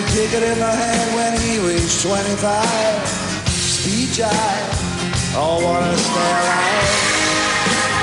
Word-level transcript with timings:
He 0.00 0.06
kicked 0.16 0.32
it 0.32 0.42
in 0.42 0.56
the 0.56 0.72
head 0.72 1.08
when 1.12 1.36
he 1.44 1.60
reached 1.60 2.00
25. 2.00 2.40
Speed 3.52 4.08
jive, 4.16 4.72
oh, 5.36 5.60
what 5.60 5.84
a 5.84 5.92
stay 5.92 6.32
alive. 6.40 6.88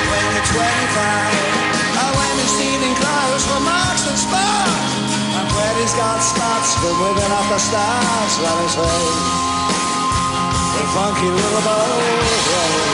When 0.05 0.25
you're 0.29 0.45
25, 0.45 0.61
I 0.93 2.05
when 2.13 2.33
you're 2.37 2.53
stealing 2.53 2.93
clothes 3.01 3.49
from 3.49 3.65
Marks 3.65 4.05
and 4.05 4.13
Sparks. 4.13 4.93
And 5.41 5.49
when 5.49 5.73
he's 5.81 5.97
got 5.97 6.21
spots 6.21 6.77
for 6.77 6.93
moving 7.01 7.33
up 7.33 7.49
the 7.49 7.57
stars, 7.57 8.33
let 8.45 8.57
us 8.61 8.77
say. 8.77 9.01
The 10.77 10.83
funky 10.93 11.29
little 11.33 11.63
boat. 11.65 12.93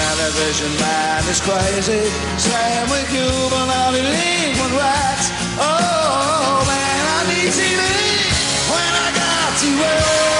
Television 0.00 0.72
man 0.80 1.28
is 1.28 1.44
crazy. 1.44 2.08
Same 2.40 2.88
with 2.88 3.04
Cuban, 3.12 3.68
I 3.68 3.84
believe 3.92 4.56
in 4.56 4.72
rats. 4.80 5.28
Oh 5.60 5.91
I 9.64 9.78
got 9.78 10.26
to 10.26 10.31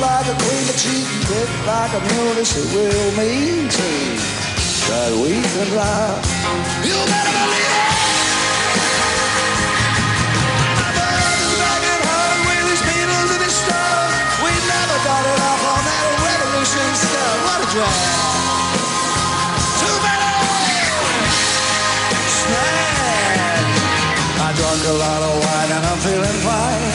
like 0.00 0.26
a 0.26 0.36
queen, 0.38 0.64
but 0.66 0.78
she 0.78 1.02
can 1.02 1.20
cook 1.26 1.50
like 1.66 1.92
a 1.92 2.00
mule. 2.06 2.44
She 2.44 2.62
will 2.70 3.10
mean 3.18 3.66
to 3.66 3.88
that 4.88 5.10
we 5.18 5.42
can 5.42 5.68
laugh. 5.74 6.22
You 6.86 6.94
better 6.94 7.34
believe 7.34 7.74
it. 7.74 7.98
My 10.78 10.90
brother's 10.94 11.54
back 11.58 11.82
at 11.82 12.02
home 12.06 12.40
with 12.46 12.66
his 12.70 12.82
Beatles 12.86 13.30
and 13.34 13.42
his 13.42 13.56
stuff. 13.58 14.10
We 14.38 14.52
never 14.54 14.98
got 15.02 15.22
it 15.26 15.38
off 15.50 15.62
on 15.66 15.82
that 15.82 16.06
revolution 16.30 16.88
stuff. 16.94 17.36
What 17.42 17.58
a 17.58 17.68
drag. 17.74 18.38
Too 19.82 19.96
many 19.98 20.30
snag. 22.38 23.66
I 24.46 24.48
drunk 24.54 24.82
a 24.86 24.94
lot 24.94 25.20
of 25.26 25.34
wine 25.42 25.70
and 25.74 25.84
I'm 25.90 25.98
feeling 26.06 26.38
fine. 26.46 26.87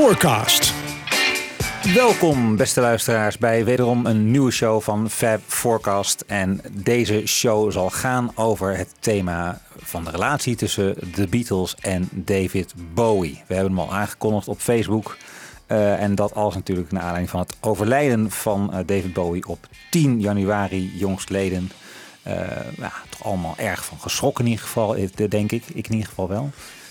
Forecast. 0.00 0.74
Welkom, 1.94 2.56
beste 2.56 2.80
luisteraars, 2.80 3.38
bij 3.38 3.64
wederom 3.64 4.06
een 4.06 4.30
nieuwe 4.30 4.50
show 4.50 4.82
van 4.82 5.10
Fab 5.10 5.40
Forecast. 5.46 6.24
En 6.26 6.60
deze 6.70 7.26
show 7.26 7.72
zal 7.72 7.90
gaan 7.90 8.30
over 8.34 8.76
het 8.76 8.94
thema 9.00 9.60
van 9.76 10.04
de 10.04 10.10
relatie 10.10 10.56
tussen 10.56 10.96
de 11.14 11.26
Beatles 11.26 11.74
en 11.80 12.08
David 12.12 12.74
Bowie. 12.94 13.42
We 13.46 13.54
hebben 13.54 13.72
hem 13.72 13.80
al 13.80 13.94
aangekondigd 13.94 14.48
op 14.48 14.58
Facebook. 14.58 15.16
Uh, 15.68 16.02
en 16.02 16.14
dat 16.14 16.34
alles 16.34 16.54
natuurlijk 16.54 16.90
naar 16.90 17.02
aanleiding 17.02 17.30
van 17.30 17.40
het 17.40 17.56
overlijden 17.60 18.30
van 18.30 18.70
uh, 18.72 18.78
David 18.86 19.12
Bowie 19.12 19.48
op 19.48 19.66
10 19.90 20.20
januari 20.20 20.92
jongstleden. 20.98 21.70
Uh, 22.26 22.34
ja, 22.76 22.92
toch 23.08 23.24
allemaal 23.24 23.54
erg 23.56 23.84
van 23.84 23.98
geschrokken 24.00 24.44
in 24.44 24.50
ieder 24.50 24.64
geval, 24.64 24.96
denk 25.28 25.52
ik. 25.52 25.64
Ik 25.74 25.86
in 25.86 25.92
ieder 25.92 26.08
geval 26.08 26.28
wel. 26.28 26.50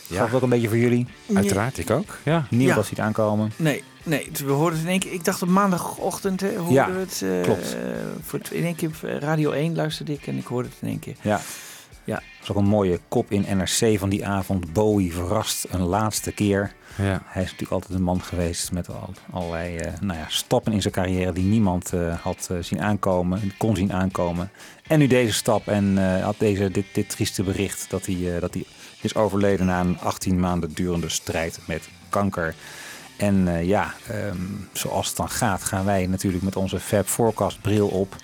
Ja. 0.09 0.25
Gaat 0.25 0.33
ook 0.33 0.41
een 0.41 0.50
beetje 0.50 0.67
voor 0.67 0.77
jullie? 0.77 1.07
Uiteraard, 1.33 1.77
ik 1.77 1.89
ook. 1.89 2.17
Ja. 2.23 2.45
Niemand 2.50 2.77
ja. 2.77 2.83
ziet 2.83 2.97
het 2.97 3.06
aankomen. 3.06 3.51
Nee, 3.56 3.83
nee, 4.03 4.29
we 4.45 4.51
hoorden 4.51 4.79
het 4.79 4.88
in 4.88 4.91
één 4.91 5.00
keer. 5.00 5.13
Ik 5.13 5.25
dacht 5.25 5.41
op 5.41 5.50
maandagochtend 5.50 6.41
hè, 6.41 6.56
hoorden 6.56 6.73
ja, 6.73 6.91
we 6.91 7.00
het. 7.00 7.21
Uh, 7.23 7.41
klopt. 7.41 7.75
Voor 8.21 8.39
het, 8.39 8.51
in 8.51 8.63
één 8.63 8.75
keer 8.75 8.91
Radio 9.19 9.51
1 9.51 9.75
luisterde 9.75 10.13
ik 10.13 10.27
en 10.27 10.38
ik 10.38 10.45
hoorde 10.45 10.69
het 10.69 10.77
in 10.81 10.88
één 10.88 11.00
keer. 11.00 11.15
Ja. 11.21 11.41
Ja. 12.03 12.15
Dat 12.15 12.41
is 12.44 12.50
ook 12.50 12.57
een 12.57 12.69
mooie 12.69 13.00
kop 13.07 13.31
in 13.31 13.57
NRC 13.57 14.00
van 14.00 14.09
die 14.09 14.25
avond. 14.25 14.73
Bowie 14.73 15.13
verrast 15.13 15.65
een 15.69 15.81
laatste 15.81 16.31
keer. 16.31 16.73
Ja. 16.97 17.21
Hij 17.25 17.41
is 17.41 17.51
natuurlijk 17.51 17.71
altijd 17.71 17.94
een 17.94 18.03
man 18.03 18.21
geweest 18.21 18.71
met 18.71 18.89
al, 18.89 19.13
allerlei 19.31 19.75
uh, 19.75 19.81
nou 20.01 20.19
ja, 20.19 20.25
stappen 20.27 20.73
in 20.73 20.81
zijn 20.81 20.94
carrière 20.94 21.33
die 21.33 21.44
niemand 21.44 21.94
uh, 21.94 22.19
had 22.21 22.50
uh, 22.51 22.57
zien 22.61 22.81
aankomen, 22.81 23.53
kon 23.57 23.75
zien 23.75 23.94
aankomen. 23.94 24.51
En 24.88 25.00
nu 25.00 25.07
deze 25.07 25.33
stap 25.33 25.67
en 25.67 25.97
had 26.21 26.35
deze, 26.38 26.71
dit, 26.71 26.85
dit 26.94 27.09
trieste 27.09 27.44
bericht 27.44 27.85
dat 27.89 28.06
hij, 28.06 28.39
dat 28.39 28.53
hij 28.53 28.65
is 29.01 29.15
overleden 29.15 29.65
na 29.65 29.79
een 29.79 29.99
18 29.99 30.39
maanden 30.39 30.73
durende 30.73 31.09
strijd 31.09 31.59
met 31.65 31.89
kanker. 32.09 32.55
En 33.17 33.35
uh, 33.47 33.63
ja, 33.63 33.93
um, 34.11 34.69
zoals 34.73 35.07
het 35.07 35.17
dan 35.17 35.29
gaat, 35.29 35.63
gaan 35.63 35.85
wij 35.85 36.07
natuurlijk 36.07 36.43
met 36.43 36.55
onze 36.55 36.79
Fab 36.79 37.07
Forecast 37.07 37.61
bril 37.61 37.87
op 37.87 38.15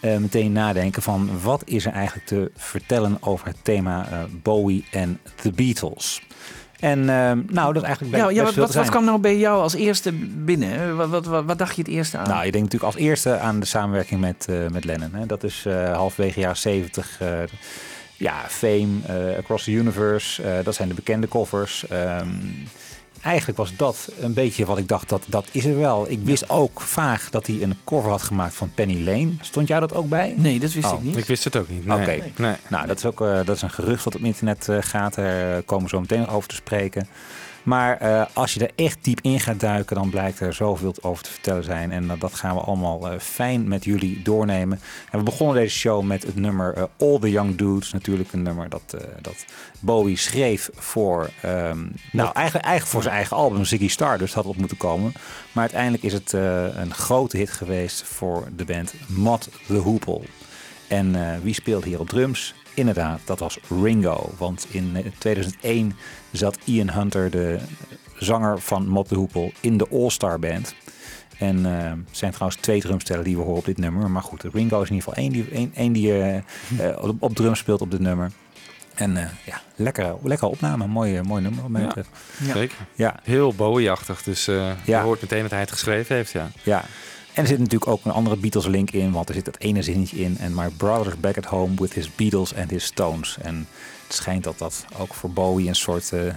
uh, 0.00 0.16
meteen 0.16 0.52
nadenken 0.52 1.02
van 1.02 1.40
wat 1.42 1.62
is 1.64 1.86
er 1.86 1.92
eigenlijk 1.92 2.26
te 2.26 2.50
vertellen 2.56 3.16
over 3.20 3.46
het 3.46 3.56
thema 3.62 4.08
uh, 4.10 4.18
Bowie 4.42 4.84
en 4.90 5.20
The 5.34 5.50
Beatles. 5.50 6.22
En 6.80 6.98
uh, 6.98 7.06
nou, 7.46 7.72
dat 7.72 7.76
is 7.76 7.82
eigenlijk 7.82 8.16
ja, 8.16 8.24
best 8.24 8.36
ja, 8.36 8.44
wat, 8.44 8.52
veel 8.52 8.62
wat, 8.62 8.74
wat 8.74 8.88
kwam 8.88 9.04
nou 9.04 9.18
bij 9.18 9.38
jou 9.38 9.62
als 9.62 9.74
eerste 9.74 10.12
binnen? 10.44 10.96
Wat, 10.96 11.08
wat, 11.08 11.26
wat, 11.26 11.44
wat, 11.44 11.58
dacht 11.58 11.76
je 11.76 11.82
het 11.82 11.90
eerste 11.90 12.18
aan? 12.18 12.28
Nou, 12.28 12.44
je 12.44 12.52
denkt 12.52 12.72
natuurlijk 12.72 12.94
als 12.94 13.02
eerste 13.02 13.38
aan 13.38 13.60
de 13.60 13.66
samenwerking 13.66 14.20
met, 14.20 14.48
met 14.72 14.84
Lennon. 14.84 15.14
Hè. 15.14 15.26
Dat 15.26 15.44
is 15.44 15.66
halfwege 15.92 16.40
jaren 16.40 16.56
70. 16.56 17.20
Ja, 18.16 18.44
Fame, 18.48 18.88
uh, 19.10 19.38
Across 19.38 19.64
the 19.64 19.70
Universe, 19.70 20.42
uh, 20.42 20.64
dat 20.64 20.74
zijn 20.74 20.88
de 20.88 20.94
bekende 20.94 21.28
covers. 21.28 21.84
Um, 21.92 22.68
eigenlijk 23.24 23.58
was 23.58 23.76
dat 23.76 24.12
een 24.20 24.34
beetje 24.34 24.64
wat 24.64 24.78
ik 24.78 24.88
dacht, 24.88 25.08
dat, 25.08 25.22
dat 25.26 25.48
is 25.52 25.64
er 25.64 25.78
wel. 25.78 26.10
Ik 26.10 26.20
wist 26.22 26.50
ook 26.50 26.80
vaag 26.80 27.30
dat 27.30 27.46
hij 27.46 27.62
een 27.62 27.74
cover 27.84 28.10
had 28.10 28.22
gemaakt 28.22 28.54
van 28.54 28.70
Penny 28.74 29.04
Lane. 29.04 29.32
Stond 29.40 29.68
jij 29.68 29.80
dat 29.80 29.94
ook 29.94 30.08
bij? 30.08 30.34
Nee, 30.36 30.60
dat 30.60 30.72
wist 30.72 30.86
oh. 30.86 30.92
ik 30.92 31.02
niet. 31.02 31.16
Ik 31.16 31.24
wist 31.24 31.44
het 31.44 31.56
ook 31.56 31.68
niet. 31.68 31.86
Nee. 31.86 31.96
Oké, 32.00 32.02
okay. 32.02 32.32
nee. 32.36 32.56
nou 32.68 32.86
dat 32.86 32.96
is 32.98 33.04
ook 33.04 33.20
uh, 33.20 33.36
dat 33.44 33.56
is 33.56 33.62
een 33.62 33.70
gerucht 33.70 34.04
wat 34.04 34.14
op 34.14 34.22
internet 34.22 34.68
uh, 34.70 34.76
gaat. 34.80 35.14
Daar 35.14 35.62
komen 35.62 35.84
we 35.84 35.90
zo 35.90 36.00
meteen 36.00 36.20
nog 36.20 36.34
over 36.34 36.48
te 36.48 36.54
spreken. 36.54 37.08
Maar 37.64 38.02
uh, 38.02 38.24
als 38.32 38.54
je 38.54 38.60
er 38.66 38.84
echt 38.84 38.98
diep 39.04 39.20
in 39.20 39.40
gaat 39.40 39.60
duiken, 39.60 39.96
dan 39.96 40.10
blijkt 40.10 40.40
er 40.40 40.52
zoveel 40.52 40.94
over 41.00 41.24
te 41.24 41.30
vertellen 41.30 41.64
zijn. 41.64 41.92
En 41.92 42.04
uh, 42.04 42.12
dat 42.18 42.34
gaan 42.34 42.54
we 42.54 42.60
allemaal 42.60 43.12
uh, 43.12 43.18
fijn 43.18 43.68
met 43.68 43.84
jullie 43.84 44.22
doornemen. 44.22 44.80
En 45.10 45.18
we 45.18 45.24
begonnen 45.24 45.56
deze 45.56 45.78
show 45.78 46.02
met 46.02 46.22
het 46.22 46.36
nummer 46.36 46.88
All 46.98 47.18
the 47.18 47.30
Young 47.30 47.56
Dudes. 47.56 47.92
Natuurlijk 47.92 48.32
een 48.32 48.42
nummer 48.42 48.68
dat, 48.68 48.96
dat 49.20 49.44
Bowie 49.80 50.16
schreef 50.16 50.70
voor, 50.74 51.30
um, 51.44 51.92
nou, 52.12 52.30
eigenlijk, 52.34 52.64
eigenlijk 52.64 52.86
voor 52.86 53.02
zijn 53.02 53.14
eigen 53.14 53.36
album 53.36 53.64
Ziggy 53.64 53.88
Stardust 53.88 54.34
had 54.34 54.44
op 54.44 54.56
moeten 54.56 54.76
komen. 54.76 55.12
Maar 55.52 55.62
uiteindelijk 55.62 56.02
is 56.02 56.12
het 56.12 56.32
een 56.32 56.94
grote 56.94 57.36
hit 57.36 57.50
geweest 57.50 58.02
voor 58.02 58.48
de 58.56 58.64
band 58.64 58.94
Mod 59.06 59.48
the 59.66 59.76
Hoople. 59.76 60.20
En 60.88 61.40
wie 61.42 61.54
speelt 61.54 61.84
hier 61.84 62.00
op 62.00 62.08
drums? 62.08 62.54
Inderdaad, 62.74 63.20
dat 63.24 63.38
was 63.38 63.58
Ringo. 63.82 64.30
Want 64.38 64.66
in 64.70 65.12
2001 65.18 65.96
zat 66.32 66.58
Ian 66.64 66.90
Hunter, 66.90 67.30
de 67.30 67.58
zanger 68.18 68.60
van 68.60 68.86
Mott 68.88 69.08
de 69.08 69.14
Hoepel, 69.14 69.52
in 69.60 69.76
de 69.76 69.88
All-Star 69.90 70.38
Band. 70.38 70.74
En 71.38 71.64
er 71.64 71.86
uh, 71.86 71.92
zijn 72.10 72.32
trouwens 72.32 72.60
twee 72.60 72.80
drumstellen 72.80 73.24
die 73.24 73.36
we 73.36 73.42
horen 73.42 73.58
op 73.58 73.64
dit 73.64 73.78
nummer. 73.78 74.10
Maar 74.10 74.22
goed, 74.22 74.42
Ringo 74.52 74.82
is 74.82 74.88
in 74.88 74.94
ieder 74.94 75.08
geval 75.08 75.22
één 75.24 75.32
die, 75.32 75.48
één, 75.50 75.72
één 75.74 75.92
die 75.92 76.08
uh, 76.08 76.34
uh, 76.34 76.40
op, 77.02 77.22
op 77.22 77.34
drum 77.34 77.54
speelt 77.54 77.80
op 77.80 77.90
dit 77.90 78.00
nummer. 78.00 78.30
En 78.94 79.30
ja, 79.44 79.60
lekkere, 79.76 80.16
lekkere 80.22 80.50
opname. 80.50 80.86
Mooi, 80.86 81.22
mooi 81.22 81.42
nummer 81.42 81.60
wat 81.62 81.70
mij 81.70 81.80
ja, 81.80 81.86
betreft. 81.86 82.08
Zeker. 82.52 82.76
Ja. 82.94 83.20
Heel 83.22 83.54
Bowie-achtig. 83.54 84.22
Dus 84.22 84.44
Ja. 84.44 84.76
je 84.84 84.96
hoort 84.96 85.20
meteen 85.20 85.42
dat 85.42 85.50
hij 85.50 85.60
het 85.60 85.70
geschreven 85.72 86.16
heeft. 86.16 86.30
Ja. 86.32 86.50
Ja. 86.62 86.84
En 87.34 87.42
er 87.42 87.48
zit 87.48 87.58
natuurlijk 87.58 87.90
ook 87.90 88.04
een 88.04 88.10
andere 88.10 88.36
Beatles 88.36 88.66
link 88.66 88.90
in, 88.90 89.12
want 89.12 89.28
er 89.28 89.34
zit 89.34 89.44
dat 89.44 89.58
ene 89.58 89.82
zinnetje 89.82 90.16
in. 90.16 90.38
En 90.38 90.54
my 90.54 90.68
brother's 90.68 91.20
back 91.20 91.36
at 91.36 91.44
home 91.44 91.74
with 91.74 91.94
his 91.94 92.14
Beatles 92.14 92.54
and 92.54 92.70
his 92.70 92.84
Stones. 92.84 93.36
En 93.42 93.66
het 94.06 94.16
schijnt 94.16 94.44
dat 94.44 94.58
dat 94.58 94.84
ook 94.98 95.14
voor 95.14 95.30
Bowie 95.30 95.68
een 95.68 95.74
soort 95.74 96.10
uh, 96.14 96.34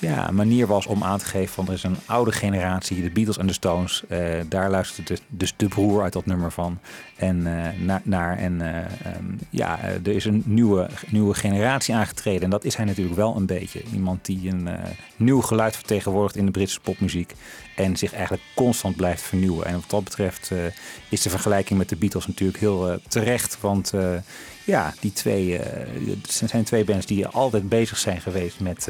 ja, 0.00 0.30
manier 0.30 0.66
was 0.66 0.86
om 0.86 1.04
aan 1.04 1.18
te 1.18 1.24
geven 1.24 1.54
van 1.54 1.66
er 1.66 1.72
is 1.72 1.82
een 1.82 1.96
oude 2.06 2.32
generatie, 2.32 3.02
de 3.02 3.10
Beatles 3.10 3.38
en 3.38 3.46
de 3.46 3.52
Stones. 3.52 4.02
Uh, 4.08 4.18
daar 4.48 4.70
luisterde 4.70 5.18
dus 5.28 5.54
de 5.56 5.68
broer 5.68 6.02
uit 6.02 6.12
dat 6.12 6.26
nummer 6.26 6.52
van. 6.52 6.78
En 7.16 7.36
uh, 7.36 7.68
naar, 7.78 8.00
naar 8.04 8.38
en 8.38 8.60
um, 8.60 9.38
ja, 9.50 9.78
er 9.82 10.08
is 10.08 10.24
een 10.24 10.42
nieuwe, 10.46 10.88
nieuwe 11.08 11.34
generatie 11.34 11.94
aangetreden. 11.94 12.42
En 12.42 12.50
dat 12.50 12.64
is 12.64 12.76
hij 12.76 12.84
natuurlijk 12.84 13.16
wel 13.16 13.36
een 13.36 13.46
beetje. 13.46 13.82
Iemand 13.92 14.24
die 14.24 14.50
een 14.50 14.68
nieuw 15.16 15.40
geluid 15.40 15.76
vertegenwoordigt 15.76 16.36
in 16.36 16.44
de 16.44 16.50
Britse 16.50 16.80
popmuziek. 16.80 17.34
En 17.76 17.96
zich 17.96 18.12
eigenlijk 18.12 18.42
constant 18.54 18.96
blijft 18.96 19.22
vernieuwen. 19.22 19.66
En 19.66 19.74
wat 19.74 19.90
dat 19.90 20.04
betreft 20.04 20.50
is 21.08 21.22
de 21.22 21.30
vergelijking 21.30 21.78
met 21.78 21.88
de 21.88 21.96
Beatles 21.96 22.26
natuurlijk 22.26 22.58
heel 22.58 22.98
terecht. 23.08 23.60
Want 23.60 23.92
ja, 24.64 24.94
die 25.00 25.12
twee 25.12 25.60
zijn 26.22 26.64
twee 26.64 26.84
bands 26.84 27.06
die 27.06 27.26
altijd 27.26 27.68
bezig 27.68 27.98
zijn 27.98 28.20
geweest 28.20 28.60
met 28.60 28.88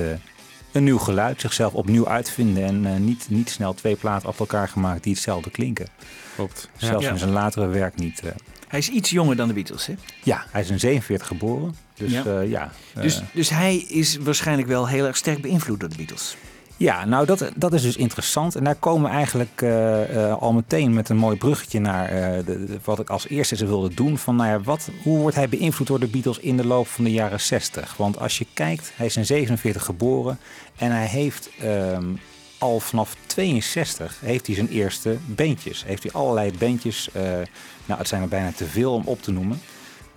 een 0.73 0.85
nieuw 0.85 0.99
geluid. 0.99 1.41
Zichzelf 1.41 1.73
opnieuw 1.75 2.09
uitvinden. 2.09 2.65
En 2.65 3.05
niet, 3.05 3.27
niet 3.29 3.51
snel 3.51 3.75
twee 3.75 3.97
platen 3.97 4.29
achter 4.29 4.41
elkaar 4.41 4.69
gemaakt 4.69 5.03
die 5.03 5.13
hetzelfde 5.13 5.51
klinken. 5.51 5.87
Klopt. 6.35 6.69
Zelfs 6.77 7.05
Ja. 7.05 7.11
in 7.11 7.19
zijn 7.19 7.31
latere 7.31 7.67
werk 7.67 7.97
niet. 7.97 8.23
Hij 8.69 8.79
is 8.79 8.89
iets 8.89 9.11
jonger 9.11 9.37
dan 9.37 9.49
de 9.49 9.55
Beatles, 9.55 9.87
hè? 9.87 9.95
ja, 10.23 10.45
hij 10.51 10.61
is 10.61 10.71
in 10.71 10.81
47 10.81 11.27
geboren. 11.27 11.75
Dus 11.95 12.13
Ja. 12.13 12.41
ja 12.41 12.73
Dus, 13.01 13.23
dus 13.33 13.49
hij 13.51 13.77
is 13.77 14.17
waarschijnlijk 14.17 14.69
wel 14.69 14.89
heel 14.89 15.07
erg 15.07 15.17
sterk 15.17 15.41
beïnvloed 15.43 15.81
door 15.81 15.89
de 15.89 15.97
Beatles. 15.97 16.37
Ja, 16.81 17.05
nou 17.05 17.27
dat, 17.27 17.51
dat 17.57 17.73
is 17.73 17.83
dus 17.83 17.97
interessant. 17.97 18.55
En 18.55 18.65
daar 18.65 18.75
komen 18.75 19.11
we 19.11 19.17
eigenlijk 19.17 19.61
uh, 19.61 20.15
uh, 20.15 20.37
al 20.37 20.53
meteen 20.53 20.95
met 20.95 21.09
een 21.09 21.17
mooi 21.17 21.37
bruggetje 21.37 21.81
naar 21.81 22.13
uh, 22.13 22.47
de, 22.47 22.79
wat 22.85 22.99
ik 22.99 23.11
als 23.11 23.29
eerste 23.29 23.57
ze 23.57 23.67
wilde 23.67 23.95
doen. 23.95 24.19
Van 24.19 24.37
nou 24.37 24.49
ja, 24.49 24.61
wat, 24.61 24.89
hoe 25.03 25.19
wordt 25.19 25.37
hij 25.37 25.49
beïnvloed 25.49 25.87
door 25.87 26.01
de 26.01 26.07
Beatles 26.07 26.39
in 26.39 26.57
de 26.57 26.67
loop 26.67 26.87
van 26.87 27.05
de 27.05 27.13
jaren 27.13 27.41
60? 27.41 27.97
Want 27.97 28.19
als 28.19 28.39
je 28.39 28.47
kijkt, 28.55 28.93
hij 28.95 29.07
is 29.07 29.17
in 29.17 29.27
47 29.27 29.85
geboren 29.85 30.39
en 30.77 30.91
hij 30.91 31.07
heeft 31.07 31.51
um, 31.65 32.19
al 32.59 32.81
vanaf 32.81 33.17
62 33.27 34.21
heeft 34.21 34.47
hij 34.47 34.55
zijn 34.55 34.69
eerste 34.69 35.17
bandjes. 35.27 35.85
Heeft 35.85 36.03
hij 36.03 36.13
allerlei 36.13 36.53
bandjes, 36.59 37.09
nou 37.85 37.99
het 37.99 38.09
zijn 38.09 38.23
er 38.23 38.29
bijna 38.29 38.53
te 38.53 38.67
veel 38.67 38.93
om 38.95 39.03
op 39.05 39.23
te 39.23 39.31
noemen. 39.31 39.61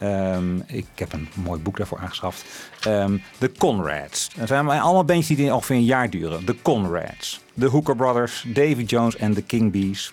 Um, 0.03 0.63
ik 0.67 0.85
heb 0.95 1.13
een 1.13 1.27
mooi 1.35 1.61
boek 1.61 1.77
daarvoor 1.77 1.99
aangeschaft. 1.99 2.45
Um, 2.87 3.23
de 3.37 3.51
Conrads. 3.57 4.29
Dat 4.35 4.47
zijn 4.47 4.69
allemaal 4.69 5.05
bandjes 5.05 5.37
die 5.37 5.53
ongeveer 5.53 5.75
een 5.75 5.83
jaar 5.83 6.09
duren. 6.09 6.45
De 6.45 6.61
Conrads. 6.61 7.41
De 7.53 7.65
Hooker 7.65 7.95
Brothers, 7.95 8.45
Davy 8.47 8.83
Jones 8.83 9.15
en 9.15 9.33
de 9.33 9.41
King 9.41 9.71
Bees. 9.71 10.11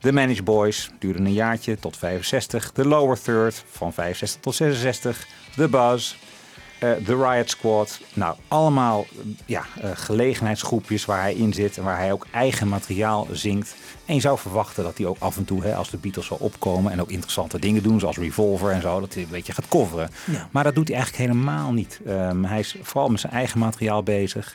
De 0.00 0.12
Managed 0.12 0.44
Boys 0.44 0.90
duurden 0.98 1.26
een 1.26 1.32
jaartje 1.32 1.78
tot 1.78 1.96
65. 1.96 2.72
De 2.72 2.88
Lower 2.88 3.22
Third 3.22 3.64
van 3.70 3.92
65 3.92 4.40
tot 4.40 4.54
66. 4.54 5.26
De 5.56 5.68
Buzz. 5.68 6.16
Uh, 6.80 6.90
de 7.06 7.16
Riot 7.16 7.50
Squad. 7.50 8.00
Nou, 8.14 8.36
allemaal 8.48 9.06
ja, 9.46 9.64
uh, 9.84 9.90
gelegenheidsgroepjes 9.94 11.04
waar 11.04 11.20
hij 11.20 11.34
in 11.34 11.52
zit 11.52 11.78
en 11.78 11.84
waar 11.84 11.98
hij 11.98 12.12
ook 12.12 12.26
eigen 12.30 12.68
materiaal 12.68 13.26
zingt. 13.32 13.76
En 14.04 14.14
je 14.14 14.20
zou 14.20 14.38
verwachten 14.38 14.84
dat 14.84 14.98
hij 14.98 15.06
ook 15.06 15.16
af 15.18 15.36
en 15.36 15.44
toe, 15.44 15.62
hè, 15.62 15.74
als 15.74 15.90
de 15.90 15.96
Beatles 15.96 16.26
zal 16.26 16.36
opkomen 16.40 16.92
en 16.92 17.00
ook 17.00 17.10
interessante 17.10 17.58
dingen 17.58 17.82
doen, 17.82 18.00
zoals 18.00 18.18
Revolver 18.18 18.70
en 18.70 18.80
zo, 18.80 19.00
dat 19.00 19.14
hij 19.14 19.22
een 19.22 19.28
beetje 19.28 19.52
gaat 19.52 19.68
coveren. 19.68 20.10
Ja. 20.26 20.48
Maar 20.50 20.64
dat 20.64 20.74
doet 20.74 20.88
hij 20.88 20.96
eigenlijk 20.96 21.28
helemaal 21.28 21.72
niet. 21.72 22.00
Um, 22.06 22.44
hij 22.44 22.58
is 22.58 22.76
vooral 22.82 23.08
met 23.08 23.20
zijn 23.20 23.32
eigen 23.32 23.58
materiaal 23.58 24.02
bezig. 24.02 24.54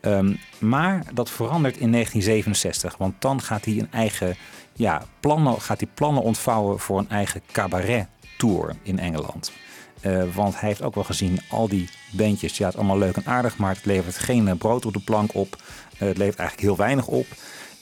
Um, 0.00 0.38
maar 0.58 1.04
dat 1.14 1.30
verandert 1.30 1.76
in 1.76 1.92
1967, 1.92 2.96
want 2.96 3.14
dan 3.18 3.42
gaat 3.42 3.64
hij 3.64 3.78
een 3.78 3.92
eigen 3.92 4.36
ja, 4.72 5.02
plannen, 5.20 5.60
gaat 5.60 5.80
hij 5.80 5.88
plannen 5.94 6.22
ontvouwen 6.22 6.78
voor 6.78 6.98
een 6.98 7.10
eigen 7.10 7.42
cabaret 7.52 8.06
tour 8.38 8.76
in 8.82 8.98
Engeland. 8.98 9.52
Uh, 10.00 10.22
want 10.34 10.60
hij 10.60 10.68
heeft 10.68 10.82
ook 10.82 10.94
wel 10.94 11.04
gezien, 11.04 11.40
al 11.48 11.68
die 11.68 11.88
bandjes, 12.10 12.56
ja, 12.56 12.64
het 12.64 12.74
is 12.74 12.80
allemaal 12.80 12.98
leuk 12.98 13.16
en 13.16 13.26
aardig, 13.26 13.56
maar 13.56 13.74
het 13.74 13.84
levert 13.84 14.18
geen 14.18 14.46
uh, 14.46 14.52
brood 14.58 14.86
op 14.86 14.92
de 14.92 15.00
plank 15.00 15.34
op. 15.34 15.56
Uh, 15.56 16.08
het 16.08 16.18
levert 16.18 16.38
eigenlijk 16.38 16.68
heel 16.68 16.76
weinig 16.76 17.06
op. 17.06 17.26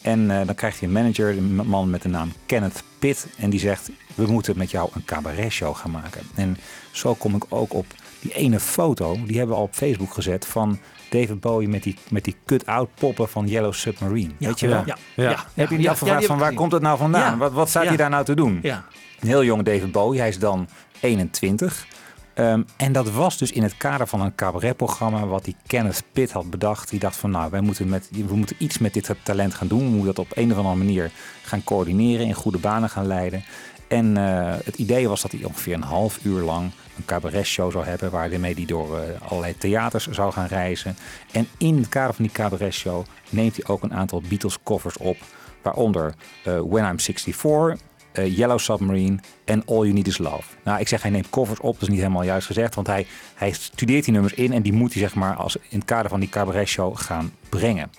En 0.02 0.28
dan 0.28 0.54
krijgt 0.54 0.78
hij 0.78 0.88
een 0.88 0.94
manager, 0.94 1.28
een 1.28 1.54
man 1.54 1.90
met 1.90 2.02
de 2.02 2.08
naam 2.08 2.32
Kenneth 2.46 2.82
Pitt, 2.98 3.26
en 3.36 3.50
die 3.50 3.60
zegt: 3.60 3.90
We 4.14 4.26
moeten 4.26 4.58
met 4.58 4.70
jou 4.70 4.90
een 4.94 5.04
cabaretshow 5.04 5.76
gaan 5.76 5.90
maken. 5.90 6.20
En 6.34 6.56
zo 6.90 7.14
kom 7.14 7.34
ik 7.34 7.44
ook 7.48 7.74
op 7.74 7.86
die 8.20 8.34
ene 8.34 8.60
foto, 8.60 9.18
die 9.26 9.36
hebben 9.36 9.54
we 9.54 9.60
al 9.60 9.66
op 9.66 9.74
Facebook 9.74 10.14
gezet 10.14 10.46
van 10.46 10.78
David 11.10 11.40
Bowie 11.40 11.68
met 11.68 11.82
die, 11.82 11.96
met 12.08 12.24
die 12.24 12.36
cut-out 12.46 12.88
poppen 12.94 13.28
van 13.28 13.46
Yellow 13.46 13.72
Submarine. 13.72 14.30
Weet 14.38 14.60
je 14.60 14.68
wel? 14.68 14.82
Ja. 14.86 14.96
Ja. 15.14 15.44
Heb 15.54 15.70
je 15.70 15.76
niet 15.76 15.88
afgevraagd 15.88 16.26
van 16.26 16.38
waar 16.38 16.54
komt 16.54 16.72
het 16.72 16.82
nou 16.82 16.98
vandaan? 16.98 17.38
Wat, 17.38 17.52
wat 17.52 17.68
staat 17.68 17.86
hij 17.86 17.96
daar 17.96 18.10
nou 18.10 18.24
te 18.24 18.34
doen? 18.34 18.60
Een 19.20 19.28
heel 19.28 19.44
jonge 19.44 19.62
David 19.62 19.92
Bowie, 19.92 20.20
hij 20.20 20.28
is 20.28 20.38
dan 20.38 20.68
21. 21.00 21.86
Ehm, 22.34 22.62
en 22.76 22.92
dat 22.92 23.10
was 23.10 23.38
dus 23.38 23.52
in 23.52 23.62
het 23.62 23.76
kader 23.76 24.06
van 24.06 24.20
een 24.20 24.34
cabaretprogramma 24.34 25.26
wat 25.26 25.44
die 25.44 25.56
Kenneth 25.66 26.02
Pitt 26.12 26.32
had 26.32 26.50
bedacht. 26.50 26.90
Die 26.90 26.98
dacht 26.98 27.16
van 27.16 27.30
nou, 27.30 27.50
wij 27.50 27.60
moeten 27.60 27.88
met, 27.88 28.08
we 28.10 28.36
moeten 28.36 28.56
iets 28.58 28.78
met 28.78 28.94
dit 28.94 29.10
talent 29.22 29.54
gaan 29.54 29.68
doen. 29.68 29.78
We 29.78 29.84
moeten 29.84 30.14
dat 30.14 30.18
op 30.18 30.36
een 30.36 30.50
of 30.50 30.56
andere 30.56 30.76
manier 30.76 31.10
gaan 31.42 31.64
coördineren, 31.64 32.26
in 32.26 32.34
goede 32.34 32.58
banen 32.58 32.90
gaan 32.90 33.06
leiden. 33.06 33.44
En 33.88 34.16
eh, 34.16 34.54
het 34.64 34.76
idee 34.76 35.08
was 35.08 35.22
dat 35.22 35.32
hij 35.32 35.44
ongeveer 35.44 35.74
een 35.74 35.82
half 35.82 36.24
uur 36.24 36.40
lang 36.40 36.70
een 36.96 37.04
cabaretshow 37.04 37.72
zou 37.72 37.84
hebben... 37.84 38.10
waarmee 38.10 38.54
hij 38.54 38.64
door 38.64 38.98
eh, 38.98 39.30
allerlei 39.30 39.58
theaters 39.58 40.06
zou 40.06 40.32
gaan 40.32 40.46
reizen. 40.46 40.96
En 41.32 41.48
in 41.58 41.76
het 41.76 41.88
kader 41.88 42.14
van 42.14 42.24
die 42.24 42.34
cabaretshow 42.34 43.04
neemt 43.30 43.56
hij 43.56 43.66
ook 43.66 43.82
een 43.82 43.94
aantal 43.94 44.22
Beatles 44.28 44.58
covers 44.62 44.96
op... 44.96 45.16
waaronder 45.62 46.14
eh, 46.44 46.60
When 46.60 46.84
I'm 46.84 47.00
64, 47.00 47.78
eh, 48.14 48.36
Yellow 48.36 48.58
Submarine 48.58 49.18
en 49.44 49.62
All 49.66 49.76
You 49.76 49.92
Need 49.92 50.06
Is 50.06 50.18
Love. 50.18 50.42
Nou, 50.62 50.80
ik 50.80 50.88
zeg 50.88 51.02
hij 51.02 51.10
neemt 51.10 51.30
covers 51.30 51.60
op, 51.60 51.72
dat 51.72 51.82
is 51.82 51.88
niet 51.88 51.98
helemaal 51.98 52.22
juist 52.22 52.46
gezegd... 52.46 52.74
want 52.74 52.86
hij, 52.86 53.06
hij 53.34 53.52
studeert 53.52 54.04
die 54.04 54.12
nummers 54.12 54.34
in 54.34 54.52
en 54.52 54.62
die 54.62 54.72
moet 54.72 54.92
hij 54.92 55.02
zeg 55.02 55.14
maar 55.14 55.34
als 55.34 55.56
in 55.56 55.78
het 55.78 55.84
kader 55.84 56.10
van 56.10 56.20
die 56.20 56.28
cabaretshow 56.28 56.96
gaan 56.96 57.32
brengen. 57.48 57.90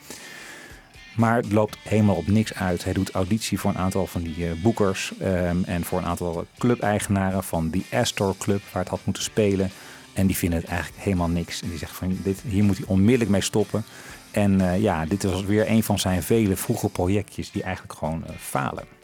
Maar 1.16 1.36
het 1.36 1.52
loopt 1.52 1.78
helemaal 1.84 2.16
op 2.16 2.28
niks 2.28 2.54
uit. 2.54 2.84
Hij 2.84 2.94
doet 2.94 3.12
auditie 3.12 3.60
voor 3.60 3.72
een 3.72 3.78
aantal 3.78 4.08
van 4.08 4.22
die 4.22 4.46
eh, 4.46 4.52
boekers 4.62 5.14
ehm, 5.20 5.64
en 5.64 5.84
voor 5.84 5.98
een 5.98 6.06
aantal 6.06 6.46
clubeigenaren 6.58 7.44
van 7.44 7.70
die 7.70 7.86
Astor 7.92 8.36
Club 8.38 8.62
waar 8.72 8.82
het 8.82 8.92
had 8.92 9.06
moeten 9.06 9.24
spelen. 9.24 9.70
En 10.14 10.28
die 10.28 10.38
vinden 10.38 10.60
het 10.60 10.68
eigenlijk 10.68 11.04
helemaal 11.04 11.28
niks. 11.28 11.62
En 11.62 11.70
die 11.70 11.78
zeggen 11.78 11.98
van 11.98 12.18
dit, 12.24 12.42
hier 12.48 12.64
moet 12.64 12.78
hij 12.78 12.88
onmiddellijk 12.88 13.30
mee 13.30 13.42
stoppen. 13.42 13.84
En 14.32 14.62
eh, 14.62 14.82
ja, 14.82 15.06
dit 15.06 15.24
was 15.24 15.44
weer 15.44 15.70
een 15.70 15.84
van 15.84 16.00
zijn 16.00 16.24
vele 16.24 16.56
vroege 16.56 16.90
projectjes 16.90 17.52
die 17.52 17.64
eigenlijk 17.64 17.94
gewoon 17.94 18.24
falen. 18.38 18.95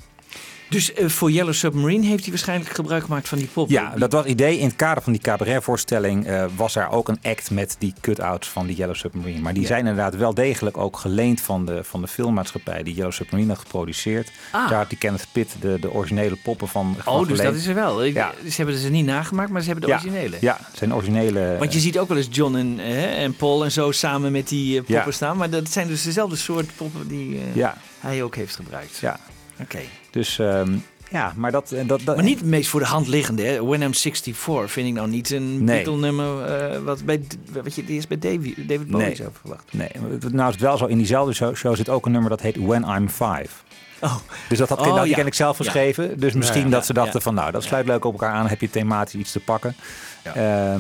Dus 0.72 0.94
eh, 0.94 1.08
voor 1.08 1.32
Yellow 1.32 1.54
Submarine 1.54 2.06
heeft 2.06 2.22
hij 2.22 2.30
waarschijnlijk 2.30 2.70
gebruik 2.76 3.04
gemaakt 3.04 3.28
van 3.28 3.38
die 3.38 3.48
pop. 3.48 3.70
Ja, 3.70 3.94
dat 3.98 4.12
was 4.12 4.22
het 4.22 4.32
idee. 4.32 4.58
In 4.58 4.66
het 4.66 4.76
kader 4.76 5.04
van 5.04 5.12
die 5.14 5.22
cabaretvoorstelling 5.22 6.28
eh 6.28 6.46
was 6.56 6.76
er 6.76 6.90
ook 6.90 7.08
een 7.08 7.20
act 7.24 7.52
met 7.52 7.76
die 7.80 7.94
cut-outs 8.02 8.48
van 8.50 8.66
die 8.68 8.76
Yellow 8.76 8.96
Submarine. 8.96 9.40
Maar 9.42 9.54
die 9.54 9.66
zijn 9.66 9.80
inderdaad 9.80 10.16
wel 10.16 10.34
degelijk 10.34 10.78
ook 10.78 10.98
geleend 10.98 11.42
van 11.42 11.66
de, 11.66 11.84
van 11.84 12.02
de 12.02 12.08
filmmaatschappij 12.08 12.84
die 12.84 12.94
Yellow 12.94 13.12
Submarine 13.12 13.50
had 13.50 13.60
geproduceerd. 13.62 14.32
Ah. 14.52 14.70
Daar 14.70 14.78
had 14.78 14.90
die 14.90 14.98
Kenneth 14.98 15.28
Pitt 15.32 15.56
de, 15.62 15.78
de 15.82 15.92
originele 15.92 16.36
poppen 16.44 16.68
van 16.68 16.96
Oh, 17.06 17.18
dus 17.20 17.28
geleend. 17.28 17.44
dat 17.44 17.54
is 17.56 17.66
er 17.68 17.76
wel. 17.76 18.06
Ik- 18.06 18.14
Ja. 18.14 18.32
Ze 18.50 18.56
hebben 18.56 18.76
ze 18.78 18.90
niet 18.90 19.06
nagemaakt, 19.06 19.50
maar 19.50 19.62
ze 19.62 19.70
hebben 19.70 19.86
de 19.90 19.94
ja, 19.96 20.00
originele. 20.02 20.38
Ja, 20.42 20.60
zijn 20.74 20.94
originele. 20.94 21.56
Want 21.60 21.74
je 21.74 21.80
ziet 21.80 21.98
ook 22.00 22.08
wel 22.08 22.18
eens 22.18 22.28
John 22.32 22.56
en, 22.56 22.80
eh, 22.80 23.24
en 23.24 23.36
Paul 23.36 23.64
en 23.64 23.72
zo 23.72 23.92
samen 23.92 24.32
met 24.32 24.48
die 24.48 24.72
eh, 24.78 24.84
poppen 24.86 25.06
Ja. 25.06 25.12
staan. 25.12 25.38
Maar 25.38 25.50
dat 25.50 25.70
zijn 25.70 25.88
dus 25.88 26.04
dezelfde 26.04 26.36
soort 26.36 26.76
poppen 26.76 27.08
die 27.08 27.40
eh, 27.56 27.68
hij 28.00 28.24
ook 28.24 28.36
heeft 28.36 28.56
gebruikt. 28.56 28.98
ja. 28.98 29.20
Oké. 29.62 29.80
Dus 30.12 30.40
ehm, 30.40 30.74
ja, 31.12 31.34
maar 31.36 31.52
dat... 31.52 31.72
eh, 31.72 31.88
dat, 31.88 32.02
dat 32.04 32.16
Maar 32.16 32.26
niet 32.26 32.40
het 32.40 32.48
meest 32.48 32.70
voor 32.70 32.80
de 32.80 32.86
hand 32.86 33.08
liggende. 33.08 33.44
Hè? 33.44 33.64
When 33.66 33.82
I'm 33.82 33.94
64 33.94 34.72
vind 34.72 34.88
ik 34.88 34.94
nou 34.94 35.08
niet 35.10 35.32
een 35.32 35.64
Nee. 35.64 35.76
Beatle-nummer 35.84 36.46
eh, 36.46 36.78
wat, 36.80 37.06
bij, 37.06 37.22
wat 37.64 37.76
je 37.76 37.84
eerst 37.88 38.08
bij 38.08 38.18
Davy, 38.20 38.54
David 38.58 38.88
Bowie 38.88 39.06
Nee. 39.06 39.16
zou 39.16 39.30
verwachten. 39.42 39.78
Nee, 39.78 39.90
nou 40.32 40.48
is 40.48 40.54
het 40.54 40.62
wel 40.64 40.78
zo. 40.78 40.86
In 40.86 40.98
diezelfde 40.98 41.34
show, 41.34 41.56
show 41.56 41.76
zit 41.76 41.90
ook 41.90 42.06
een 42.06 42.12
nummer 42.12 42.30
dat 42.30 42.42
heet 42.42 42.58
When 42.58 42.84
I'm 42.84 43.10
Five. 43.10 43.48
Oh, 44.02 44.16
Dus 44.50 44.58
dat 44.58 44.70
had 44.70 44.80
Oh, 44.80 44.94
nou, 44.94 45.08
ja. 45.08 45.16
ken 45.16 45.26
ik 45.26 45.34
zelf 45.34 45.58
Ja. 45.58 45.64
geschreven. 45.64 46.20
Dus 46.20 46.34
misschien 46.34 46.64
ja, 46.64 46.70
dat 46.70 46.86
ze 46.86 46.94
dachten 46.94 47.22
van 47.22 47.34
nou, 47.34 47.52
dat 47.52 47.64
sluit 47.64 47.86
leuk 47.86 48.06
op 48.06 48.12
elkaar 48.14 48.34
aan. 48.34 48.48
Heb 48.48 48.62
je 48.62 48.70
thematisch 48.70 49.14
iets 49.20 49.32
te 49.32 49.40
pakken. 49.40 49.76
Ja. 50.24 50.78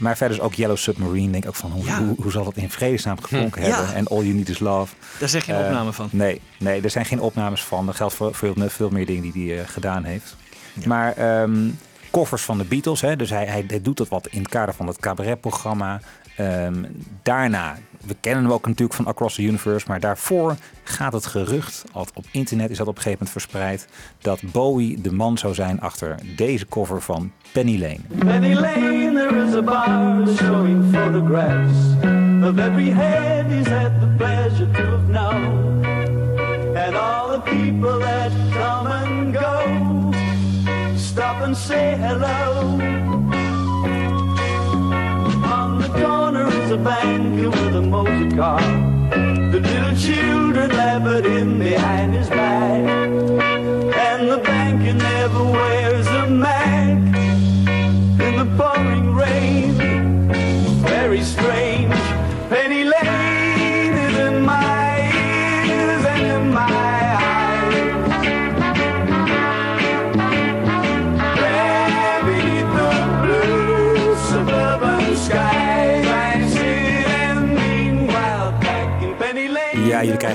Maar 0.00 0.16
verder 0.16 0.36
is 0.36 0.42
ook 0.42 0.54
Yellow 0.54 0.76
Submarine. 0.76 1.30
Denk 1.32 1.42
ik 1.44 1.48
ook 1.48 1.56
van 1.56 1.70
hoe, 1.70 1.84
Ja. 1.84 1.98
hoe, 2.04 2.14
hoe 2.22 2.30
zal 2.30 2.44
dat 2.44 2.56
in 2.56 2.70
vredesnaam 2.70 3.20
geklonken 3.20 3.62
Hm. 3.62 3.68
Ja. 3.68 3.76
hebben? 3.76 3.94
En 3.94 4.06
All 4.06 4.22
You 4.22 4.32
Need 4.34 4.48
Is 4.48 4.58
Love. 4.58 4.94
daar 5.18 5.28
zeg 5.28 5.46
je 5.46 5.52
een 5.52 5.58
Eh, 5.60 5.64
opname 5.66 5.92
van. 5.92 6.08
Nee, 6.12 6.40
nee, 6.58 6.80
er 6.82 6.90
zijn 6.90 7.04
geen 7.04 7.20
opnames 7.20 7.62
van. 7.64 7.86
Dat 7.86 7.96
geldt 7.96 8.14
voor 8.14 8.34
veel, 8.34 8.54
veel 8.68 8.90
meer 8.90 9.06
dingen 9.06 9.30
die 9.30 9.48
hij 9.52 9.60
eh, 9.62 9.68
gedaan 9.68 10.04
heeft. 10.04 10.36
Maar 10.86 11.12
ehm 11.16 11.68
covers 12.10 12.42
van 12.42 12.58
de 12.58 12.64
Beatles. 12.64 13.00
Hè, 13.00 13.16
dus 13.16 13.30
hij, 13.30 13.46
hij, 13.46 13.64
hij 13.66 13.82
doet 13.82 13.96
dat 13.96 14.08
wat 14.08 14.26
in 14.26 14.38
het 14.38 14.48
kader 14.48 14.74
van 14.74 14.86
het 14.86 14.98
cabaretprogramma. 14.98 16.00
Ehm, 16.36 16.84
daarna, 17.22 17.78
we 18.06 18.16
kennen 18.20 18.42
hem 18.42 18.52
ook 18.52 18.66
natuurlijk 18.66 18.94
van 18.94 19.06
Across 19.06 19.34
the 19.34 19.42
Universe. 19.42 19.86
Maar 19.88 20.00
daarvoor 20.00 20.56
gaat 20.82 21.12
het 21.12 21.26
gerucht, 21.26 21.84
al 21.92 22.06
op 22.14 22.24
internet 22.30 22.70
is 22.70 22.76
dat 22.76 22.86
op 22.86 22.96
een 22.96 23.02
gegeven 23.02 23.26
moment 23.26 23.44
verspreid. 23.44 23.88
Dat 24.18 24.40
Bowie 24.52 25.00
de 25.00 25.12
man 25.12 25.38
zou 25.38 25.54
zijn 25.54 25.80
achter 25.80 26.14
deze 26.36 26.66
cover 26.66 27.02
van 27.02 27.32
Penny 27.52 27.80
Lane. 27.80 28.00
Penny 28.18 28.54
Lane, 28.54 29.12
there 29.12 29.46
is 29.46 29.54
a 29.54 29.62
bar 29.62 30.26
showing 30.36 30.94
photographs 30.94 31.78
of 32.42 32.58
every 32.58 32.90
head 32.90 33.46
he's 33.46 33.68
had 33.68 34.00
the 34.00 34.14
pleasure 34.16 34.70
to 34.70 35.12
have. 35.12 35.58
And 36.74 36.96
all 36.96 37.28
the 37.30 37.40
people 37.44 37.98
that 37.98 38.30
come 38.52 38.86
and 38.86 39.34
go 39.34 40.12
stop 40.96 41.42
and 41.42 41.56
say 41.56 41.96
hello. 41.96 42.99
Corner 46.70 46.76
is 46.76 46.76
a 46.76 46.76
bank 46.76 47.54
with 47.54 47.76
a 47.76 47.82
motor 47.82 48.36
car. 48.36 48.60
The 49.50 49.60
little 49.60 49.96
children 49.96 50.70
laugh 50.70 51.02
at 51.02 51.24
him 51.24 51.58
behind 51.58 52.14
his 52.14 52.28
back. 52.28 52.84
And 53.96 54.30
the 54.30 54.38
banker 54.38 54.94
never 54.94 55.44
wears 55.44 56.09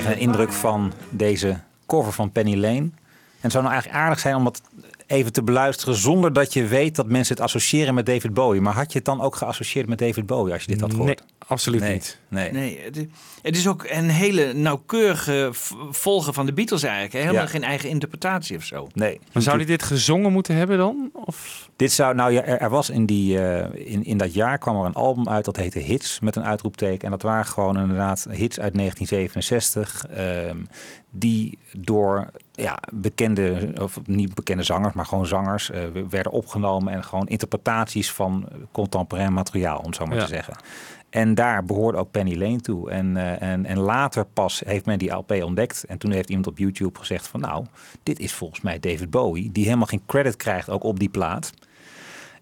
een 0.04 0.18
indruk 0.18 0.52
van 0.52 0.92
deze 1.10 1.56
cover 1.86 2.12
van 2.12 2.32
Penny 2.32 2.54
Lane. 2.56 2.76
En 2.76 2.92
het 3.40 3.52
zou 3.52 3.64
nou 3.64 3.74
eigenlijk 3.74 4.04
aardig 4.04 4.18
zijn 4.18 4.34
om 4.34 4.44
dat 4.44 4.62
even 5.06 5.32
te 5.32 5.42
beluisteren 5.42 5.94
zonder 5.94 6.32
dat 6.32 6.52
je 6.52 6.66
weet 6.66 6.96
dat 6.96 7.06
mensen 7.06 7.34
het 7.34 7.44
associëren 7.44 7.94
met 7.94 8.06
David 8.06 8.34
Bowie. 8.34 8.60
Maar 8.60 8.74
had 8.74 8.92
je 8.92 8.96
het 8.98 9.06
dan 9.06 9.20
ook 9.20 9.36
geassocieerd 9.36 9.88
met 9.88 9.98
David 9.98 10.26
Bowie 10.26 10.52
als 10.52 10.62
je 10.62 10.68
dit 10.70 10.80
had 10.80 10.90
gehoord? 10.90 11.08
Nee, 11.08 11.28
absoluut 11.46 11.80
nee. 11.80 11.92
niet. 11.92 12.18
Nee. 12.28 12.52
Nee, 12.52 12.80
het, 12.84 12.96
is- 12.96 13.04
het 13.42 13.56
is 13.56 13.68
ook 13.68 13.84
een 13.88 14.08
hele 14.10 14.52
nauwkeurige 14.52 15.48
volgen 15.90 16.34
van 16.34 16.46
de 16.46 16.52
Beatles 16.52 16.82
eigenlijk. 16.82 17.12
hè. 17.12 17.18
Helemaal 17.20 17.42
Ja. 17.42 17.48
geen 17.48 17.62
eigen 17.64 17.88
interpretatie 17.88 18.56
of 18.56 18.64
zo. 18.64 18.88
nee. 18.94 19.20
Maar 19.32 19.42
zou 19.42 19.56
hij 19.56 19.66
dit 19.66 19.82
gezongen 19.82 20.32
moeten 20.32 20.54
hebben 20.54 20.78
dan? 20.78 21.10
Of? 21.12 21.68
Dit 21.76 21.92
zou, 21.92 22.14
nou 22.14 22.32
ja, 22.32 22.42
er, 22.42 22.58
er 22.60 22.70
was 22.70 22.90
in, 22.90 23.06
die, 23.06 23.38
eh, 23.42 23.92
in, 23.92 24.04
in 24.04 24.16
dat 24.18 24.34
jaar 24.34 24.58
kwam 24.58 24.76
er 24.80 24.84
een 24.86 24.92
album 24.94 25.28
uit 25.28 25.44
dat 25.44 25.56
heette 25.56 25.78
Hits 25.78 26.20
met 26.20 26.36
een 26.36 26.44
uitroepteken. 26.44 27.04
En 27.04 27.10
dat 27.10 27.22
waren 27.22 27.44
gewoon 27.46 27.78
inderdaad 27.78 28.26
hits 28.30 28.60
uit 28.60 28.74
1967. 28.74 30.06
ehm, 30.10 30.56
die 31.10 31.58
door 31.78 32.30
ja, 32.56 32.78
bekende, 32.92 33.72
of 33.80 34.00
niet 34.04 34.34
bekende 34.34 34.62
zangers, 34.62 34.94
maar 34.94 35.06
gewoon 35.06 35.26
zangers 35.26 35.70
eh, 35.70 35.82
werden 36.08 36.32
opgenomen. 36.32 36.92
En 36.92 37.04
gewoon 37.04 37.26
interpretaties 37.26 38.12
van 38.12 38.48
contemporain 38.72 39.32
materiaal, 39.32 39.78
om 39.78 39.86
het 39.86 39.94
zo 39.96 40.04
maar 40.06 40.16
Ja. 40.16 40.22
te 40.22 40.28
zeggen. 40.28 40.54
En 41.10 41.34
daar 41.34 41.64
behoorde 41.64 41.98
ook 41.98 42.10
Penny 42.10 42.36
Lane 42.36 42.60
toe. 42.60 42.90
En, 42.90 43.16
eh, 43.16 43.48
en, 43.52 43.66
en 43.66 43.78
later 43.78 44.24
pas 44.24 44.62
heeft 44.66 44.86
men 44.86 44.98
die 44.98 45.10
LP 45.12 45.30
ontdekt. 45.32 45.84
En 45.84 45.98
toen 45.98 46.10
heeft 46.10 46.28
iemand 46.28 46.46
op 46.46 46.58
YouTube 46.58 46.98
gezegd 46.98 47.28
van 47.28 47.40
nou, 47.40 47.64
dit 48.02 48.18
is 48.18 48.32
volgens 48.32 48.60
mij 48.60 48.78
David 48.80 49.10
Bowie. 49.10 49.52
Die 49.52 49.64
helemaal 49.64 49.86
geen 49.86 50.02
credit 50.06 50.36
krijgt 50.36 50.70
ook 50.70 50.82
op 50.84 50.98
die 50.98 51.08
plaat. 51.08 51.52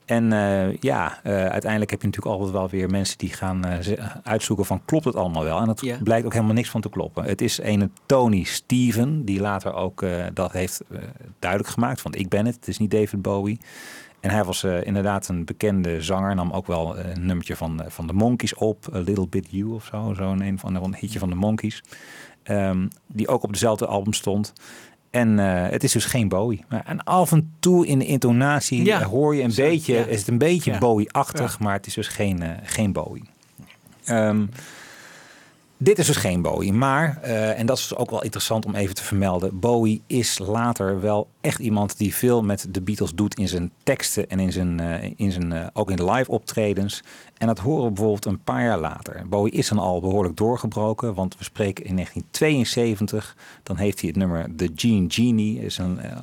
En 0.04 0.32
eh, 0.32 0.76
ja, 0.76 1.18
eh, 1.22 1.32
uiteindelijk 1.32 1.90
heb 1.90 2.00
je 2.00 2.06
natuurlijk 2.06 2.34
altijd 2.36 2.50
wel 2.52 2.68
weer 2.68 2.90
mensen 2.90 3.18
die 3.18 3.32
gaan 3.32 3.64
eh, 3.64 4.06
uitzoeken 4.22 4.64
van 4.64 4.84
klopt 4.84 5.04
het 5.04 5.16
allemaal 5.16 5.44
wel. 5.44 5.60
En 5.60 5.66
dat 5.66 5.80
Ja. 5.80 5.96
blijkt 6.02 6.26
ook 6.26 6.32
helemaal 6.32 6.54
niks 6.54 6.70
van 6.70 6.80
te 6.80 6.88
kloppen. 6.88 7.24
Het 7.24 7.40
is 7.40 7.62
een 7.62 7.92
Tony 8.06 8.42
Steven 8.42 9.24
die 9.24 9.40
later 9.40 9.74
ook 9.74 10.04
dat 10.34 10.52
heeft 10.52 10.82
duidelijk 11.38 11.72
gemaakt. 11.72 12.00
Van 12.00 12.14
ik 12.14 12.28
ben 12.28 12.46
het, 12.46 12.54
het 12.54 12.68
is 12.68 12.78
niet 12.78 12.90
David 12.90 13.22
Bowie. 13.22 13.58
En 14.20 14.30
hij 14.30 14.44
was 14.44 14.64
inderdaad 14.64 15.28
een 15.28 15.44
bekende 15.44 16.02
zanger. 16.02 16.34
Nam 16.34 16.50
ook 16.50 16.66
wel 16.66 16.98
een 16.98 17.26
nummertje 17.26 17.56
van, 17.56 17.82
van 17.88 18.06
de 18.06 18.12
Monkeys 18.12 18.54
op. 18.54 18.88
A 18.94 18.98
Little 18.98 19.28
Bit 19.28 19.46
You 19.50 19.72
of 19.72 19.84
zo. 19.84 20.12
Zo'n 20.16 20.40
een 20.40 20.58
van 20.58 20.74
een 20.74 20.94
hitje 20.98 21.18
van 21.18 21.28
de 21.28 21.34
Monkeys. 21.34 21.82
Ehm, 22.42 22.86
die 23.06 23.28
ook 23.28 23.42
op 23.42 23.52
dezelfde 23.52 23.86
album 23.86 24.12
stond. 24.12 24.52
En 25.14 25.38
eh, 25.38 25.70
het 25.70 25.84
is 25.84 25.92
dus 25.92 26.04
geen 26.04 26.28
Bowie. 26.28 26.64
Maar- 26.68 26.82
En 26.86 27.04
af 27.04 27.32
en 27.32 27.52
toe 27.60 27.86
in 27.86 27.98
de 27.98 28.06
intonatie 28.06 28.84
Ja. 28.84 29.02
hoor 29.04 29.34
je 29.36 29.42
een 29.42 29.52
beetje, 29.56 29.94
ja. 29.94 30.04
is 30.04 30.18
het 30.18 30.28
een 30.28 30.38
beetje 30.38 30.70
Ja. 30.72 30.78
Bowie-achtig, 30.78 31.58
maar 31.58 31.72
het 31.72 31.86
is 31.86 31.94
dus 31.94 32.08
geen, 32.08 32.42
eh, 32.42 32.50
geen 32.62 32.92
Bowie. 32.92 33.24
Ehm, 34.04 34.46
Dit 35.76 35.98
is 35.98 36.06
dus 36.06 36.16
geen 36.16 36.42
Bowie, 36.42 36.72
maar, 36.72 37.18
eh, 37.22 37.58
en 37.58 37.66
dat 37.66 37.78
is 37.78 37.96
ook 37.96 38.10
wel 38.10 38.22
interessant 38.22 38.66
om 38.66 38.74
even 38.74 38.94
te 38.94 39.02
vermelden, 39.02 39.58
Bowie 39.60 40.02
is 40.06 40.38
later 40.38 41.00
wel 41.00 41.28
echt 41.40 41.58
iemand 41.58 41.98
die 41.98 42.14
veel 42.14 42.42
met 42.42 42.66
de 42.70 42.80
Beatles 42.80 43.10
doet 43.14 43.38
in 43.38 43.48
zijn 43.48 43.70
teksten 43.82 44.28
en 44.30 44.40
in 44.40 44.52
zijn, 44.52 44.80
in 45.16 45.32
zijn, 45.32 45.70
ook 45.72 45.90
in 45.90 45.96
de 45.96 46.10
live 46.10 46.30
optredens. 46.30 47.02
En 47.38 47.46
dat 47.46 47.58
horen 47.58 47.84
we 47.84 47.90
bijvoorbeeld 47.90 48.24
een 48.24 48.42
paar 48.42 48.62
jaar 48.62 48.78
later. 48.78 49.28
Bowie 49.28 49.52
is 49.52 49.68
dan 49.68 49.78
al 49.78 50.00
behoorlijk 50.00 50.36
doorgebroken, 50.36 51.14
want 51.14 51.38
we 51.38 51.44
spreken 51.44 51.84
in 51.84 51.94
1972. 51.94 53.36
Dan 53.62 53.76
heeft 53.76 54.00
hij 54.00 54.08
het 54.08 54.18
nummer 54.18 54.56
The 54.56 54.72
Gene 54.74 55.04
Genie, 55.08 55.60
is 55.60 55.78
een, 55.78 56.00
eh, 56.00 56.16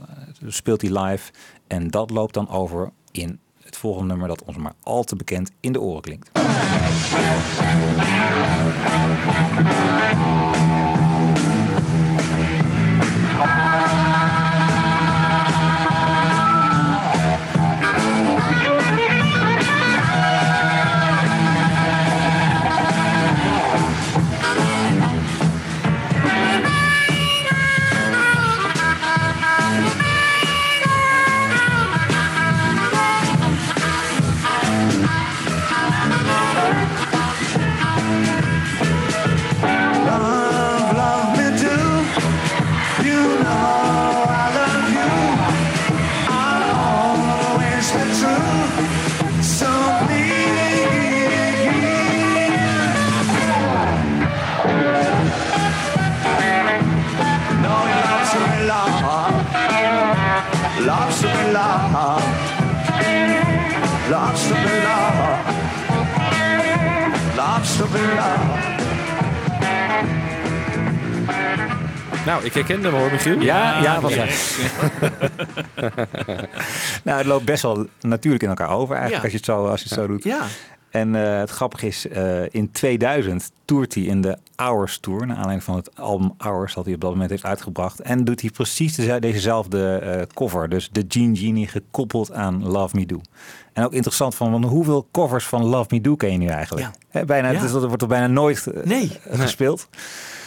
speelt 0.47 0.81
hij 0.81 1.01
live. 1.01 1.31
En 1.67 1.87
dat 1.87 2.09
loopt 2.09 2.33
dan 2.33 2.49
over 2.49 2.91
in 3.11 3.39
het 3.63 3.77
volgende 3.77 4.07
nummer 4.07 4.27
dat 4.27 4.43
ons 4.43 4.57
maar 4.57 4.73
al 4.83 5.03
te 5.03 5.15
bekend 5.15 5.51
in 5.59 5.71
de 5.71 5.81
oren 5.81 6.01
klinkt. 6.01 6.31
Nou, 72.25 72.43
ik 72.45 72.53
herkende 72.53 72.89
hem 72.89 72.97
hoor, 72.99 73.11
Michiel. 73.11 73.39
Ja, 73.41 73.81
ja, 73.81 74.01
was 74.01 74.15
hij. 74.15 74.29
nou, 77.03 77.17
het 77.17 77.25
loopt 77.27 77.45
best 77.45 77.61
wel 77.61 77.85
natuurlijk 78.01 78.43
in 78.43 78.49
elkaar 78.49 78.69
over 78.69 78.95
eigenlijk 78.95 79.15
Ja. 79.17 79.21
als 79.23 79.31
je 79.31 79.37
het 79.37 79.45
zo, 79.45 79.67
als 79.67 79.81
je 79.81 79.87
het 79.89 79.97
zo 79.97 80.07
doet. 80.07 80.23
Ja. 80.23 80.41
En 80.89 81.15
eh, 81.15 81.39
het 81.39 81.49
grappige 81.49 81.87
is, 81.87 82.07
eh, 82.07 82.41
in 82.49 82.71
2000 82.71 83.51
toert 83.65 83.93
hij 83.93 84.03
in 84.03 84.21
de 84.21 84.37
Hours 84.55 84.99
Tour. 84.99 85.19
Naar 85.19 85.35
aanleiding 85.35 85.63
van 85.63 85.75
het 85.75 85.97
album 85.99 86.33
Hours 86.37 86.73
dat 86.73 86.85
hij 86.85 86.93
op 86.93 87.01
dat 87.01 87.11
moment 87.11 87.29
heeft 87.29 87.45
uitgebracht. 87.45 87.99
En 87.99 88.23
doet 88.23 88.41
hij 88.41 88.49
precies 88.49 88.95
deze- 88.95 89.19
dezezelfde 89.19 89.95
eh, 89.97 90.21
cover. 90.33 90.69
Dus 90.69 90.89
de 90.91 91.05
Gene 91.07 91.35
Genie 91.37 91.67
gekoppeld 91.67 92.31
aan 92.31 92.67
Love 92.67 92.95
Me 92.95 93.05
Do. 93.05 93.21
En 93.73 93.83
ook 93.83 93.93
interessant 93.93 94.35
van, 94.35 94.51
want 94.51 94.65
hoeveel 94.65 95.07
covers 95.11 95.45
van 95.45 95.63
Love 95.65 95.87
Me 95.89 96.01
Do 96.01 96.15
ken 96.15 96.31
je 96.31 96.37
nu 96.37 96.47
eigenlijk? 96.47 96.85
Ja. 96.85 96.93
Hè, 97.09 97.25
bijna, 97.25 97.47
Ja. 97.49 97.53
het 97.55 97.63
is- 97.63 97.71
dat 97.71 97.85
wordt 97.85 98.01
er 98.01 98.07
bijna 98.07 98.27
nooit 98.27 98.67
eh, 98.67 98.83
Nee. 98.83 99.11
gespeeld. 99.29 99.87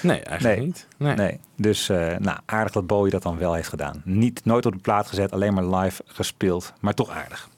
Nee, 0.03 0.21
eigenlijk 0.21 0.59
Nee. 0.59 0.67
niet. 0.67 0.87
Nee. 0.97 1.15
Nee, 1.15 1.39
dus 1.57 1.89
eh, 1.89 2.17
nou, 2.19 2.39
aardig 2.47 2.73
dat 2.73 2.87
Bowie 2.87 3.11
dat 3.11 3.23
dan 3.23 3.39
wel 3.39 3.55
heeft 3.55 3.69
gedaan. 3.69 4.03
Niet, 4.05 4.45
nooit 4.45 4.67
op 4.67 4.73
de 4.73 4.79
plaat 4.79 5.07
gezet, 5.07 5.33
alleen 5.33 5.55
maar 5.55 5.67
live 5.67 6.03
gespeeld, 6.07 6.73
maar 6.81 6.95
toch 6.95 7.11
aardig. 7.11 7.49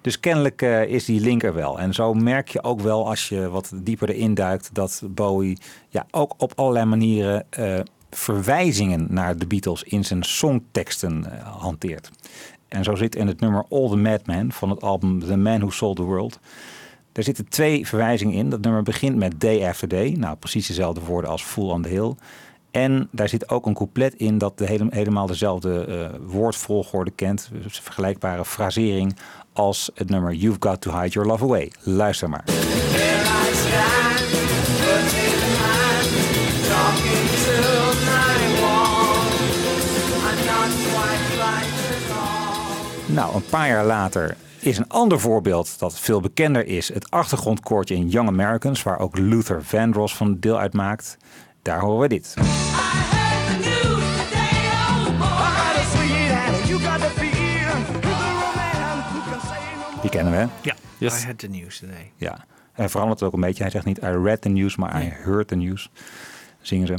Dus 0.00 0.20
kennelijk 0.20 0.62
eh, 0.62 0.82
is 0.82 1.04
die 1.04 1.20
link 1.20 1.42
er 1.42 1.54
wel. 1.54 1.78
En 1.78 1.94
zo 1.94 2.14
merk 2.14 2.48
je 2.48 2.62
ook 2.62 2.80
wel 2.80 3.08
als 3.08 3.28
je 3.28 3.48
wat 3.50 3.70
dieper 3.74 4.08
erin 4.10 4.34
duikt 4.34 4.70
dat 4.72 5.02
Bowie 5.04 5.58
ja, 5.88 6.06
ook 6.10 6.34
op 6.36 6.52
allerlei 6.56 6.84
manieren 6.84 7.46
eh, 7.50 7.80
verwijzingen 8.10 9.06
naar 9.10 9.36
de 9.36 9.46
Beatles 9.46 9.82
in 9.82 10.04
zijn 10.04 10.22
songteksten 10.22 11.32
eh, 11.32 11.46
hanteert. 11.60 12.10
En 12.74 12.84
zo 12.84 12.94
zit 12.94 13.16
in 13.16 13.26
het 13.26 13.40
nummer 13.40 13.64
All 13.70 13.88
the 13.88 13.96
Madman 13.96 14.52
van 14.52 14.70
het 14.70 14.82
album 14.82 15.20
The 15.20 15.36
Man 15.36 15.58
Who 15.58 15.70
Sold 15.70 15.96
the 15.96 16.02
World. 16.02 16.38
Er 17.12 17.22
zitten 17.22 17.48
twee 17.48 17.86
verwijzingen 17.86 18.34
in. 18.34 18.50
Dat 18.50 18.60
nummer 18.60 18.82
begint 18.82 19.16
met 19.16 19.40
Day 19.40 19.68
After 19.68 19.88
Day. 19.88 20.14
Nou, 20.18 20.36
precies 20.36 20.66
dezelfde 20.66 21.00
woorden 21.00 21.30
als 21.30 21.42
Fool 21.42 21.70
on 21.70 21.82
the 21.82 21.88
Hill. 21.88 22.14
En 22.70 23.08
daar 23.10 23.28
zit 23.28 23.48
ook 23.48 23.66
een 23.66 23.74
couplet 23.74 24.14
in 24.14 24.38
dat 24.38 24.58
de 24.58 24.66
hele, 24.66 24.86
helemaal 24.90 25.26
dezelfde 25.26 25.84
eh, 25.84 26.18
woordvolgorde 26.26 27.10
kent. 27.10 27.50
Dus 27.62 27.80
vergelijkbare 27.80 28.44
frasering 28.44 29.16
als 29.52 29.90
het 29.94 30.10
nummer 30.10 30.32
You've 30.32 30.58
Got 30.60 30.80
to 30.80 30.90
Hide 31.00 31.08
Your 31.08 31.28
Love 31.28 31.44
Away. 31.44 31.72
Luister 31.82 32.28
maar. 32.28 32.44
Nou, 43.14 43.34
een 43.34 43.44
paar 43.44 43.68
jaar 43.68 43.84
later 43.84 44.36
is 44.60 44.78
een 44.78 44.88
ander 44.88 45.20
voorbeeld 45.20 45.78
dat 45.78 46.00
veel 46.00 46.20
bekender 46.20 46.66
is. 46.66 46.92
Het 46.92 47.10
achtergrondkoortje 47.10 47.94
in 47.94 48.08
Young 48.08 48.28
Americans, 48.28 48.82
waar 48.82 48.98
ook 48.98 49.18
Luther 49.18 49.64
Vandross 49.64 50.16
van 50.16 50.38
deel 50.40 50.58
uitmaakt. 50.58 51.16
Daar 51.62 51.80
horen 51.80 52.00
we 52.00 52.08
dit. 52.08 52.34
Die 60.00 60.10
kennen 60.10 60.32
we, 60.32 60.38
hè? 60.38 60.46
Ja. 60.62 60.74
Yes. 60.98 61.22
I 61.22 61.26
had 61.26 61.38
the 61.38 61.48
news 61.48 61.78
today. 61.78 62.10
Ja. 62.16 62.44
Hij 62.72 62.88
verandert 62.88 63.20
het 63.20 63.28
ook 63.28 63.34
een 63.34 63.40
beetje. 63.40 63.62
Hij 63.62 63.72
zegt 63.72 63.84
niet 63.84 63.98
I 63.98 64.06
read 64.22 64.40
the 64.40 64.48
news, 64.48 64.76
maar 64.76 65.02
I 65.02 65.08
heard 65.08 65.48
the 65.48 65.56
news. 65.56 65.90
Zingen 66.60 66.86
ze. 66.86 66.96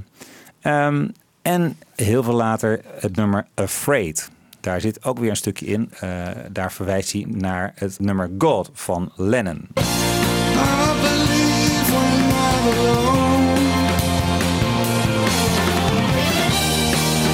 Ehm, 0.61 1.07
en 1.41 1.77
heel 1.95 2.23
veel 2.23 2.33
later 2.33 2.81
het 2.99 3.15
nummer 3.15 3.47
Afraid. 3.53 4.33
Daar 4.65 4.81
zit 4.81 5.03
ook 5.03 5.19
weer 5.19 5.29
een 5.29 5.35
stukje 5.35 5.65
in. 5.65 5.91
Eh, 5.99 6.27
daar 6.51 6.71
verwijst 6.71 7.11
hij 7.11 7.25
naar 7.27 7.71
het 7.75 7.99
nummer 7.99 8.29
God 8.37 8.69
van 8.73 9.11
Lennon. 9.15 9.67
Alone. 9.75 10.85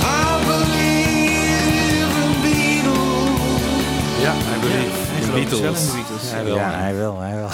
I 0.04 0.46
believe. 0.48 1.12
Ja, 4.22 4.34
I 4.34 4.60
believe 4.60 4.90
in 5.16 5.24
gelooft 5.24 5.28
wel 5.28 5.36
in 5.36 5.50
Beatles. 5.50 5.86
de 5.86 5.92
Beatles. 5.96 6.32
Hij 6.32 6.44
wil. 6.44 6.56
Ja, 6.56 6.72
hij 6.72 6.96
wil, 6.96 7.20
hij 7.20 7.36
wil. 7.36 7.50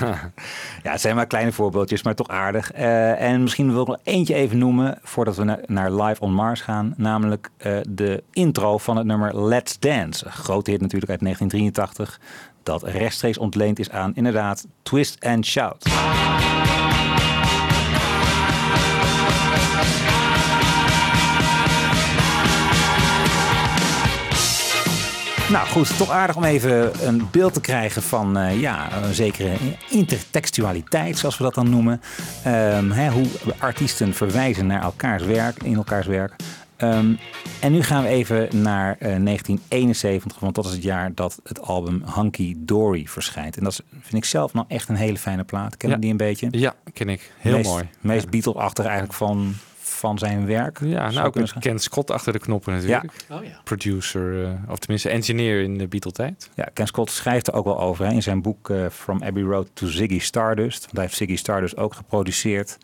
ja, 0.82 0.90
het 0.90 1.00
zijn 1.00 1.16
maar 1.16 1.26
kleine 1.26 1.52
voorbeeldjes, 1.52 2.02
maar 2.02 2.14
toch 2.14 2.28
aardig. 2.28 2.72
Eh, 2.72 3.20
en 3.20 3.42
misschien 3.42 3.72
wil 3.72 3.80
ik 3.82 3.86
nog 3.88 3.98
eentje 4.02 4.34
even 4.34 4.58
noemen 4.58 4.98
voordat 5.02 5.36
we 5.36 5.44
na- 5.44 5.60
naar 5.66 5.92
Live 5.92 6.20
on 6.20 6.32
Mars 6.34 6.60
gaan. 6.60 6.94
Namelijk 6.96 7.50
eh, 7.56 7.76
de 7.88 8.22
intro 8.32 8.78
van 8.78 8.96
het 8.96 9.06
nummer 9.06 9.44
Let's 9.44 9.78
Dance. 9.78 10.26
Een 10.26 10.32
grote 10.32 10.70
hit 10.70 10.80
natuurlijk 10.80 11.10
uit 11.10 11.20
1983. 11.20 12.20
Dat 12.62 12.82
rechtstreeks 12.82 13.38
ontleend 13.38 13.78
is 13.78 13.90
aan 13.90 14.14
inderdaad 14.14 14.66
Twist 14.82 15.24
and 15.24 15.46
Shout. 15.46 15.84
Nou 25.50 25.66
goed, 25.68 25.96
toch 25.96 26.10
aardig 26.10 26.36
om 26.36 26.44
even 26.44 27.06
een 27.08 27.28
beeld 27.30 27.54
te 27.54 27.60
krijgen 27.60 28.02
van 28.02 28.36
eh, 28.38 28.60
ja, 28.60 29.02
een 29.02 29.14
zekere 29.14 29.52
intertextualiteit, 29.90 31.18
zoals 31.18 31.36
we 31.38 31.44
dat 31.44 31.54
dan 31.54 31.70
noemen. 31.70 32.00
Ehm, 32.44 32.90
hè, 32.90 33.10
hoe 33.10 33.26
artiesten 33.58 34.14
verwijzen 34.14 34.66
naar 34.66 34.82
elkaars 34.82 35.22
werk, 35.22 35.62
in 35.62 35.74
elkaars 35.74 36.06
werk. 36.06 36.32
Ehm, 36.76 37.12
en 37.60 37.72
nu 37.72 37.82
gaan 37.82 38.02
we 38.02 38.08
even 38.08 38.62
naar 38.62 38.96
eh, 38.98 39.16
1971, 39.16 40.38
want 40.38 40.54
dat 40.54 40.64
is 40.66 40.72
het 40.72 40.82
jaar 40.82 41.10
dat 41.14 41.40
het 41.44 41.60
album 41.62 42.02
Hunky 42.14 42.54
Dory 42.58 43.06
verschijnt. 43.06 43.56
En 43.56 43.64
dat 43.64 43.72
is, 43.72 43.80
vind 44.00 44.14
ik 44.14 44.24
zelf 44.24 44.52
nou 44.52 44.66
echt 44.68 44.88
een 44.88 44.96
hele 44.96 45.18
fijne 45.18 45.44
plaat. 45.44 45.76
Ken 45.76 45.88
je 45.88 45.94
Ja. 45.94 46.00
die 46.00 46.10
een 46.10 46.16
beetje? 46.16 46.48
Ja, 46.50 46.74
ken 46.92 47.08
ik. 47.08 47.32
Heel 47.38 47.56
meest, 47.56 47.68
mooi. 47.68 47.88
Meest 48.00 48.30
Beatle-achtig 48.30 48.84
eigenlijk 48.84 49.14
van, 49.14 49.54
van 50.06 50.18
zijn 50.18 50.46
werk. 50.46 50.80
Ja, 50.80 51.10
nou 51.10 51.30
zeggen. 51.34 51.60
Ken 51.60 51.78
Scott 51.78 52.10
achter 52.10 52.32
de 52.32 52.38
knoppen 52.38 52.74
natuurlijk. 52.74 53.12
Oh 53.30 53.44
ja. 53.44 53.60
Producer, 53.64 54.44
eh, 54.44 54.50
of 54.68 54.78
tenminste 54.78 55.08
engineer 55.08 55.62
in 55.62 55.78
de 55.78 55.88
Beatle-tijd. 55.88 56.50
Ja, 56.54 56.68
Ken 56.72 56.86
Scott 56.86 57.10
schrijft 57.10 57.48
er 57.48 57.54
ook 57.54 57.64
wel 57.64 57.80
over 57.80 58.06
hè, 58.06 58.12
in 58.12 58.22
zijn 58.22 58.42
boek 58.42 58.70
eh, 58.70 58.86
From 58.90 59.22
Abbey 59.22 59.42
Road 59.42 59.68
to 59.72 59.86
Ziggy 59.86 60.18
Stardust. 60.18 60.80
Want 60.80 60.92
hij 60.92 61.02
heeft 61.02 61.16
Ziggy 61.16 61.36
Stardust 61.36 61.76
ook 61.76 61.94
geproduceerd. 61.94 62.78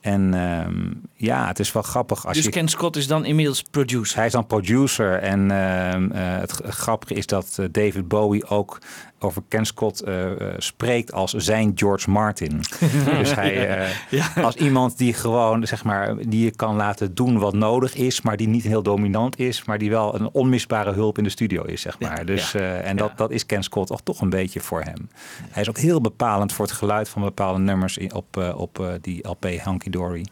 En 0.00 0.34
ehm, 0.34 0.92
ja, 1.14 1.46
het 1.46 1.58
is 1.58 1.72
wel 1.72 1.82
grappig 1.82 2.26
als 2.26 2.36
Dus 2.36 2.44
je... 2.44 2.50
Ken 2.50 2.68
Scott 2.68 2.96
is 2.96 3.06
dan 3.06 3.24
inmiddels 3.24 3.62
producer. 3.62 4.16
Hij 4.16 4.26
is 4.26 4.32
dan 4.32 4.46
producer 4.46 5.18
en 5.18 5.50
ehm, 5.50 6.10
eh, 6.10 6.38
het 6.38 6.52
grappige 6.52 7.14
is 7.14 7.26
dat 7.26 7.58
David 7.70 8.08
Bowie 8.08 8.48
ook 8.48 8.78
over 9.18 9.42
Ken 9.48 9.64
Scott 9.64 10.00
eh, 10.00 10.30
eh, 10.30 10.54
spreekt 10.58 11.12
als 11.12 11.32
zijn 11.32 11.72
George 11.74 12.10
Martin. 12.10 12.60
dus 13.18 13.34
hij, 13.34 13.68
eh, 13.68 14.44
als 14.44 14.54
iemand 14.54 14.98
die 14.98 15.12
gewoon, 15.12 15.66
zeg 15.66 15.84
maar, 15.84 16.16
die 16.28 16.44
je 16.44 16.50
kan 16.50 16.76
laten 16.76 17.14
doen 17.14 17.38
wat 17.38 17.54
nodig 17.54 17.94
is, 17.94 18.20
maar 18.20 18.36
die 18.36 18.48
niet 18.48 18.62
heel 18.62 18.82
dominant 18.82 19.38
is, 19.38 19.64
maar 19.64 19.78
die 19.78 19.90
wel 19.90 20.14
een 20.14 20.28
onmisbare 20.32 20.92
hulp 20.92 21.18
in 21.18 21.24
de 21.24 21.30
studio 21.30 21.62
is, 21.62 21.80
zeg 21.80 22.00
maar. 22.00 22.18
Ja, 22.18 22.24
dus, 22.24 22.54
en 22.54 22.86
ja. 22.86 22.94
dat, 22.94 23.12
dat 23.16 23.30
is 23.30 23.46
Ken 23.46 23.62
Scott 23.62 23.86
toch, 23.88 24.00
toch 24.02 24.20
een 24.20 24.30
beetje 24.30 24.60
voor 24.60 24.82
hem. 24.82 25.08
Hij 25.50 25.62
is 25.62 25.68
ook 25.68 25.78
heel 25.78 26.00
bepalend 26.00 26.52
voor 26.52 26.64
het 26.64 26.74
geluid 26.74 27.08
van 27.08 27.22
bepaalde 27.22 27.60
nummers 27.60 27.98
in, 27.98 28.14
op, 28.14 28.54
op 28.56 28.98
die 29.00 29.28
LP 29.28 29.44
Hunky 29.44 29.90
Dory. 29.90 30.26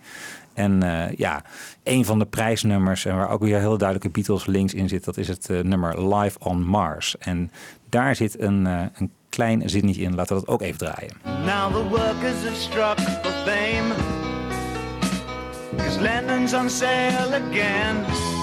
En 0.55 0.83
eh, 0.83 1.17
ja, 1.17 1.43
een 1.83 2.05
van 2.05 2.19
de 2.19 2.25
prijsnummers, 2.25 3.05
en 3.05 3.17
waar 3.17 3.31
ook 3.31 3.43
weer 3.43 3.59
heel 3.59 3.79
duidelijke 3.79 4.11
Beatles 4.11 4.47
links 4.47 4.75
in 4.75 4.88
zit, 4.88 5.05
dat 5.05 5.17
is 5.17 5.29
het 5.29 5.51
eh, 5.51 5.61
nummer 5.61 6.14
Live 6.14 6.38
on 6.38 6.62
Mars. 6.62 7.19
En 7.19 7.51
daar 7.88 8.17
zit 8.17 8.40
een, 8.40 8.67
eh, 8.67 8.83
een 8.95 9.12
klein 9.29 9.69
zinnetje 9.69 10.03
in. 10.03 10.14
Laten 10.14 10.37
we 10.37 10.43
dat 10.45 10.55
ook 10.55 10.62
even 10.62 10.79
draaien. 10.79 11.12
Now 11.45 11.75
the 11.75 11.88
workers 11.88 12.45
have 12.45 12.57
struck 12.57 13.01
for 13.01 13.33
fame. 13.45 13.95
Cause 15.77 16.01
Lennon's 16.01 16.55
on 16.55 16.71
sale 16.71 17.43
again. 17.51 18.34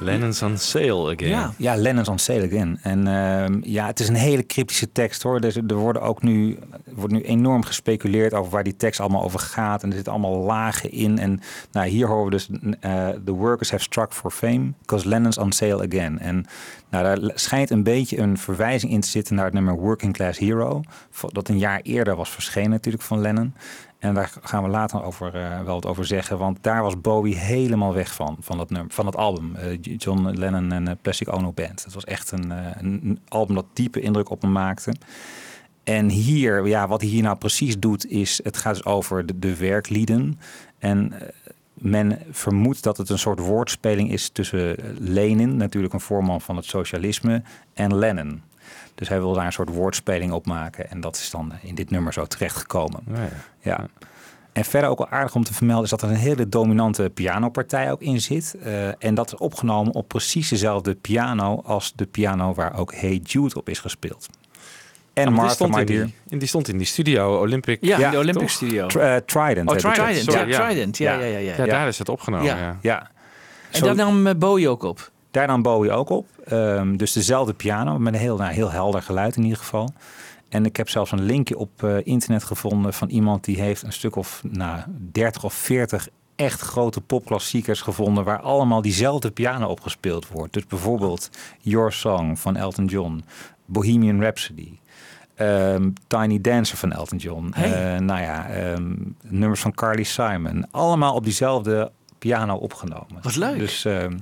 Lennon's 0.00 0.42
on 0.42 0.58
sale 0.58 1.12
again. 1.12 1.28
Ja. 1.28 1.52
Ja, 1.56 1.76
Lennon's 1.76 2.08
on 2.08 2.18
sale 2.18 2.46
again. 2.46 2.78
En 2.82 3.06
ehm, 3.06 3.60
ja, 3.62 3.86
het 3.86 4.00
is 4.00 4.08
een 4.08 4.14
hele 4.14 4.46
cryptische 4.46 4.92
tekst 4.92 5.22
hoor. 5.22 5.40
Dus 5.40 5.56
er 5.56 5.74
worden 5.74 6.02
ook 6.02 6.22
nu, 6.22 6.58
er 6.70 6.94
wordt 6.94 7.12
nu 7.12 7.22
enorm 7.22 7.64
gespeculeerd 7.64 8.34
over 8.34 8.50
waar 8.50 8.64
die 8.64 8.76
tekst 8.76 9.00
allemaal 9.00 9.22
over 9.22 9.40
gaat. 9.40 9.82
En 9.82 9.88
er 9.88 9.94
zitten 9.94 10.12
allemaal 10.12 10.38
lagen 10.38 10.92
in. 10.92 11.18
En 11.18 11.40
nou, 11.72 11.88
hier 11.88 12.06
horen 12.06 12.24
we 12.24 12.30
dus: 12.30 12.48
eh, 12.80 13.08
The 13.24 13.32
workers 13.32 13.70
have 13.70 13.82
struck 13.82 14.12
for 14.12 14.30
fame, 14.30 14.72
because 14.80 15.08
Lennon's 15.08 15.38
on 15.38 15.52
sale 15.52 15.86
again. 15.86 16.18
En 16.18 16.46
nou, 16.90 17.04
daar 17.04 17.30
schijnt 17.34 17.70
een 17.70 17.82
beetje 17.82 18.18
een 18.18 18.38
verwijzing 18.38 18.92
in 18.92 19.00
te 19.00 19.08
zitten 19.08 19.34
naar 19.34 19.44
het 19.44 19.54
nummer 19.54 19.74
Working 19.74 20.12
Class 20.12 20.38
Hero. 20.38 20.82
Dat 21.26 21.48
een 21.48 21.58
jaar 21.58 21.80
eerder 21.82 22.16
was 22.16 22.30
verschenen, 22.30 22.70
natuurlijk 22.70 23.04
van 23.04 23.20
Lennon. 23.20 23.54
En 24.00 24.14
daar 24.14 24.32
gaan 24.42 24.62
we 24.62 24.68
later 24.68 25.02
over, 25.02 25.34
eh, 25.34 25.62
wel 25.62 25.74
wat 25.74 25.86
over 25.86 26.04
zeggen. 26.04 26.38
Want 26.38 26.58
daar 26.60 26.82
was 26.82 27.00
Bowie 27.00 27.36
helemaal 27.36 27.94
weg 27.94 28.14
van, 28.14 28.36
van 28.40 28.56
dat, 28.56 28.68
van 28.88 29.04
dat 29.04 29.16
album. 29.16 29.56
eh, 29.56 29.78
John 29.96 30.28
Lennon 30.28 30.72
en 30.72 30.88
eh, 30.88 30.94
Plastic 31.02 31.32
Ono 31.32 31.52
Band. 31.52 31.84
Het 31.84 31.94
was 31.94 32.04
echt 32.04 32.30
een, 32.30 32.52
een 32.78 33.18
album 33.28 33.54
dat 33.54 33.66
diepe 33.72 34.00
indruk 34.00 34.30
op 34.30 34.42
me 34.42 34.48
maakte. 34.48 34.94
En 35.84 36.08
hier, 36.08 36.66
ja, 36.66 36.88
wat 36.88 37.00
hij 37.00 37.10
hier 37.10 37.22
nou 37.22 37.36
precies 37.36 37.78
doet, 37.78 38.10
is... 38.10 38.40
het 38.42 38.56
gaat 38.56 38.74
dus 38.74 38.84
over 38.84 39.26
de, 39.26 39.38
de 39.38 39.56
werklieden. 39.56 40.40
En 40.78 41.12
men 41.74 42.18
vermoedt 42.30 42.82
dat 42.82 42.96
het 42.96 43.08
een 43.08 43.18
soort 43.18 43.38
woordspeling 43.38 44.12
is 44.12 44.28
tussen 44.28 44.76
Lenin... 44.98 45.56
natuurlijk 45.56 45.92
een 45.92 46.00
voorman 46.00 46.40
van 46.40 46.56
het 46.56 46.64
socialisme, 46.64 47.42
en 47.74 47.94
Lennon. 47.94 48.42
Dus 49.00 49.08
hij 49.08 49.18
wil 49.20 49.32
daar 49.32 49.46
een 49.46 49.52
soort 49.52 49.68
woordspeling 49.74 50.32
op 50.32 50.46
maken. 50.46 50.90
En 50.90 51.00
dat 51.00 51.16
is 51.16 51.30
dan 51.30 51.52
in 51.62 51.74
dit 51.74 51.90
nummer 51.90 52.12
zo 52.12 52.24
terechtgekomen. 52.24 53.00
Ja, 53.14 53.20
ja. 53.20 53.28
Ja. 53.60 53.86
En 54.52 54.64
verder 54.64 54.90
ook 54.90 54.98
wel 54.98 55.08
aardig 55.08 55.34
om 55.34 55.44
te 55.44 55.54
vermelden 55.54 55.84
is 55.84 55.90
dat 55.90 56.02
er 56.02 56.08
een 56.08 56.14
hele 56.14 56.48
dominante 56.48 57.10
pianopartij 57.14 57.90
ook 57.92 58.00
in 58.00 58.20
zit. 58.20 58.54
Eh, 58.64 59.04
en 59.04 59.14
dat 59.14 59.26
is 59.32 59.38
opgenomen 59.38 59.94
op 59.94 60.08
precies 60.08 60.48
dezelfde 60.48 60.94
piano 60.94 61.62
als 61.64 61.92
de 61.96 62.06
piano 62.06 62.54
waar 62.54 62.78
ook 62.78 62.94
Hey 62.94 63.20
Jude 63.24 63.54
op 63.54 63.68
is 63.68 63.78
gespeeld. 63.78 64.26
En 65.12 65.26
Ah, 65.26 65.32
maar 65.34 65.34
die, 65.34 65.34
Martha, 65.34 65.54
stond 65.54 65.76
in 65.78 65.86
die, 65.86 66.14
en 66.28 66.38
die 66.38 66.48
stond 66.48 66.68
in 66.68 66.76
die 66.78 66.86
studio, 66.86 67.38
Olympic. 67.38 67.78
Ja, 67.80 67.98
Ja, 67.98 68.04
in 68.06 68.10
de 68.12 68.18
Olympic 68.18 68.42
toch? 68.42 68.50
Studio. 68.50 68.86
Tr- 68.86 68.98
eh, 68.98 69.16
Trident. 69.16 69.70
oh. 69.70 69.76
Trident. 69.76 70.16
Sorry, 70.16 70.38
ja, 70.50 70.58
ja. 70.58 70.66
Trident. 70.66 70.98
Ja, 70.98 71.12
Ja. 71.12 71.18
ja, 71.18 71.24
ja. 71.26 71.38
ja. 71.38 71.54
Ja, 71.56 71.64
Ja. 71.64 71.70
daar 71.70 71.88
is 71.88 71.98
het 71.98 72.08
opgenomen. 72.08 72.46
Ja. 72.46 72.56
Ja. 72.58 72.76
Ja. 72.80 73.10
En 73.70 73.80
daar 73.82 73.94
nam 73.94 74.26
eh, 74.26 74.34
Bowie 74.34 74.68
ook 74.68 74.82
op. 74.82 75.10
Daar 75.30 75.46
nam 75.46 75.62
Bowie 75.62 75.90
ook 75.90 76.08
op. 76.08 76.26
Ehm, 76.44 76.96
dus 76.96 77.12
dezelfde 77.12 77.52
piano, 77.52 77.98
met 77.98 78.14
een 78.14 78.20
heel, 78.20 78.36
nou, 78.36 78.52
heel 78.52 78.70
helder 78.70 79.02
geluid 79.02 79.36
in 79.36 79.42
ieder 79.42 79.58
geval. 79.58 79.88
En 80.48 80.64
ik 80.64 80.76
heb 80.76 80.88
zelfs 80.88 81.12
een 81.12 81.22
linkje 81.22 81.58
op 81.58 81.82
eh, 81.82 81.96
internet 82.02 82.44
gevonden 82.44 82.92
van 82.92 83.08
iemand 83.08 83.44
die 83.44 83.60
heeft 83.60 83.82
een 83.82 83.92
stuk 83.92 84.16
of 84.16 84.42
nou, 84.48 84.80
30 85.12 85.44
of 85.44 85.54
40 85.54 86.08
echt 86.36 86.60
grote 86.60 87.00
popklassiekers 87.00 87.80
gevonden 87.80 88.24
waar 88.24 88.40
allemaal 88.40 88.82
diezelfde 88.82 89.30
piano 89.30 89.68
op 89.68 89.80
gespeeld 89.80 90.28
wordt. 90.28 90.52
Dus 90.52 90.66
bijvoorbeeld 90.66 91.30
Your 91.60 91.92
Song 91.92 92.36
van 92.36 92.56
Elton 92.56 92.84
John, 92.86 93.24
Bohemian 93.64 94.20
Rhapsody. 94.20 94.78
ehm, 95.34 95.90
Tiny 96.06 96.40
Dancer 96.40 96.76
van 96.76 96.92
Elton 96.92 97.18
John. 97.18 97.50
Hey. 97.54 97.94
Eh, 97.94 98.00
nou 98.00 98.20
ja, 98.20 98.48
ehm, 98.48 98.92
nummers 99.22 99.60
van 99.60 99.74
Carly 99.74 100.02
Simon. 100.02 100.66
Allemaal 100.70 101.14
op 101.14 101.24
diezelfde 101.24 101.92
piano 102.20 102.54
opgenomen. 102.56 103.18
Wat 103.22 103.36
leuk. 103.36 103.58
Dus 103.58 103.84
ehm, 103.84 104.18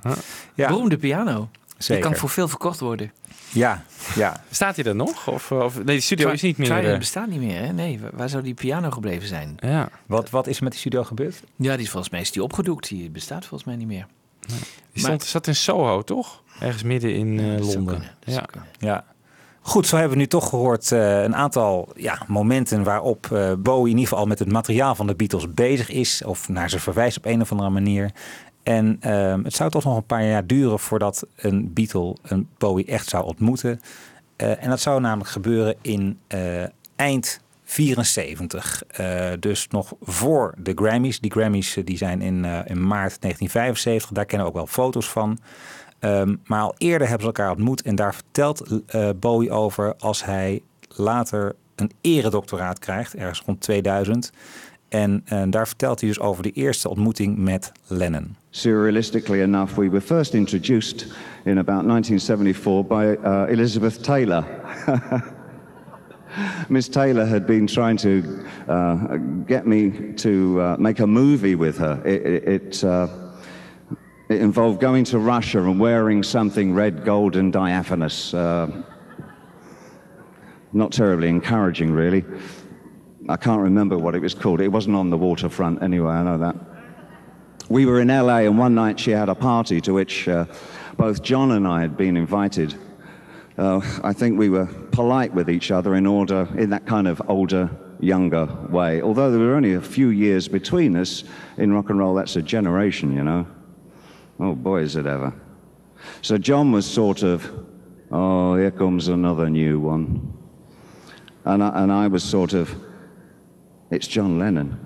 ja, 0.55 0.69
Beroemde 0.69 0.97
piano. 0.97 1.49
Die 1.53 1.87
zeker. 1.87 2.03
kan 2.05 2.15
voor 2.17 2.29
veel 2.29 2.49
verkocht 2.49 2.81
worden. 2.81 3.13
Ja, 3.51 3.85
ja. 4.15 4.43
Staat 4.51 4.77
hij 4.77 4.85
er 4.85 4.95
nog? 4.97 5.29
Of, 5.29 5.53
of, 5.53 5.75
nee, 5.77 5.85
die 5.85 6.01
studio 6.01 6.31
is 6.31 6.43
niet 6.43 6.59
meer... 6.59 6.67
Trident 6.69 6.93
eh, 6.93 6.99
bestaat 6.99 7.29
niet 7.29 7.41
meer, 7.41 7.61
hè? 7.61 7.73
Nee, 7.73 8.01
wa- 8.01 8.09
waar 8.13 8.29
zou 8.29 8.43
die 8.43 8.55
piano 8.55 8.91
gebleven 8.91 9.29
zijn? 9.29 9.55
ja, 9.59 9.89
Wat, 10.07 10.31
wat 10.31 10.47
is 10.47 10.57
er 10.57 10.63
met 10.63 10.73
die 10.73 10.81
studio 10.81 11.05
gebeurd? 11.05 11.43
Ja, 11.57 11.73
die 11.75 11.85
is 11.85 11.91
volgens 11.91 12.13
mij 12.13 12.21
is 12.21 12.33
die 12.33 12.43
opgedoekt. 12.43 12.89
Die 12.89 13.11
bestaat 13.11 13.47
volgens 13.47 13.65
mij 13.65 13.77
niet 13.79 13.87
meer. 13.87 14.07
die 14.47 14.57
Maar- 14.93 15.01
stond, 15.03 15.25
zat 15.25 15.47
in 15.47 15.55
Soho, 15.57 16.03
toch? 16.03 16.43
Ergens 16.61 16.83
midden 16.83 17.15
in 17.15 17.39
eh, 17.39 17.45
Dat 17.57 17.65
zou 17.65 17.77
Londen. 17.77 17.95
kunnen, 17.95 18.15
dat 18.21 18.29
Ja. 18.29 18.33
zou 18.35 18.47
kunnen. 18.47 18.69
Ja. 18.79 19.05
Goed, 19.69 19.87
zo 19.87 19.97
hebben 19.97 20.13
we 20.13 20.23
nu 20.23 20.27
toch 20.27 20.49
gehoord 20.49 20.93
eh, 20.93 21.23
een 21.23 21.35
aantal 21.35 21.89
ja, 21.97 22.23
momenten 22.27 22.83
waarop 22.83 23.29
eh, 23.33 23.53
Bowie 23.59 23.91
in 23.93 23.99
ieder 23.99 24.09
geval 24.09 24.27
met 24.27 24.39
het 24.39 24.53
materiaal 24.53 24.95
van 24.95 25.07
de 25.07 25.15
Beatles 25.15 25.55
bezig 25.55 25.91
is. 25.91 26.23
Of 26.25 26.49
naar 26.49 26.71
ze 26.71 26.81
verwijst 26.81 27.17
op 27.17 27.25
een 27.25 27.41
of 27.41 27.51
andere 27.51 27.71
manier. 27.71 28.11
En 28.63 28.97
ehm, 29.01 29.45
het 29.45 29.55
zou 29.55 29.71
toch 29.71 29.85
nog 29.85 29.97
een 29.97 30.07
paar 30.07 30.25
jaar 30.25 30.47
duren 30.47 30.79
voordat 30.79 31.27
een 31.37 31.73
Beatle 31.73 32.17
een 32.23 32.49
Bowie 32.59 32.85
echt 32.85 33.09
zou 33.09 33.25
ontmoeten. 33.25 33.81
Eh, 34.37 34.65
en 34.65 34.71
dat 34.71 34.81
zou 34.81 35.01
namelijk 35.01 35.31
gebeuren 35.31 35.75
in 35.83 36.19
eind 36.97 37.41
74. 37.65 38.83
Eh, 38.87 39.31
dus 39.41 39.69
nog 39.69 39.93
voor 40.01 40.55
de 40.59 40.73
Grammys. 40.75 41.21
Die 41.21 41.31
Grammys 41.31 41.79
die 41.85 41.97
zijn 41.97 42.23
in, 42.23 42.45
in 42.45 42.87
maart 42.87 43.21
1975. 43.21 44.11
Daar 44.11 44.25
kennen 44.25 44.47
we 44.47 44.53
ook 44.53 44.59
wel 44.59 44.85
foto's 44.85 45.09
van. 45.09 45.39
Ehm, 45.99 46.37
maar 46.45 46.61
al 46.61 46.75
eerder 46.79 47.09
hebben 47.09 47.21
ze 47.21 47.27
elkaar 47.27 47.51
ontmoet. 47.51 47.83
En 47.83 47.95
daar 47.95 48.15
vertelt 48.15 48.83
eh, 48.87 49.09
Bowie 49.21 49.51
over 49.51 49.95
als 49.97 50.25
hij 50.25 50.63
later 50.89 51.55
een 51.77 51.91
eredoctoraat 52.01 52.79
krijgt. 52.79 53.15
Ergens 53.15 53.43
rond 53.47 53.61
2000. 53.61 54.33
En 54.89 55.23
eh, 55.25 55.43
daar 55.51 55.67
vertelt 55.67 56.01
hij 56.01 56.09
dus 56.09 56.21
over 56.21 56.43
de 56.43 56.51
eerste 56.51 56.89
ontmoeting 56.89 57.39
met 57.39 57.73
Lennon. 57.87 58.37
Surrealistically 58.51 59.43
enough, 59.43 59.75
we 59.75 59.89
were 59.89 60.01
first 60.01 60.35
introduced 60.35 61.07
in 61.45 61.59
about 61.59 61.87
1974 61.87 62.87
by 62.87 63.17
uh, 63.25 63.45
Elizabeth 63.49 64.03
Taylor. 64.03 64.45
Miss 66.69 66.89
Taylor 66.89 67.27
had 67.27 67.47
been 67.47 67.67
trying 67.67 67.99
to 68.01 68.23
uh, 68.69 69.19
get 69.47 69.67
me 69.67 70.13
to 70.15 70.61
uh, 70.61 70.77
make 70.79 71.03
a 71.03 71.07
movie 71.07 71.57
with 71.57 71.79
her. 71.79 72.01
It, 72.05 72.49
it, 72.49 72.85
uh, 72.85 73.07
it 74.29 74.43
involved 74.43 74.81
going 74.81 75.05
to 75.05 75.19
Russia 75.19 75.63
and 75.63 75.81
wearing 75.81 76.23
something 76.23 76.75
red, 76.75 77.05
gold, 77.05 77.37
and 77.37 77.53
diaphanous. 77.53 78.35
Uh, 78.35 78.83
not 80.73 80.93
terribly 80.93 81.29
encouraging, 81.29 81.93
really. 81.93 82.25
I 83.29 83.37
can't 83.37 83.61
remember 83.61 83.97
what 83.97 84.15
it 84.15 84.21
was 84.21 84.35
called. 84.35 84.61
It 84.61 84.69
wasn't 84.69 84.97
on 84.97 85.11
the 85.11 85.17
waterfront 85.17 85.83
anyway, 85.83 86.13
I 86.13 86.23
know 86.23 86.39
that. 86.39 86.57
We 87.71 87.87
were 87.87 88.01
in 88.01 88.09
LA, 88.09 88.39
and 88.39 88.59
one 88.59 88.75
night 88.75 89.01
she 89.01 89.11
had 89.11 89.29
a 89.29 89.35
party 89.35 89.81
to 89.83 89.93
which 89.93 90.29
uh, 90.29 90.47
both 90.97 91.23
John 91.23 91.53
and 91.53 91.67
I 91.67 91.81
had 91.81 91.97
been 91.97 92.17
invited. 92.17 92.75
Uh, 93.57 93.81
I 94.05 94.13
think 94.13 94.39
we 94.39 94.49
were 94.49 94.67
polite 94.93 95.33
with 95.35 95.51
each 95.51 95.71
other 95.71 95.95
in 95.95 96.07
order, 96.07 96.49
in 96.57 96.71
that 96.71 96.87
kind 96.87 97.09
of 97.09 97.21
older, 97.29 97.71
younger 98.01 98.47
way. 98.71 99.03
Although 99.03 99.31
there 99.31 99.41
were 99.41 99.55
only 99.55 99.75
a 99.75 99.81
few 99.81 100.09
years 100.09 100.49
between 100.49 100.97
us 100.97 101.25
in 101.57 101.73
rock 101.73 101.91
and 101.91 101.99
roll, 101.99 102.15
that's 102.15 102.37
a 102.37 102.43
generation, 102.43 103.15
you 103.15 103.25
know. 103.25 103.47
Oh 104.41 104.55
boy, 104.55 104.83
is 104.83 104.95
it 104.97 105.07
ever. 105.07 105.33
So 106.23 106.39
John 106.39 106.71
was 106.71 106.87
sort 106.87 107.23
of, 107.23 107.51
oh, 108.11 108.57
here 108.57 108.71
comes 108.71 109.09
another 109.09 109.51
new 109.51 109.81
one. 109.81 110.33
And 111.45 111.63
I, 111.63 111.83
and 111.83 111.93
I 111.93 112.07
was 112.07 112.23
sort 112.23 112.53
of, 112.53 112.73
it's 113.91 114.07
John 114.07 114.39
Lennon. 114.39 114.79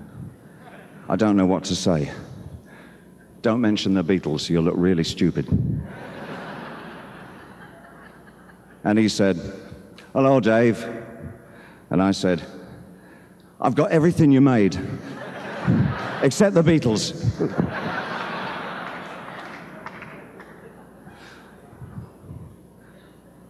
I 1.07 1.15
don't 1.15 1.37
know 1.37 1.45
what 1.45 1.65
to 1.65 1.75
say. 1.75 2.11
Don't 3.41 3.61
mention 3.61 3.93
the 3.93 4.03
Beatles, 4.03 4.49
you'll 4.49 4.63
look 4.63 4.75
really 4.77 5.03
stupid. 5.03 5.47
and 8.83 8.97
he 8.97 9.09
said, 9.09 9.37
Hello, 10.13 10.39
Dave. 10.39 10.83
And 11.89 12.01
I 12.01 12.11
said, 12.11 12.41
I've 13.61 13.75
got 13.75 13.91
everything 13.91 14.31
you 14.31 14.41
made, 14.41 14.79
except 16.21 16.55
the 16.55 16.63
Beatles. 16.63 17.13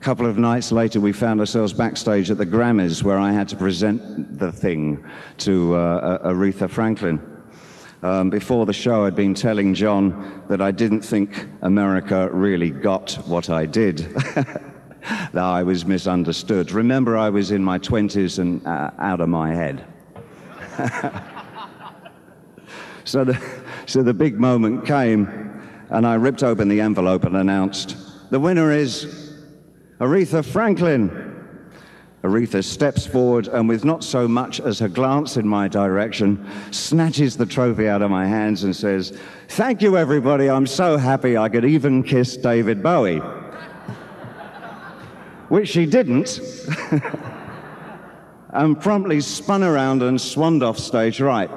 Couple 0.03 0.25
of 0.25 0.37
nights 0.37 0.69
later, 0.73 0.99
we 0.99 1.13
found 1.13 1.39
ourselves 1.39 1.71
backstage 1.71 2.29
at 2.29 2.37
the 2.37 2.45
Grammys, 2.45 3.03
where 3.03 3.17
I 3.17 3.31
had 3.31 3.47
to 3.47 3.55
present 3.55 4.37
the 4.37 4.51
thing 4.51 5.01
to 5.37 5.75
uh, 5.75 6.27
Aretha 6.27 6.69
Franklin. 6.69 7.21
Um, 8.01 8.29
before 8.29 8.65
the 8.65 8.73
show, 8.73 9.05
I'd 9.05 9.15
been 9.15 9.33
telling 9.33 9.73
John 9.73 10.43
that 10.49 10.59
I 10.59 10.71
didn't 10.71 11.03
think 11.03 11.47
America 11.61 12.27
really 12.33 12.69
got 12.69 13.13
what 13.25 13.49
I 13.49 13.65
did. 13.65 13.99
that 14.13 15.37
I 15.37 15.63
was 15.63 15.85
misunderstood. 15.85 16.73
Remember, 16.73 17.15
I 17.15 17.29
was 17.29 17.51
in 17.51 17.63
my 17.63 17.79
20s 17.79 18.39
and 18.39 18.67
uh, 18.67 18.91
out 18.99 19.21
of 19.21 19.29
my 19.29 19.53
head. 19.53 19.85
so, 23.05 23.23
the, 23.23 23.41
so 23.85 24.03
the 24.03 24.13
big 24.13 24.37
moment 24.37 24.85
came, 24.85 25.61
and 25.89 26.05
I 26.05 26.15
ripped 26.15 26.43
open 26.43 26.67
the 26.67 26.81
envelope 26.81 27.23
and 27.23 27.37
announced 27.37 27.95
the 28.31 28.39
winner 28.39 28.69
is 28.69 29.22
Aretha 30.03 30.43
Franklin. 30.43 31.31
Aretha 32.25 32.61
steps 32.61 33.07
forward 33.07 33.47
and, 33.47 33.69
with 33.69 33.85
not 33.85 34.03
so 34.03 34.27
much 34.27 34.59
as 34.59 34.81
a 34.81 34.89
glance 34.89 35.37
in 35.37 35.47
my 35.47 35.69
direction, 35.69 36.45
snatches 36.71 37.37
the 37.37 37.45
trophy 37.45 37.87
out 37.87 38.01
of 38.01 38.11
my 38.11 38.25
hands 38.25 38.65
and 38.65 38.75
says, 38.75 39.17
Thank 39.47 39.81
you, 39.81 39.97
everybody. 39.97 40.49
I'm 40.49 40.67
so 40.67 40.97
happy 40.97 41.37
I 41.37 41.47
could 41.47 41.63
even 41.63 42.03
kiss 42.03 42.35
David 42.35 42.83
Bowie. 42.83 43.19
Which 45.47 45.69
she 45.69 45.85
didn't, 45.85 46.41
and 48.49 48.81
promptly 48.81 49.21
spun 49.21 49.63
around 49.63 50.03
and 50.03 50.19
swanned 50.19 50.63
off 50.63 50.77
stage 50.77 51.21
right. 51.21 51.49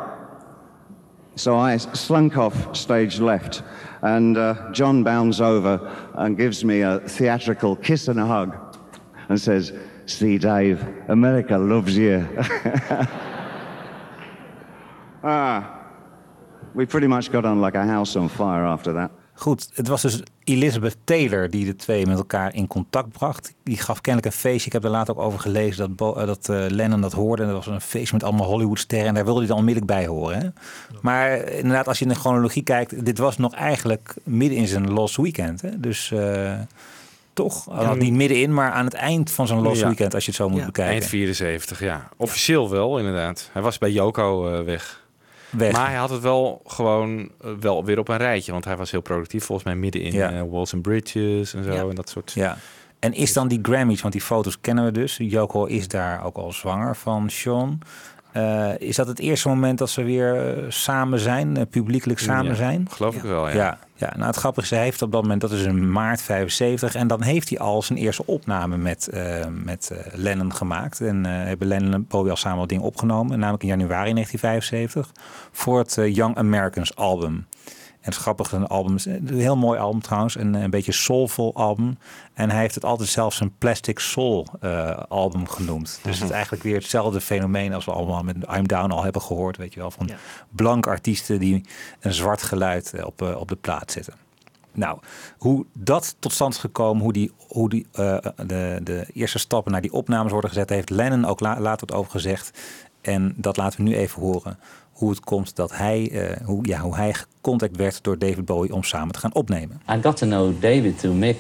So 1.37 1.57
I 1.59 1.77
slunk 1.77 2.39
off 2.39 2.75
stage 2.75 3.21
left, 3.21 3.63
and 4.01 4.39
uh, 4.39 4.73
John 4.73 5.05
bounds 5.05 5.43
over 5.43 5.79
and 6.15 6.35
gives 6.35 6.65
me 6.65 6.81
a 6.81 7.01
theatrical 7.01 7.77
kiss 7.77 8.09
and 8.09 8.19
a 8.19 8.27
hug 8.27 8.57
and 9.29 9.39
says, 9.39 9.73
See, 10.07 10.39
Dave, 10.39 10.83
America 11.09 11.59
loves 11.59 11.95
you. 11.97 12.27
ah, 15.23 15.85
we 16.75 16.87
pretty 16.87 17.07
much 17.07 17.31
got 17.31 17.45
on 17.45 17.61
like 17.61 17.75
a 17.75 17.85
house 17.85 18.17
on 18.17 18.29
fire 18.29 18.65
after 18.65 18.95
that. 18.95 19.11
Goed, 19.39 19.69
het 19.75 19.89
was 19.89 20.03
dus 20.03 20.23
Elizabeth 20.45 20.97
Taylor 21.05 21.51
die 21.51 21.65
de 21.65 21.77
twee 21.77 22.07
met 22.07 22.17
elkaar 22.19 22.55
in 22.55 22.67
contact 22.67 23.09
bracht. 23.13 23.55
Die 23.63 23.77
gaf 23.79 24.01
kennelijk 24.01 24.33
een 24.35 24.41
feestje. 24.41 24.67
Ik 24.67 24.73
heb 24.73 24.85
er 24.85 24.91
later 24.91 25.17
ook 25.17 25.23
over 25.25 25.41
gelezen 25.41 25.77
dat, 25.79 25.97
Bo- 25.97 26.15
eh, 26.15 26.27
dat 26.27 26.49
eh, 26.49 26.65
Lennon 26.69 27.01
dat 27.01 27.13
hoorde. 27.13 27.43
En 27.43 27.49
dat 27.49 27.57
was 27.65 27.75
een 27.75 27.81
feest 27.81 28.13
met 28.13 28.23
allemaal 28.25 28.47
Hollywoodsterren. 28.47 29.09
En 29.09 29.15
daar 29.15 29.25
wilde 29.25 29.39
hij 29.39 29.49
dan 29.49 29.59
onmiddellijk 29.59 29.93
bij 29.93 30.07
horen. 30.07 30.39
Hè? 30.41 30.49
Maar 31.01 31.49
inderdaad, 31.49 31.89
als 31.89 31.99
je 31.99 32.05
in 32.05 32.11
de 32.11 32.19
chronologie 32.19 32.63
kijkt... 32.63 33.05
dit 33.05 33.19
was 33.19 33.37
nog 33.39 33.55
eigenlijk 33.55 34.15
midden 34.23 34.59
in 34.59 34.67
zijn 34.67 34.93
Lost 34.93 35.17
Weekend. 35.17 35.61
Hè? 35.63 35.81
Dus 35.81 36.11
eh, 36.13 36.53
toch, 37.33 37.69
uh, 37.73 37.93
niet 37.93 38.13
middenin, 38.13 38.55
maar 38.55 38.71
aan 38.73 38.85
het 38.85 38.95
eind 38.95 39.31
van 39.31 39.47
zijn 39.47 39.61
Lost 39.61 39.81
Ja. 39.81 39.87
Weekend... 39.87 40.15
als 40.15 40.25
je 40.25 40.31
het 40.31 40.41
zo 40.41 40.49
moet 40.49 40.61
Ja. 40.61 40.67
bekijken. 40.67 40.93
Eind 40.93 41.07
74, 41.07 41.81
ja. 41.81 42.09
Officieel 42.17 42.71
wel, 42.71 42.99
inderdaad. 42.99 43.51
Hij 43.53 43.63
was 43.63 43.79
bij 43.79 43.91
Joko 43.91 44.65
weg. 44.65 45.05
Weg. 45.57 45.73
Maar 45.73 45.87
hij 45.89 45.97
had 45.99 46.11
het 46.11 46.23
wel 46.23 46.61
gewoon 46.67 47.31
eh, 47.41 47.51
wel 47.61 47.85
weer 47.85 47.99
op 47.99 48.09
een 48.09 48.17
rijtje. 48.17 48.53
Want 48.53 48.65
hij 48.65 48.77
was 48.77 48.91
heel 48.91 49.01
productief, 49.01 49.45
volgens 49.45 49.67
mij 49.67 49.77
midden 49.77 50.01
in 50.03 50.13
Ja. 50.13 50.31
eh, 50.33 50.43
Walls 50.51 50.73
and 50.73 50.83
Bridges 50.83 51.55
en 51.55 51.65
zo. 51.65 51.73
Ja. 51.73 51.89
En 51.89 51.95
dat 51.95 52.09
soort... 52.09 52.33
Ja. 52.33 52.57
En 52.99 53.13
is 53.13 53.33
dan 53.33 53.49
die 53.49 53.59
Grammys, 53.63 54.01
want 54.01 54.13
die 54.13 54.23
foto's 54.23 54.61
kennen 54.61 54.85
we 54.85 54.93
dus. 54.93 55.17
Yoko 55.17 55.65
is 55.65 55.89
daar 55.89 56.25
ook 56.25 56.37
al 56.37 56.53
zwanger 56.53 56.97
van 56.97 57.31
Sean. 57.31 57.79
Eh, 58.37 58.89
is 58.89 58.97
dat 58.97 59.07
het 59.07 59.19
eerste 59.19 59.49
moment 59.49 59.79
dat 59.79 59.91
ze 59.91 60.03
weer 60.03 60.57
eh, 60.57 60.65
samen 60.69 61.19
zijn, 61.19 61.57
eh, 61.57 61.63
publiekelijk 61.71 62.19
samen 62.19 62.51
Ja, 62.51 62.55
zijn? 62.55 62.87
Geloof 62.91 63.15
ik 63.15 63.23
wel, 63.23 63.49
ja. 63.49 63.55
Ja, 63.55 63.79
ja, 63.95 64.13
nou 64.15 64.27
het 64.27 64.37
grappige 64.37 64.67
is, 64.67 64.71
hij 64.71 64.83
heeft 64.83 65.03
op 65.03 65.13
dat 65.13 65.23
moment, 65.23 65.41
dat 65.41 65.53
is 65.53 65.63
in 65.63 65.93
maart 65.93 66.23
75, 66.23 66.95
en 66.95 67.07
dan 67.07 67.23
heeft 67.23 67.49
hij 67.49 67.59
al 67.59 67.83
zijn 67.83 67.99
eerste 67.99 68.27
opname 68.27 68.77
met, 68.77 69.09
met 69.65 69.91
eh, 69.91 69.99
Lennon 70.13 70.55
gemaakt. 70.55 71.01
En 71.01 71.27
eh, 71.27 71.33
hebben 71.33 71.67
Lennon 71.67 71.93
en 71.93 72.07
Bowie 72.07 72.31
al 72.31 72.37
samen 72.37 72.59
wat 72.59 72.69
dingen 72.69 72.85
opgenomen, 72.85 73.39
namelijk 73.39 73.63
in 73.63 73.69
januari 73.69 74.13
1975, 74.13 75.13
voor 75.53 75.79
het 75.79 75.99
Young 76.15 76.37
Americans 76.37 76.97
album. 76.97 77.47
En 78.07 78.13
het 78.13 78.21
grappige 78.21 78.57
een 78.57 78.67
album, 78.67 78.95
is 78.95 79.05
een 79.05 79.29
heel 79.29 79.57
mooi 79.57 79.79
album 79.79 80.01
trouwens, 80.01 80.37
een, 80.37 80.55
een 80.55 80.71
beetje 80.71 80.93
soulful 80.93 81.55
album. 81.55 81.99
En 82.35 82.51
hij 82.51 82.61
heeft 82.61 82.75
het 82.75 82.85
altijd 82.85 83.09
zelfs 83.09 83.41
een 83.41 83.55
Plastic 83.59 83.99
Soul 83.99 84.47
eh, 84.61 84.97
album 85.09 85.49
genoemd. 85.49 85.99
Dus 86.03 86.15
het 86.19 86.25
is 86.29 86.35
eigenlijk 86.35 86.63
weer 86.63 86.75
hetzelfde 86.77 87.21
fenomeen 87.21 87.73
als 87.75 87.85
we 87.85 87.91
allemaal 87.93 88.23
met 88.23 88.37
I'm 88.57 88.67
Down 88.69 88.91
al 88.91 89.03
hebben 89.03 89.23
gehoord, 89.23 89.57
weet 89.57 89.75
je 89.75 89.81
wel, 89.81 89.91
van 89.91 90.07
Ja. 90.07 90.17
blank 90.51 90.87
artiesten 90.87 91.39
die 91.39 91.65
een 92.01 92.13
zwart 92.15 92.43
geluid 92.43 92.93
eh, 92.95 93.07
op, 93.07 93.23
eh, 93.23 93.37
op 93.41 93.49
de 93.49 93.57
plaat 93.57 93.93
zetten. 93.93 94.15
Nou, 94.73 94.99
hoe 95.39 95.67
dat 95.73 96.17
tot 96.19 96.33
stand 96.33 96.55
is 96.55 96.61
gekomen, 96.61 97.03
hoe 97.03 97.13
die, 97.13 97.33
hoe 97.49 97.69
die, 97.69 97.87
eh, 97.93 98.17
de, 98.47 98.81
de 98.83 99.07
eerste 99.13 99.39
stappen 99.39 99.73
naar 99.73 99.81
die 99.81 99.93
opnames 99.93 100.33
worden 100.33 100.51
gezet, 100.51 100.69
heeft 100.71 100.91
Lennon 100.91 101.25
ook 101.25 101.41
la- 101.41 101.61
later 101.61 101.87
wat 101.87 101.97
over 101.99 102.11
gezegd. 102.11 102.59
En 103.01 103.35
dat 103.37 103.57
laten 103.57 103.79
we 103.85 103.91
nu 103.91 103.97
even 103.97 104.23
horen. 104.23 104.59
Hoe 104.97 105.11
het 105.11 105.21
komt 105.21 105.57
dat 105.57 105.77
hij, 105.77 106.11
eh, 106.11 106.47
hoe, 106.47 106.67
ja, 106.69 106.81
hoe 106.81 106.97
hij 106.97 107.15
gecontact 107.15 107.77
werd 107.77 107.99
door 108.03 108.19
David 108.19 108.45
Bowie 108.45 108.75
om 108.75 108.83
samen 108.83 109.13
te 109.13 109.19
gaan 109.19 109.35
opnemen. 109.35 109.81
I 109.91 109.99
got 110.03 110.17
to 110.17 110.27
know 110.27 110.61
David 110.61 110.99
through 110.99 111.19
Mick, 111.19 111.37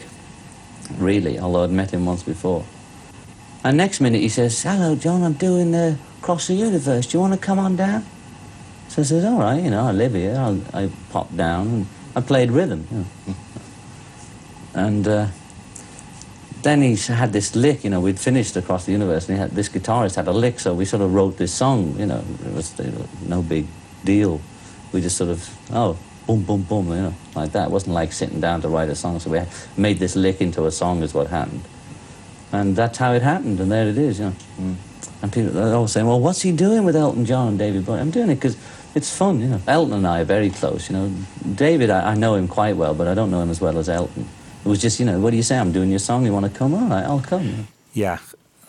really, 0.98 1.38
although 1.38 1.64
I'd 1.64 1.74
met 1.74 1.90
him 1.90 2.08
once 2.08 2.24
before. 2.24 2.62
And 3.62 3.74
next 3.74 4.00
minute 4.00 4.20
he 4.22 4.28
says, 4.28 4.62
Hello, 4.62 4.94
John, 4.94 5.22
I'm 5.24 5.36
doing 5.38 5.74
uh, 5.74 5.92
Cross 6.20 6.46
the 6.46 6.52
Universe. 6.54 7.08
Do 7.08 7.18
you 7.18 7.28
want 7.28 7.40
to 7.40 7.46
come 7.46 7.62
on 7.62 7.76
down? 7.76 8.02
So 8.88 9.00
I 9.02 9.04
says, 9.04 9.24
All 9.24 9.38
right, 9.38 9.62
you 9.64 9.70
know, 9.70 9.88
I 9.88 9.92
live 9.92 10.12
here. 10.18 10.36
I'll, 10.38 10.60
I 10.84 10.88
popped 11.10 11.36
down 11.36 11.66
and 11.66 11.86
I 12.14 12.20
played 12.20 12.50
rhythm. 12.50 12.86
You 12.90 12.96
know. 13.26 13.34
and 14.74 15.08
uh, 15.08 15.26
then 16.62 16.82
he 16.82 16.96
had 16.96 17.32
this 17.32 17.54
lick, 17.54 17.84
you 17.84 17.90
know, 17.90 18.00
we'd 18.00 18.18
finished 18.18 18.56
Across 18.56 18.86
the 18.86 18.92
Universe, 18.92 19.28
and 19.28 19.36
he 19.36 19.40
had, 19.40 19.50
this 19.52 19.68
guitarist 19.68 20.16
had 20.16 20.26
a 20.26 20.32
lick, 20.32 20.58
so 20.58 20.74
we 20.74 20.84
sort 20.84 21.02
of 21.02 21.14
wrote 21.14 21.36
this 21.36 21.52
song, 21.52 21.98
you 21.98 22.06
know, 22.06 22.24
it 22.44 22.52
was 22.52 22.74
no 23.26 23.42
big 23.42 23.66
deal. 24.04 24.40
We 24.92 25.00
just 25.00 25.16
sort 25.16 25.30
of, 25.30 25.48
oh, 25.72 25.98
boom, 26.26 26.42
boom, 26.42 26.62
boom, 26.62 26.88
you 26.88 26.94
know, 26.94 27.14
like 27.34 27.52
that. 27.52 27.68
It 27.68 27.70
wasn't 27.70 27.94
like 27.94 28.12
sitting 28.12 28.40
down 28.40 28.62
to 28.62 28.68
write 28.68 28.88
a 28.88 28.94
song, 28.94 29.20
so 29.20 29.30
we 29.30 29.40
made 29.76 29.98
this 29.98 30.16
lick 30.16 30.40
into 30.40 30.66
a 30.66 30.70
song 30.70 31.02
is 31.02 31.14
what 31.14 31.28
happened. 31.28 31.62
And 32.52 32.74
that's 32.74 32.98
how 32.98 33.12
it 33.12 33.22
happened, 33.22 33.60
and 33.60 33.70
there 33.70 33.88
it 33.88 33.98
is, 33.98 34.18
you 34.18 34.26
know. 34.26 34.30
Hmm. 34.30 34.74
And 35.22 35.32
people 35.32 35.58
are 35.58 35.74
always 35.74 35.92
saying, 35.92 36.06
well, 36.06 36.20
what's 36.20 36.42
he 36.42 36.52
doing 36.52 36.84
with 36.84 36.96
Elton 36.96 37.24
John 37.24 37.48
and 37.48 37.58
David 37.58 37.86
Bowie? 37.86 38.00
I'm 38.00 38.10
doing 38.10 38.30
it 38.30 38.36
because 38.36 38.56
it's 38.94 39.14
fun, 39.14 39.40
you 39.40 39.48
know. 39.48 39.60
Elton 39.66 39.94
and 39.94 40.06
I 40.06 40.20
are 40.20 40.24
very 40.24 40.50
close, 40.50 40.88
you 40.90 40.96
know. 40.96 41.12
David, 41.54 41.90
I, 41.90 42.12
I 42.12 42.14
know 42.14 42.34
him 42.34 42.48
quite 42.48 42.76
well, 42.76 42.94
but 42.94 43.06
I 43.06 43.14
don't 43.14 43.30
know 43.30 43.40
him 43.40 43.50
as 43.50 43.60
well 43.60 43.78
as 43.78 43.88
Elton. 43.88 44.28
Was 44.66 44.80
just, 44.80 44.98
you 44.98 45.08
know, 45.08 45.20
what 45.20 45.30
do 45.30 45.36
you 45.36 45.42
say? 45.42 45.60
I'm 45.60 45.72
doing 45.72 45.88
your 45.88 46.00
song. 46.00 46.24
You 46.24 46.32
want 46.32 46.52
to 46.52 46.58
come? 46.58 46.88
Right, 46.88 47.08
I'll 47.08 47.20
come. 47.20 47.50
Ja, 47.90 48.18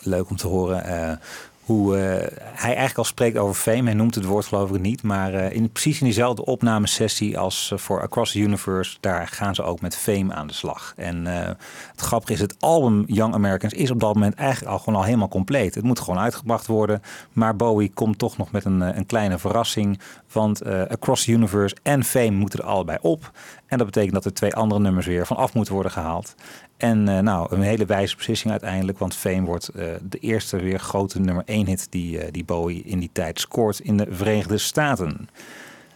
leuk 0.00 0.30
om 0.30 0.36
te 0.36 0.46
horen 0.46 0.84
eh, 0.84 1.16
hoe 1.60 1.96
eh, 1.96 2.02
hij 2.42 2.68
eigenlijk 2.68 2.98
al 2.98 3.04
spreekt 3.04 3.36
over 3.36 3.54
fame. 3.54 3.82
Hij 3.82 3.94
noemt 3.94 4.14
het 4.14 4.24
woord 4.24 4.46
geloof 4.46 4.70
ik 4.70 4.80
niet. 4.80 5.02
Maar 5.02 5.34
eh, 5.34 5.56
in, 5.56 5.70
precies 5.70 5.98
in 5.98 6.04
diezelfde 6.04 6.44
opnamesessie 6.44 7.38
als 7.38 7.72
voor 7.76 8.02
Across 8.02 8.32
the 8.32 8.38
Universe... 8.38 8.96
daar 9.00 9.28
gaan 9.28 9.54
ze 9.54 9.62
ook 9.62 9.80
met 9.80 9.96
fame 9.96 10.34
aan 10.34 10.46
de 10.46 10.52
slag. 10.52 10.92
En 10.96 11.24
het 11.26 12.00
grappige 12.00 12.32
is, 12.32 12.40
het 12.40 12.56
album 12.58 13.04
Young 13.06 13.34
Americans 13.34 13.72
is 13.72 13.90
op 13.90 14.00
dat 14.00 14.14
moment 14.14 14.34
eigenlijk 14.34 14.72
al 14.72 14.78
gewoon 14.78 14.98
al 14.98 15.04
helemaal 15.04 15.28
compleet. 15.28 15.74
Het 15.74 15.84
moet 15.84 16.00
gewoon 16.00 16.20
uitgebracht 16.20 16.66
worden. 16.66 17.02
Maar 17.32 17.56
Bowie 17.56 17.90
komt 17.94 18.18
toch 18.18 18.36
nog 18.36 18.50
met 18.50 18.64
een, 18.64 18.80
een 18.80 19.06
kleine 19.06 19.38
verrassing. 19.38 19.98
Want 20.32 20.60
eh, 20.60 20.80
Across 20.80 21.24
the 21.24 21.32
Universe 21.32 21.76
en 21.82 22.04
Fame 22.04 22.30
moeten 22.30 22.58
er 22.58 22.64
allebei 22.64 22.98
op. 23.00 23.30
En 23.66 23.78
dat 23.78 23.86
betekent 23.86 24.14
dat 24.14 24.24
er 24.24 24.34
twee 24.34 24.54
andere 24.54 24.80
nummers 24.80 25.06
weer 25.06 25.26
vanaf 25.26 25.54
moeten 25.54 25.74
worden 25.74 25.92
gehaald. 25.92 26.34
En 26.76 27.08
eh, 27.08 27.18
nou, 27.18 27.54
een 27.54 27.62
hele 27.62 27.84
wijze 27.84 28.16
beslissing 28.16 28.50
uiteindelijk. 28.50 28.98
Want 28.98 29.14
Fame 29.14 29.42
wordt 29.42 29.68
eh, 29.68 29.84
de 30.02 30.18
eerste 30.18 30.56
weer 30.56 30.78
grote 30.78 31.20
nummer 31.20 31.44
1 31.46 31.66
hit 31.66 31.86
die, 31.90 32.30
die 32.30 32.44
Bowie 32.44 32.82
in 32.82 32.98
die 32.98 33.10
tijd 33.12 33.40
scoort 33.40 33.78
in 33.78 33.96
de 33.96 34.06
Verenigde 34.10 34.58
Staten. 34.58 35.28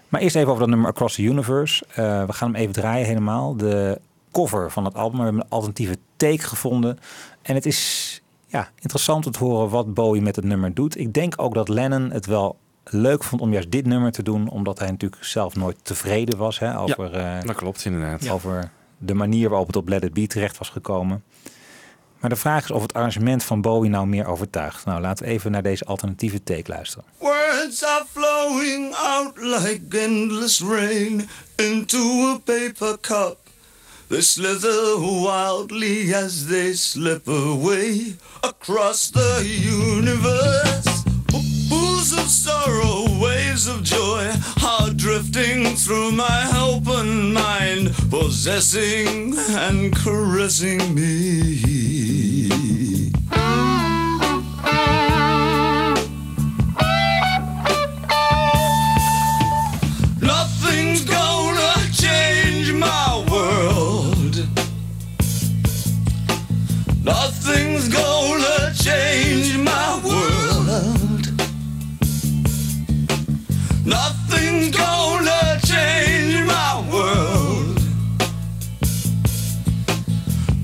Maar 0.09 0.21
eerst 0.21 0.37
even 0.37 0.49
over 0.49 0.61
dat 0.61 0.71
nummer 0.71 0.91
Across 0.91 1.15
the 1.15 1.23
Universe. 1.23 1.85
We 1.95 2.33
gaan 2.33 2.53
hem 2.53 2.61
even 2.61 2.73
draaien 2.73 3.07
helemaal. 3.07 3.57
De 3.57 4.01
cover 4.33 4.71
van 4.71 4.85
het 4.85 4.95
album. 4.95 5.19
We 5.19 5.25
hebben 5.25 5.43
een 5.43 5.51
alternatieve 5.51 5.99
take 6.17 6.43
gevonden. 6.43 6.99
En 7.43 7.55
het 7.55 7.67
is 7.67 8.23
ja, 8.47 8.71
interessant 8.81 9.27
om 9.27 9.33
te 9.33 9.45
horen 9.45 9.69
wat 9.69 9.95
Bowie 9.95 10.23
met 10.23 10.37
het 10.37 10.45
nummer 10.45 10.75
doet. 10.75 10.99
Ik 10.99 11.13
denk 11.13 11.35
ook 11.37 11.55
dat 11.55 11.69
Lennon 11.69 12.11
het 12.11 12.27
wel 12.27 12.57
leuk 12.85 13.25
vond 13.25 13.41
om 13.43 13.53
juist 13.53 13.71
dit 13.71 13.87
nummer 13.87 14.13
te 14.13 14.23
doen. 14.23 14.49
Omdat 14.49 14.79
hij 14.79 14.91
natuurlijk 14.91 15.25
zelf 15.25 15.57
nooit 15.57 15.77
tevreden 15.83 16.39
was 16.39 16.59
hè, 16.59 16.79
over, 16.79 17.15
eh, 17.15 17.41
Dat 17.45 17.57
klopt 17.57 17.85
inderdaad. 17.85 18.29
over 18.29 18.71
de 18.99 19.15
manier 19.15 19.49
waarop 19.49 19.67
het 19.67 19.77
op 19.77 19.89
Let 19.89 20.05
It 20.05 20.13
Be 20.13 20.27
terecht 20.27 20.59
was 20.59 20.69
gekomen. 20.69 21.23
Maar 22.21 22.31
de 22.31 22.37
vraag 22.37 22.65
is 22.65 22.71
of 22.71 22.83
het 22.83 22.95
arrangement 22.95 23.43
van 23.45 23.61
Bowie 23.61 23.91
nou 23.91 24.07
meer 24.07 24.27
overtuigt. 24.27 24.85
Nou, 24.85 25.01
laten 25.01 25.25
we 25.25 25.31
even 25.31 25.51
naar 25.51 25.63
deze 25.63 25.85
alternatieve 25.85 26.43
take 26.43 26.63
luisteren. 26.67 27.05
Words 27.19 27.85
are 27.85 28.05
flowing 28.13 28.95
out 28.95 29.33
like 29.37 29.99
endless 29.99 30.61
rain 30.61 31.29
into 31.57 32.29
a 32.35 32.39
paper 32.45 33.01
cup. 33.01 33.37
They 34.07 34.21
slither 34.21 35.01
wildly 35.01 36.15
as 36.15 36.47
they 36.47 36.75
slip 36.75 37.29
away 37.29 38.17
across 38.41 39.11
the 39.11 39.59
universe. 39.97 41.02
Pools 42.03 42.19
of 42.19 42.29
sorrow, 42.29 43.21
waves 43.21 43.69
of 43.69 43.85
joy 43.85 44.29
are 44.67 44.91
drifting 44.91 45.77
through 45.77 46.11
my 46.11 46.53
open 46.59 47.33
mind, 47.33 47.95
possessing 48.11 49.39
and 49.51 49.95
caressing 49.95 50.97
me. 50.97 51.61
Nothing's 60.21 61.05
gonna 61.05 61.75
change 61.95 62.73
my 62.73 63.25
world. 63.31 64.45
Nothing 67.05 67.73
Nothing's 73.93 74.71
gonna 74.75 75.61
change 75.67 76.35
my 76.47 76.73
world. 76.93 77.79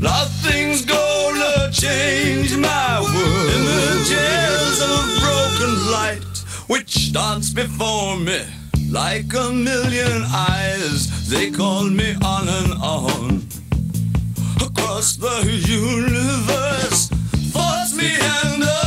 Nothing's 0.01 0.83
gonna 0.87 1.71
change 1.71 2.57
my 2.57 3.01
world. 3.13 3.51
Images 3.59 4.81
of 4.93 5.05
broken 5.25 5.73
light 5.97 6.39
which 6.69 7.13
dance 7.13 7.51
before 7.51 8.17
me 8.17 8.41
like 8.91 9.31
a 9.35 9.53
million 9.53 10.23
eyes. 10.55 11.29
They 11.29 11.51
call 11.51 11.85
me 11.85 12.17
on 12.25 12.49
and 12.49 12.73
on 12.83 13.43
across 14.67 15.17
the 15.17 15.37
universe. 15.83 17.11
Force 17.53 17.93
me 17.95 18.11
under 18.45 18.81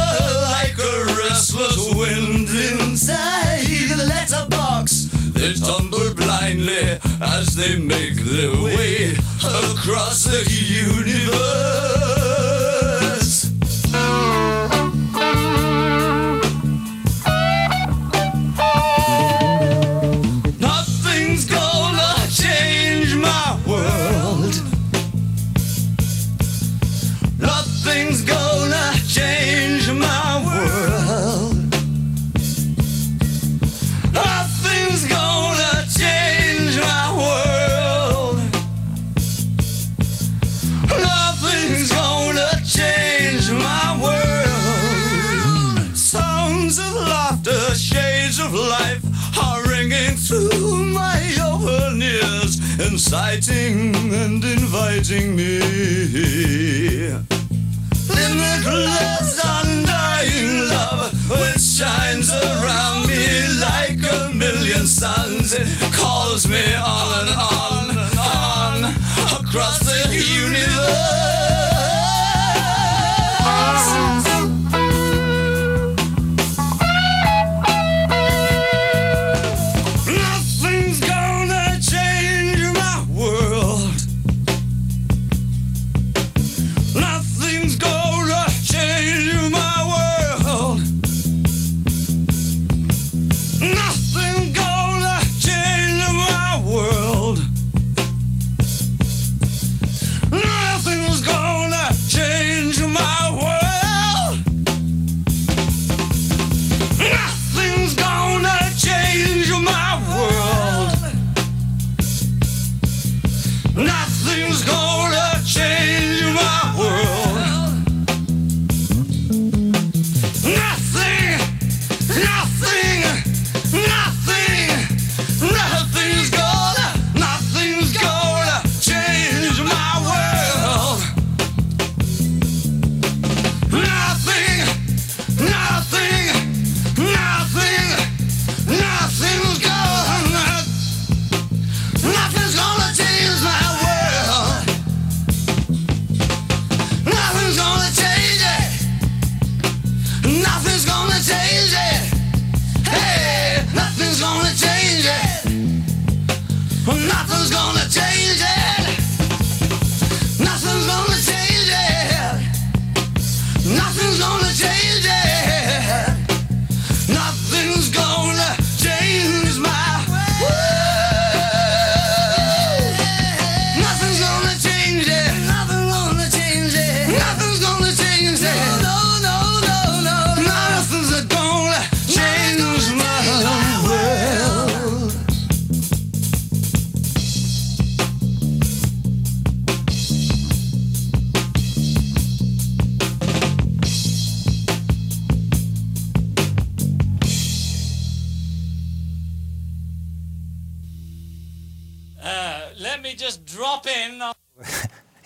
like 0.56 0.78
a 0.80 0.96
restless 1.22 1.94
wind 1.94 2.50
inside 2.50 3.71
the 4.32 4.48
box. 4.50 5.10
They 5.34 5.54
tumble 5.54 6.14
blindly 6.14 7.00
as 7.22 7.56
they 7.56 7.78
make 7.78 8.16
their 8.16 8.54
way 8.64 9.12
across 9.44 10.24
the 10.24 10.42
universe. 10.50 11.82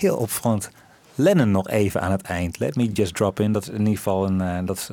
Heel 0.05 0.17
opvallend. 0.17 0.69
Lennon 1.15 1.51
nog 1.51 1.69
even 1.69 2.01
aan 2.01 2.11
het 2.11 2.21
eind. 2.21 2.59
Let 2.59 2.75
me 2.75 2.91
just 2.91 3.15
drop 3.15 3.39
in. 3.39 3.51
Dat 3.51 3.61
is 3.61 3.69
in 3.69 3.79
ieder 3.79 3.95
geval 3.95 4.25
een, 4.25 4.41
eh, 4.41 4.57
dat 4.65 4.77
is 4.77 4.89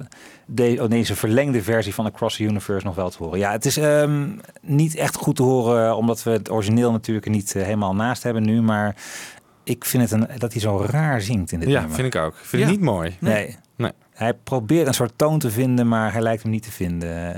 de, 0.46 0.78
oh, 0.80 0.90
deze 0.90 1.16
verlengde 1.16 1.62
versie 1.62 1.94
van 1.94 2.06
Across 2.06 2.36
the 2.36 2.42
Universe 2.42 2.86
nog 2.86 2.94
wel 2.94 3.10
te 3.10 3.16
horen. 3.22 3.38
Ja, 3.38 3.50
het 3.52 3.64
is 3.64 3.76
ehm, 3.76 4.28
niet 4.62 4.94
echt 4.94 5.16
goed 5.16 5.36
te 5.36 5.42
horen, 5.42 5.88
eh, 5.88 5.96
omdat 5.96 6.22
we 6.22 6.30
het 6.30 6.50
origineel 6.50 6.92
natuurlijk 6.92 7.28
niet 7.28 7.54
eh, 7.54 7.62
helemaal 7.62 7.94
naast 7.94 8.22
hebben 8.22 8.42
nu. 8.42 8.62
Maar 8.62 8.96
ik 9.64 9.84
vind 9.84 10.10
het 10.10 10.20
een, 10.20 10.38
dat 10.38 10.52
hij 10.52 10.60
zo 10.60 10.84
raar 10.88 11.20
zingt 11.20 11.52
in 11.52 11.58
dit 11.60 11.68
Ja, 11.68 11.78
nummer. 11.80 11.96
vind 11.96 12.14
ik 12.14 12.20
ook. 12.20 12.32
Ik 12.32 12.44
vind 12.44 12.62
Ja. 12.62 12.68
het 12.68 12.76
niet 12.78 12.86
mooi. 12.86 13.16
Nee. 13.20 13.56
Nee. 13.76 13.92
Hij 14.12 14.34
probeert 14.34 14.86
een 14.86 14.94
soort 14.94 15.12
toon 15.16 15.38
te 15.38 15.50
vinden, 15.50 15.88
maar 15.88 16.12
hij 16.12 16.20
lijkt 16.22 16.42
hem 16.42 16.50
niet 16.52 16.62
te 16.62 16.70
vinden 16.70 17.34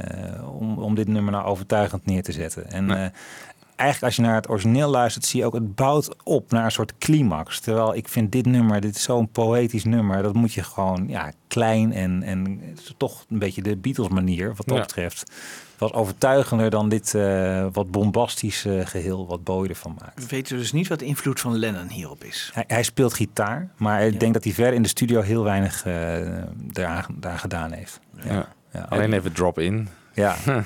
om, 0.58 0.78
om 0.78 0.94
dit 0.94 1.08
nummer 1.08 1.32
nou 1.32 1.44
overtuigend 1.44 2.06
neer 2.06 2.22
te 2.22 2.32
zetten. 2.32 2.70
En 2.70 2.86
Nee. 2.86 3.10
Eh, 3.76 3.82
eigenlijk 3.84 4.02
als 4.02 4.16
je 4.16 4.22
naar 4.22 4.34
het 4.34 4.48
origineel 4.48 4.88
luistert, 4.90 5.24
zie 5.24 5.40
je 5.40 5.46
ook 5.46 5.54
het 5.54 5.74
bouwt 5.74 6.16
op 6.24 6.50
naar 6.50 6.64
een 6.64 6.70
soort 6.70 6.98
climax. 6.98 7.60
Terwijl 7.60 7.94
ik 7.94 8.08
vind 8.08 8.32
dit 8.32 8.46
nummer, 8.46 8.80
dit 8.80 8.96
is 8.96 9.02
zo'n 9.02 9.28
poëtisch 9.28 9.84
nummer, 9.84 10.22
dat 10.22 10.34
moet 10.34 10.52
je 10.52 10.62
gewoon 10.62 11.04
ja, 11.08 11.32
klein 11.48 11.92
en, 11.92 12.22
en 12.22 12.60
toch 12.96 13.24
een 13.28 13.38
beetje 13.38 13.62
de 13.62 13.76
Beatles 13.76 14.08
manier 14.08 14.48
wat 14.54 14.66
dat 14.66 14.76
Ja. 14.76 14.82
betreft. 14.82 15.30
Was 15.78 15.92
overtuigender 15.92 16.70
dan 16.70 16.88
dit 16.88 17.14
eh, 17.14 17.66
wat 17.72 17.90
bombastisch 17.90 18.64
eh, 18.64 18.86
geheel 18.86 19.26
wat 19.26 19.44
Bowie 19.44 19.68
ervan 19.68 19.96
maakt. 20.00 20.20
We 20.20 20.26
weten 20.28 20.56
dus 20.58 20.72
niet 20.72 20.88
wat 20.88 20.98
de 20.98 21.04
invloed 21.04 21.40
van 21.40 21.58
Lennon 21.58 21.88
hierop 21.88 22.24
is. 22.24 22.50
Hij, 22.54 22.64
hij 22.66 22.82
speelt 22.82 23.14
gitaar, 23.14 23.70
maar 23.76 24.02
ik 24.02 24.20
denk 24.20 24.32
dat 24.34 24.44
hij 24.44 24.52
verder 24.52 24.74
in 24.74 24.82
de 24.82 24.88
studio 24.88 25.20
heel 25.20 25.44
weinig 25.44 25.84
eh 25.86 26.16
daar, 26.56 27.06
daar 27.14 27.38
gedaan 27.38 27.72
heeft. 27.72 28.00
Ja. 28.22 28.48
Alleen 28.88 29.12
even 29.12 29.32
drop 29.32 29.58
in. 29.58 29.88
Ja. 30.12 30.36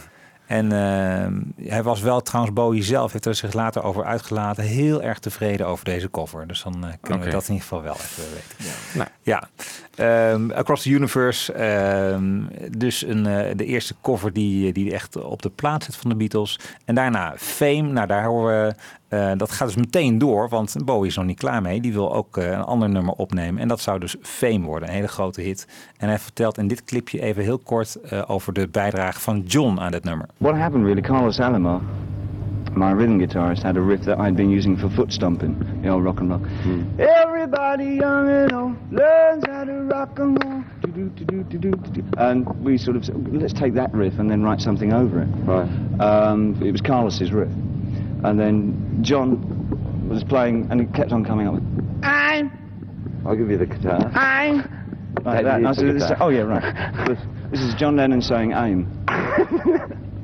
En 0.48 0.72
eh, 0.72 1.66
hij 1.68 1.82
was 1.82 2.00
wel, 2.00 2.20
trouwens, 2.22 2.54
Bowie 2.54 2.82
zelf 2.82 3.12
heeft 3.12 3.24
er 3.26 3.34
zich 3.34 3.52
later 3.52 3.82
over 3.82 4.04
uitgelaten, 4.04 4.64
heel 4.64 5.02
erg 5.02 5.18
tevreden 5.18 5.66
over 5.66 5.84
deze 5.84 6.10
cover. 6.10 6.46
Dus 6.46 6.62
dan 6.62 6.84
eh, 6.86 6.92
kunnen 7.00 7.24
we 7.24 7.30
dat 7.30 7.42
in 7.48 7.54
ieder 7.54 7.68
geval 7.68 7.82
wel 7.82 7.94
even 7.94 8.24
weten. 8.32 8.74
Nou. 8.94 9.08
Ja, 9.22 9.48
Ehm, 9.98 10.50
Across 10.50 10.82
the 10.82 10.90
Universe. 10.90 11.52
ehm, 11.52 12.40
dus 12.78 13.02
een, 13.02 13.26
eh, 13.26 13.56
de 13.56 13.64
eerste 13.64 13.94
cover 14.02 14.32
die, 14.32 14.72
die 14.72 14.92
echt 14.92 15.16
op 15.16 15.42
de 15.42 15.50
plaats 15.50 15.86
zit 15.86 15.96
van 15.96 16.10
de 16.10 16.16
Beatles. 16.16 16.58
En 16.84 16.94
daarna 16.94 17.34
Fame. 17.36 17.82
Nou, 17.82 18.06
daar 18.06 18.24
horen 18.24 18.66
we. 18.66 18.74
Eh, 19.08 19.30
dat 19.36 19.50
gaat 19.50 19.66
dus 19.66 19.76
meteen 19.76 20.18
door, 20.18 20.48
want 20.48 20.76
Bowie 20.84 21.08
is 21.08 21.16
nog 21.16 21.24
niet 21.24 21.38
klaar 21.38 21.62
mee. 21.62 21.80
Die 21.80 21.92
wil 21.92 22.14
ook 22.14 22.36
eh, 22.36 22.50
een 22.50 22.62
ander 22.62 22.88
nummer 22.88 23.14
opnemen. 23.14 23.62
En 23.62 23.68
dat 23.68 23.80
zou 23.80 23.98
dus 23.98 24.16
Fame 24.20 24.60
worden, 24.60 24.88
een 24.88 24.94
hele 24.94 25.08
grote 25.08 25.40
hit. 25.40 25.66
En 25.96 26.08
hij 26.08 26.18
vertelt 26.18 26.58
in 26.58 26.68
dit 26.68 26.84
clipje 26.84 27.20
even 27.20 27.42
heel 27.42 27.58
kort 27.58 28.00
eh, 28.00 28.22
over 28.26 28.52
de 28.52 28.68
bijdrage 28.68 29.20
van 29.20 29.40
John 29.40 29.78
aan 29.78 29.90
dit 29.90 30.04
nummer. 30.04 30.26
What 30.38 30.54
happened 30.56 30.84
really, 30.84 31.00
Carlos 31.00 31.40
Alomar, 31.40 31.80
my 32.74 32.92
rhythm 32.92 33.18
guitarist, 33.18 33.62
had 33.62 33.76
a 33.76 33.80
riff 33.80 34.00
that 34.00 34.18
I'd 34.18 34.34
been 34.34 34.56
using 34.56 34.78
for 34.78 34.90
foot 34.90 35.12
stomping, 35.12 35.56
the 35.82 35.90
old 35.90 36.04
rock 36.04 36.20
and 36.20 36.30
roll. 36.30 36.40
Everybody 36.96 37.84
young 37.84 38.28
and 38.28 38.52
old 38.52 38.72
learns 38.90 39.44
how 39.46 39.64
to 39.64 39.72
rock 39.72 40.18
and 40.18 40.44
roll. 40.44 40.62
And 42.16 42.64
we 42.64 42.78
sort 42.78 42.96
of 42.96 43.04
said, 43.04 43.40
let's 43.40 43.52
take 43.52 43.74
that 43.74 43.92
riff 43.94 44.18
and 44.18 44.30
then 44.30 44.42
write 44.42 44.60
something 44.60 44.92
over 44.92 45.22
it. 45.22 45.28
Right. 45.44 45.68
Um, 46.00 46.56
it 46.62 46.72
was 46.72 46.80
Carlos's 46.80 47.32
riff. 47.32 47.52
And 48.24 48.38
then 48.38 48.74
John 49.02 49.38
was 50.08 50.24
playing 50.24 50.66
and 50.70 50.80
he 50.80 50.86
kept 50.86 51.12
on 51.12 51.24
coming 51.24 51.46
up 51.48 51.54
with, 51.54 51.62
I'm, 52.02 52.50
I'll 53.26 53.36
give 53.36 53.50
you 53.50 53.58
the 53.58 53.66
guitar. 53.66 54.10
I'm, 54.14 54.56
like 55.24 55.44
that. 55.44 55.54
And 55.56 55.66
I 55.68 55.72
said, 55.72 55.94
this- 55.94 56.12
oh 56.20 56.28
yeah, 56.30 56.42
right. 56.46 57.06
This- 57.06 57.18
This 57.50 57.60
is 57.60 57.74
John 57.74 57.96
Lennon 57.96 58.20
saying 58.22 58.52
aim. 58.52 58.86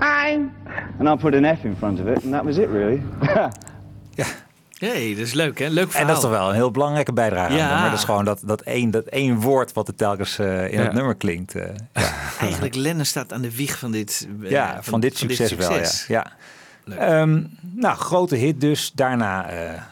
aim. 0.00 0.52
And 0.98 1.08
I 1.08 1.16
put 1.16 1.34
an 1.34 1.44
F 1.44 1.64
in 1.64 1.74
front 1.76 1.98
of 2.00 2.06
it 2.06 2.22
and 2.24 2.32
that 2.34 2.44
was 2.44 2.58
it 2.58 2.68
really. 2.68 3.02
hey, 4.78 5.08
dat 5.14 5.26
is 5.26 5.32
leuk 5.32 5.58
hè? 5.58 5.68
Leuk 5.68 5.84
verhaal. 5.90 6.00
En 6.00 6.06
dat 6.06 6.16
is 6.16 6.22
toch 6.22 6.30
wel 6.30 6.48
een 6.48 6.54
heel 6.54 6.70
belangrijke 6.70 7.12
bijdrage 7.12 7.52
Ja. 7.52 7.58
het 7.60 7.70
nummer. 7.72 7.90
Dat 7.90 7.98
is 7.98 8.04
gewoon 8.04 8.24
dat, 8.24 8.42
dat, 8.44 8.60
één, 8.60 8.90
dat 8.90 9.04
één 9.04 9.40
woord 9.40 9.72
wat 9.72 9.88
er 9.88 9.94
telkens 9.94 10.38
eh, 10.38 10.64
in 10.72 10.78
Ja. 10.78 10.84
het 10.84 10.92
nummer 10.92 11.14
klinkt. 11.14 11.54
eh. 11.54 11.68
Eigenlijk 12.40 12.74
Lennon 12.74 13.04
staat 13.04 13.32
aan 13.32 13.42
de 13.42 13.56
wieg 13.56 13.78
van 13.78 13.90
dit, 13.92 14.28
eh, 14.42 14.50
ja, 14.50 14.78
van, 14.80 15.00
dit 15.00 15.16
succes, 15.16 15.54
wel. 15.54 15.72
Ja. 15.72 15.82
ja. 16.08 16.26
Ehm, 16.88 17.42
nou, 17.60 17.96
grote 17.96 18.36
hit 18.36 18.60
dus. 18.60 18.92
Daarna 18.92 19.48
eh 19.48 19.82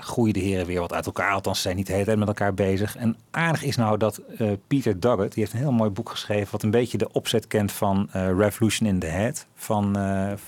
groeien 0.00 0.34
de 0.34 0.40
heren 0.40 0.66
weer 0.66 0.80
wat 0.80 0.92
uit 0.92 1.06
elkaar. 1.06 1.32
Althans, 1.32 1.56
ze 1.56 1.62
zijn 1.62 1.76
niet 1.76 1.86
de 1.86 1.92
hele 1.92 2.04
tijd 2.04 2.18
met 2.18 2.28
elkaar 2.28 2.54
bezig. 2.54 2.96
En 2.96 3.16
aardig 3.30 3.62
is 3.62 3.76
nou 3.76 3.98
dat 3.98 4.18
eh, 4.18 4.50
Peter 4.66 5.00
Doggett, 5.00 5.34
die 5.34 5.42
heeft 5.42 5.52
een 5.54 5.62
heel 5.62 5.72
mooi 5.72 5.90
boek 5.90 6.10
geschreven... 6.10 6.48
wat 6.50 6.62
een 6.62 6.70
beetje 6.70 6.98
de 6.98 7.12
opzet 7.12 7.46
kent 7.46 7.72
van 7.72 8.08
eh, 8.12 8.36
Revolution 8.36 8.88
in 8.88 8.98
the 8.98 9.06
Head 9.06 9.46
van, 9.54 9.96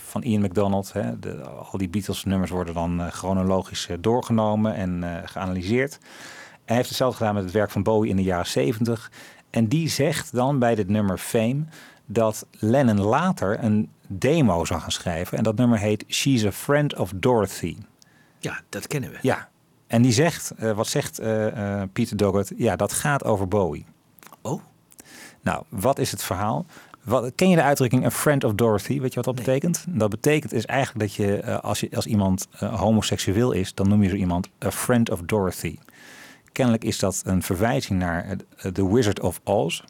van 0.05 0.23
Ian 0.23 0.41
MacDonald. 0.41 0.93
Hè. 0.93 1.19
De, 1.19 1.41
al 1.71 1.77
die 1.77 1.89
Beatles-nummers 1.89 2.51
worden 2.51 2.73
dan 2.73 3.11
chronologisch 3.11 3.87
doorgenomen 3.99 4.75
en 4.75 5.21
geanalyseerd. 5.25 5.99
Hij 6.65 6.75
heeft 6.75 6.89
hetzelfde 6.89 7.17
gedaan 7.17 7.33
met 7.33 7.43
het 7.43 7.53
werk 7.53 7.71
van 7.71 7.83
Bowie 7.83 8.09
in 8.09 8.15
de 8.15 8.23
jaren 8.23 8.47
70. 8.47 9.11
En 9.49 9.67
die 9.67 9.89
zegt 9.89 10.33
dan 10.33 10.59
bij 10.59 10.75
dit 10.75 10.87
nummer 10.87 11.17
Fame 11.17 11.63
dat 12.13 12.45
Lennon 12.51 13.01
later 13.01 13.63
een 13.63 13.89
demo 14.07 14.65
zou 14.65 14.79
gaan 14.79 14.91
schrijven. 14.91 15.37
En 15.37 15.43
dat 15.43 15.55
nummer 15.55 15.79
heet 15.79 16.05
She's 16.07 16.45
a 16.45 16.51
Friend 16.51 16.97
of 16.97 17.11
Dorothy. 17.15 17.77
Ja, 18.39 18.61
dat 18.69 18.87
kennen 18.87 19.11
we. 19.11 19.17
Ja, 19.21 19.49
en 19.91 20.01
die 20.01 20.11
zegt, 20.11 20.51
eh, 20.57 20.71
wat 20.71 20.87
zegt 20.87 21.19
eh, 21.19 21.81
eh, 21.81 21.89
Peter 21.93 22.17
Doggett? 22.17 22.53
Ja, 22.57 22.75
dat 22.75 22.93
gaat 22.93 23.23
over 23.23 23.47
Bowie. 23.47 23.85
Oh. 24.41 24.61
Nou, 25.41 25.63
wat 25.69 25.99
is 25.99 26.11
het 26.11 26.23
verhaal? 26.23 26.65
Wat, 27.03 27.31
ken 27.35 27.49
je 27.49 27.55
de 27.55 27.61
uitdrukking 27.61 28.05
a 28.05 28.11
friend 28.11 28.43
of 28.43 28.53
Dorothy? 28.53 28.99
Weet 28.99 29.09
je 29.09 29.15
wat 29.15 29.25
dat 29.25 29.35
betekent? 29.35 29.85
Dat 29.87 30.09
betekent 30.09 30.53
is 30.53 30.65
eigenlijk 30.65 30.99
dat 30.99 31.13
je, 31.13 31.59
als, 31.61 31.79
je 31.79 31.89
als 31.95 32.05
iemand 32.05 32.47
homoseksueel 32.57 33.51
is, 33.51 33.73
dan 33.73 33.87
noem 33.87 34.03
je 34.03 34.09
zo 34.09 34.15
iemand 34.15 34.49
a 34.65 34.71
friend 34.71 35.09
of 35.09 35.21
Dorothy. 35.21 35.77
Kennelijk 36.51 36.83
is 36.83 36.99
dat 36.99 37.21
een 37.25 37.43
verwijzing 37.43 37.99
naar 37.99 38.35
The 38.73 38.93
Wizard 38.93 39.19
of 39.19 39.41
Oz, 39.43 39.81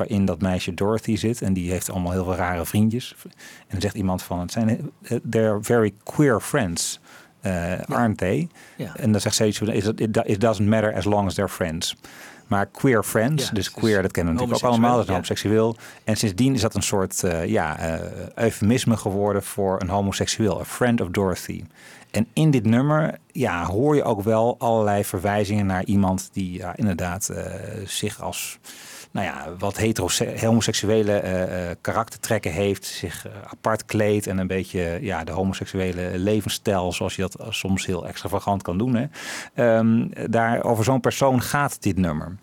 waarin 0.00 0.24
dat 0.24 0.40
meisje 0.40 0.74
Dorothy 0.74 1.16
zit 1.16 1.42
en 1.42 1.52
die 1.52 1.70
heeft 1.70 1.90
allemaal 1.90 2.12
heel 2.12 2.24
veel 2.24 2.34
rare 2.34 2.66
vriendjes. 2.66 3.14
En 3.24 3.66
dan 3.68 3.80
zegt 3.80 3.94
iemand 3.94 4.22
van, 4.22 4.40
het 4.40 4.52
zijn 4.52 4.90
eh, 5.02 5.18
they're 5.30 5.58
very 5.62 5.92
queer 6.02 6.40
friends, 6.40 7.00
eh, 7.40 7.80
aren't 7.80 8.18
they? 8.18 8.48
Ja. 8.76 8.96
En 8.96 9.12
dan 9.12 9.20
zegt 9.20 9.34
ze 9.34 9.46
iets 9.46 9.58
van, 9.58 9.68
"Is 9.68 9.86
it, 9.86 10.40
doesn't 10.40 10.68
matter 10.68 10.94
as 10.94 11.04
long 11.04 11.26
as 11.26 11.34
they're 11.34 11.48
friends. 11.50 11.96
Maar 12.46 12.66
queer 12.66 13.02
friends, 13.02 13.46
Ja, 13.46 13.52
dus 13.52 13.70
queer, 13.70 14.02
dat 14.02 14.10
kennen 14.10 14.34
we 14.34 14.40
natuurlijk 14.40 14.66
ook 14.66 14.72
allemaal, 14.72 14.96
dat 14.96 15.04
is 15.04 15.10
homoseksueel. 15.10 15.76
En 16.04 16.16
sindsdien 16.16 16.54
is 16.54 16.60
dat 16.60 16.74
een 16.74 16.82
soort 16.82 17.22
eh, 17.24 17.46
ja, 17.46 17.78
eh, 17.78 18.00
eufemisme 18.34 18.96
geworden 18.96 19.42
voor 19.42 19.80
een 19.80 19.88
homoseksueel, 19.88 20.60
a 20.60 20.64
friend 20.64 21.00
of 21.00 21.08
Dorothy. 21.08 21.64
En 22.10 22.26
in 22.32 22.50
dit 22.50 22.66
nummer 22.66 23.18
ja, 23.32 23.64
hoor 23.64 23.96
je 23.96 24.02
ook 24.02 24.22
wel 24.22 24.54
allerlei 24.58 25.04
verwijzingen 25.04 25.66
naar 25.66 25.84
iemand 25.84 26.28
die 26.32 26.52
ja, 26.52 26.76
inderdaad 26.76 27.30
zich 27.84 28.22
als 28.22 28.58
nou 29.10 29.26
ja, 29.26 29.54
wat 29.58 29.76
hetero 29.76 30.08
homoseksuele 30.40 31.12
eh, 31.12 31.70
eh, 31.70 31.76
karaktertrekken 31.80 32.52
heeft, 32.52 32.84
zich 32.84 33.26
eh, 33.26 33.32
apart 33.50 33.84
kleedt 33.84 34.26
en 34.26 34.38
een 34.38 34.46
beetje 34.46 34.98
ja, 35.00 35.24
de 35.24 35.32
homoseksuele 35.32 36.18
levensstijl, 36.18 36.92
zoals 36.92 37.16
je 37.16 37.22
dat 37.22 37.46
soms 37.48 37.86
heel 37.86 38.06
extravagant 38.06 38.62
kan 38.62 38.78
doen. 38.78 38.94
Hè. 38.94 39.06
Ehm, 39.54 40.08
daar, 40.30 40.64
over 40.64 40.84
zo'n 40.84 41.00
persoon 41.00 41.42
gaat 41.42 41.82
dit 41.82 41.96
nummer. 41.96 42.36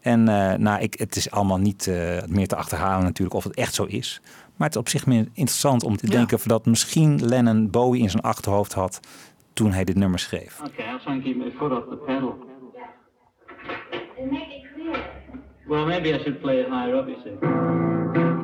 En 0.00 0.28
eh, 0.28 0.58
nou, 0.58 0.80
ik, 0.80 0.94
het 0.98 1.16
is 1.16 1.30
allemaal 1.30 1.58
niet 1.58 1.86
eh, 1.86 2.22
meer 2.26 2.46
te 2.46 2.56
achterhalen 2.56 3.04
natuurlijk 3.04 3.36
of 3.36 3.44
het 3.44 3.54
echt 3.54 3.74
zo 3.74 3.84
is. 3.84 4.20
Maar 4.56 4.66
het 4.66 4.76
is 4.76 4.82
op 4.82 4.88
zich 4.88 5.06
meer 5.06 5.28
interessant 5.32 5.82
om 5.84 5.96
te 5.96 6.06
Ja. 6.06 6.12
denken 6.12 6.36
of 6.36 6.42
dat 6.42 6.66
misschien 6.66 7.26
Lennon 7.28 7.70
Bowie 7.70 8.02
in 8.02 8.10
zijn 8.10 8.22
achterhoofd 8.22 8.72
had 8.72 9.00
toen 9.52 9.72
hij 9.72 9.84
dit 9.84 9.96
nummer 9.96 10.18
schreef. 10.18 10.60
Okay, 10.66 10.92
I'll 10.92 10.98
try 10.98 11.12
and 11.12 11.22
keep 11.22 11.36
my 11.36 11.50
foot 11.58 11.72
off 11.72 11.88
the 11.88 11.96
pedal. 11.96 12.48
Well, 15.70 15.86
maybe 15.86 16.12
I 16.12 16.18
should 16.24 16.40
play 16.40 16.58
it 16.58 16.68
higher 16.68 16.96
up, 16.96 17.06
you 17.06 17.14
see. 17.22 18.39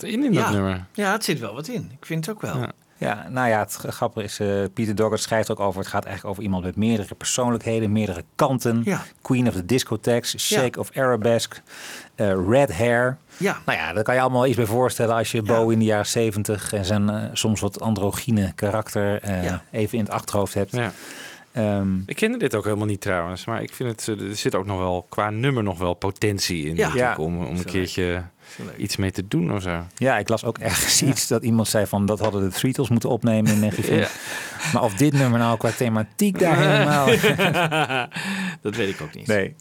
Wat 0.00 0.10
in 0.10 0.24
in 0.24 0.32
dat 0.32 0.42
ja. 0.42 0.50
nummer. 0.50 0.84
Ja, 0.92 1.12
het 1.12 1.24
zit 1.24 1.38
wel 1.38 1.54
wat 1.54 1.68
in. 1.68 1.90
Ik 2.00 2.06
vind 2.06 2.26
het 2.26 2.34
ook 2.34 2.42
wel. 2.42 2.56
Ja. 2.58 2.72
Ja, 2.96 3.26
nou 3.28 3.48
ja, 3.48 3.58
het 3.58 3.72
grappige 3.72 4.24
is, 4.26 4.40
eh 4.40 4.48
Peter 4.74 4.94
Doggett 4.94 5.22
schrijft 5.22 5.50
ook 5.50 5.60
over, 5.60 5.80
het 5.80 5.88
gaat 5.88 6.04
eigenlijk 6.04 6.32
over 6.32 6.42
iemand 6.42 6.64
met 6.64 6.76
meerdere 6.76 7.14
persoonlijkheden, 7.14 7.92
meerdere 7.92 8.24
kanten. 8.34 8.80
Ja. 8.84 9.02
Queen 9.22 9.48
of 9.48 9.54
the 9.54 9.64
Discotheques, 9.66 10.38
Shake 10.38 10.78
of 10.80 10.90
Arabesque, 10.96 11.56
eh, 12.14 12.32
Red 12.48 12.72
Hair. 12.76 13.16
Ja. 13.36 13.58
Nou 13.66 13.78
ja, 13.78 13.92
daar 13.92 14.02
kan 14.02 14.14
je 14.14 14.20
allemaal 14.20 14.46
iets 14.46 14.56
bij 14.56 14.66
voorstellen 14.66 15.14
als 15.14 15.30
je 15.32 15.42
Bowie 15.42 15.72
in 15.72 15.78
de 15.78 15.84
jaren 15.84 16.06
zeventig 16.06 16.72
en 16.72 16.84
zijn 16.84 17.08
eh, 17.10 17.22
soms 17.32 17.60
wat 17.60 17.80
androgyne 17.80 18.52
karakter 18.54 19.22
eh, 19.22 19.44
Ja. 19.44 19.62
even 19.70 19.98
in 19.98 20.04
het 20.04 20.12
achterhoofd 20.12 20.54
hebt. 20.54 20.70
Ja. 20.72 20.92
Ehm, 21.52 21.98
Ik 22.06 22.16
kende 22.16 22.38
dit 22.38 22.54
ook 22.54 22.64
helemaal 22.64 22.86
niet 22.86 23.00
trouwens, 23.00 23.44
maar 23.44 23.62
ik 23.62 23.72
vind 23.74 23.90
het, 24.06 24.18
eh, 24.18 24.28
er 24.28 24.36
zit 24.36 24.54
ook 24.54 24.66
nog 24.66 24.78
wel 24.78 25.06
qua 25.08 25.30
nummer 25.30 25.62
nog 25.62 25.78
wel 25.78 25.94
potentie 25.94 26.64
in. 26.68 26.76
Ja. 26.76 26.90
Ja. 26.94 27.16
om, 27.16 27.44
om 27.44 27.56
een 27.56 27.64
keertje 27.64 28.22
iets 28.76 28.96
mee 28.96 29.10
te 29.10 29.28
doen 29.28 29.52
of 29.54 29.62
zo. 29.62 29.84
ja, 29.96 30.18
ik 30.18 30.28
las 30.28 30.44
ook 30.44 30.58
ergens 30.58 31.02
iets 31.02 31.28
dat 31.28 31.42
iemand 31.42 31.68
zei 31.68 31.86
van 31.86 32.06
dat 32.06 32.18
hadden 32.20 32.50
de 32.50 32.58
Beatles 32.62 32.88
moeten 32.88 33.10
opnemen 33.10 33.52
in 33.52 33.60
1950. 33.60 34.72
Maar 34.72 34.82
of 34.82 34.94
dit 34.94 35.12
nummer 35.12 35.38
nou 35.38 35.58
qua 35.58 35.70
thematiek 35.70 36.38
daar 36.38 36.56
helemaal... 36.58 37.06
Dat 38.62 38.76
weet 38.76 38.88
ik 38.88 39.00
ook 39.00 39.14
niet. 39.14 39.26
Nee. 39.26 39.54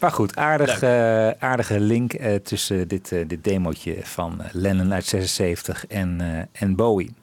Maar 0.00 0.10
goed, 0.12 0.36
aardig, 0.36 0.82
eh, 0.82 1.28
aardige 1.30 1.80
link 1.80 2.12
eh, 2.12 2.34
tussen 2.34 2.88
dit, 2.88 3.12
eh, 3.12 3.28
dit 3.28 3.44
demootje 3.44 3.96
van 4.02 4.42
Lennon 4.52 4.92
uit 4.92 5.04
76 5.06 5.86
en, 5.86 6.20
eh, 6.20 6.62
en 6.62 6.76
Bowie. 6.76 7.14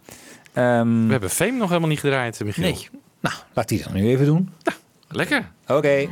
Ehm, 0.54 1.06
We 1.06 1.12
hebben 1.12 1.30
Fame 1.30 1.52
nog 1.58 1.68
helemaal 1.68 1.90
niet 1.90 2.00
gedraaid, 2.00 2.44
Michiel. 2.44 2.64
Nee. 2.64 2.88
Nou, 3.20 3.36
laat 3.54 3.68
die 3.70 3.84
dan 3.84 3.94
nu 3.94 4.08
even 4.08 4.26
doen. 4.26 4.54
Lekker. 5.08 5.52
Oké. 5.68 6.08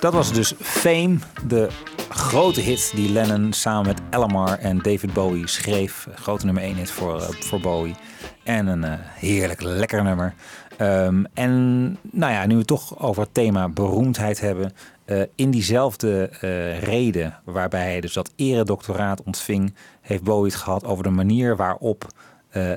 Dat 0.00 0.12
was 0.12 0.32
dus 0.32 0.54
Fame, 0.60 1.18
de 1.46 1.68
grote 2.08 2.60
hit 2.60 2.92
die 2.94 3.12
Lennon 3.12 3.52
samen 3.52 3.86
met 3.86 4.00
Elmar 4.10 4.58
en 4.58 4.78
David 4.78 5.12
Bowie 5.12 5.46
schreef. 5.46 6.08
Grote 6.14 6.44
nummer 6.44 6.62
1 6.62 6.74
hit 6.74 6.90
voor, 6.90 7.20
eh, 7.20 7.28
voor 7.28 7.60
Bowie. 7.60 7.94
En 8.44 8.66
een 8.66 8.84
eh, 8.84 8.92
heerlijk 8.98 9.62
lekker 9.62 10.02
nummer. 10.02 10.34
Ehm, 10.76 11.24
en 11.34 11.52
nou 12.02 12.32
ja, 12.32 12.46
nu 12.46 12.52
we 12.52 12.58
het 12.58 12.66
toch 12.66 12.98
over 12.98 13.22
het 13.22 13.34
thema 13.34 13.68
beroemdheid 13.68 14.40
hebben. 14.40 14.72
eh, 15.04 15.22
in 15.34 15.50
diezelfde 15.50 16.24
reden 16.80 17.40
waarbij 17.44 17.82
hij 17.82 18.00
dus 18.00 18.12
dat 18.12 18.32
eredoctoraat 18.36 19.22
ontving, 19.22 19.74
heeft 20.00 20.22
Bowie 20.22 20.52
het 20.52 20.60
gehad 20.60 20.84
over 20.84 21.04
de 21.04 21.10
manier 21.10 21.56
waarop 21.56 22.06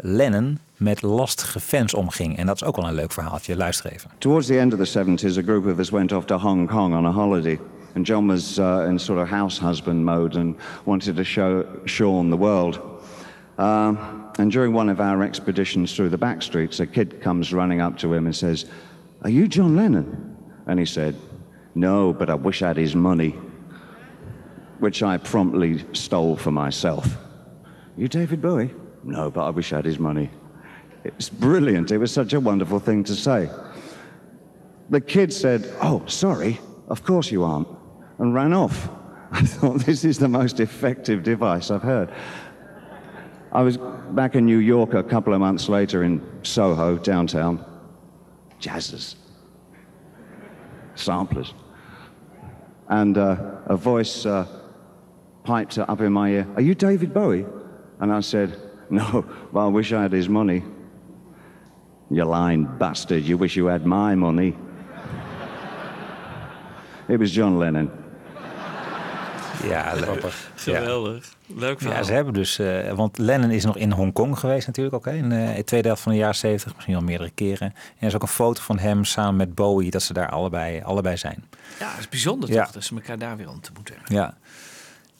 Lennon 0.02 0.60
met 0.84 1.02
lastige 1.02 1.60
fans 1.60 1.94
omging. 1.94 2.38
En 2.38 2.46
dat 2.46 2.56
is 2.56 2.64
ook 2.64 2.76
wel 2.76 2.88
een 2.88 2.94
leuk 2.94 3.12
verhaaltje. 3.12 3.58
Luister 3.58 3.92
even. 3.92 4.10
Towards 4.18 4.48
the 4.48 4.60
end 4.60 4.74
of 4.74 4.88
the 4.88 5.00
70s, 5.00 5.38
a 5.38 5.42
group 5.42 5.66
of 5.66 5.80
us 5.80 5.90
went 5.90 6.12
off 6.12 6.26
to 6.26 6.38
Hong 6.38 6.68
Kong 6.68 6.94
on 6.94 7.06
a 7.06 7.12
holiday. 7.12 7.60
And 7.96 8.08
John 8.08 8.28
was 8.28 8.58
uh, 8.58 8.86
in 8.88 9.00
sort 9.00 9.20
of 9.20 9.30
house 9.30 9.62
husband 9.62 10.04
mode 10.04 10.40
and 10.40 10.56
wanted 10.86 11.16
to 11.16 11.24
show 11.24 11.66
Sean 11.86 12.30
the 12.30 12.38
world. 12.38 12.80
Um, 13.58 13.98
and 14.40 14.52
during 14.52 14.74
one 14.74 14.90
of 14.92 15.00
our 15.00 15.24
expeditions 15.24 15.96
through 15.96 16.10
the 16.10 16.18
back 16.18 16.42
streets, 16.42 16.80
a 16.80 16.88
kid 16.88 17.22
comes 17.22 17.54
running 17.54 17.82
up 17.82 17.98
to 17.98 18.14
him 18.14 18.26
and 18.26 18.36
says, 18.36 18.66
Are 19.22 19.30
you 19.30 19.48
John 19.48 19.76
Lennon? 19.76 20.36
And 20.66 20.80
he 20.80 20.86
said, 20.86 21.16
No, 21.76 22.14
but 22.14 22.30
I 22.30 22.34
wish 22.34 22.62
I 22.62 22.68
had 22.68 22.78
his 22.78 22.96
money. 22.96 23.36
Which 24.80 25.04
I 25.04 25.18
promptly 25.18 25.86
stole 25.94 26.36
for 26.36 26.52
myself. 26.52 27.08
You 27.96 28.08
David 28.08 28.42
Bowie? 28.42 28.72
No, 29.04 29.30
but 29.30 29.46
I 29.46 29.50
wish 29.52 29.72
I 29.72 29.78
had 29.78 29.86
his 29.86 30.00
money. 30.00 30.32
It's 31.04 31.30
brilliant. 31.30 31.92
It 31.92 31.98
was 31.98 32.12
such 32.12 32.34
a 32.34 32.40
wonderful 32.40 32.80
thing 32.80 33.04
to 33.06 33.16
say. 33.16 33.50
The 34.90 35.02
kid 35.02 35.34
said, 35.34 35.72
Oh, 35.82 36.04
sorry, 36.08 36.60
of 36.88 37.04
course 37.04 37.32
you 37.32 37.44
aren't, 37.44 37.68
and 38.20 38.34
ran 38.34 38.54
off. 38.54 38.90
I 39.32 39.42
thought, 39.42 39.80
this 39.80 40.06
is 40.06 40.20
the 40.20 40.28
most 40.28 40.60
effective 40.60 41.24
device 41.24 41.72
I've 41.72 41.82
heard. 41.82 42.14
I 43.52 43.62
was 43.62 43.78
back 44.12 44.36
in 44.36 44.46
New 44.46 44.58
York 44.58 44.94
a 44.94 45.04
couple 45.04 45.34
of 45.34 45.40
months 45.40 45.70
later 45.70 46.04
in 46.04 46.22
Soho, 46.44 46.98
downtown. 46.98 47.64
Jazzers. 48.60 49.16
Samplers. 50.96 51.54
And 52.88 53.18
uh, 53.18 53.58
a 53.66 53.76
voice 53.76 54.26
uh, 54.26 54.48
piped 55.44 55.78
up 55.78 56.02
in 56.02 56.14
my 56.14 56.30
ear, 56.30 56.48
Are 56.56 56.62
you 56.62 56.76
David 56.76 57.14
Bowie? 57.14 57.46
And 58.00 58.12
I 58.12 58.22
said, 58.22 58.60
No, 58.90 59.26
but 59.54 59.66
I 59.66 59.68
wish 59.68 59.94
I 59.94 60.02
had 60.02 60.12
his 60.12 60.30
money. 60.30 60.64
You 62.14 62.30
lying 62.46 62.68
bastard, 62.78 63.26
you 63.26 63.38
wish 63.40 63.54
you 63.56 63.70
had 63.70 63.84
my 63.84 64.16
money. 64.16 64.56
It 67.08 67.20
was 67.20 67.34
John 67.34 67.58
Lennon. 67.58 67.90
Ja, 69.64 69.94
leuk. 70.06 70.34
Geweldig. 70.56 71.34
Leuk 71.48 71.80
verhaal. 71.80 71.98
Ja, 71.98 72.04
ze 72.04 72.14
hebben 72.14 72.34
dus, 72.34 72.60
eh, 72.60 72.92
want 72.92 73.18
Lennon 73.18 73.50
is 73.52 73.66
nog 73.66 73.78
in 73.78 73.92
Hongkong 73.92 74.40
geweest 74.40 74.68
natuurlijk 74.68 74.96
ook, 74.96 75.06
hè, 75.06 75.12
in 75.14 75.32
eh, 75.32 75.56
de 75.56 75.64
tweede 75.64 75.88
helft 75.88 76.02
van 76.04 76.12
de 76.12 76.18
jaren 76.18 76.36
70, 76.36 76.74
misschien 76.74 76.94
wel 76.96 77.04
meerdere 77.04 77.30
keren. 77.30 77.68
En 77.68 77.74
er 78.00 78.08
is 78.08 78.16
ook 78.16 78.22
een 78.22 78.28
foto 78.28 78.62
van 78.62 78.80
hem 78.80 79.04
samen 79.04 79.36
met 79.36 79.56
Bowie, 79.56 79.92
dat 79.92 80.02
ze 80.04 80.14
daar 80.14 80.30
allebei, 80.30 80.82
allebei 80.82 81.18
zijn. 81.18 81.44
Ja, 81.80 81.90
het 81.90 82.00
is 82.00 82.10
bijzonder 82.10 82.52
Ja. 82.52 82.64
toch, 82.64 82.72
dat 82.74 82.84
ze 82.84 82.96
elkaar 82.96 83.18
daar 83.18 83.38
weer 83.38 83.50
ontmoeten. 83.50 83.96
Ja. 84.06 84.38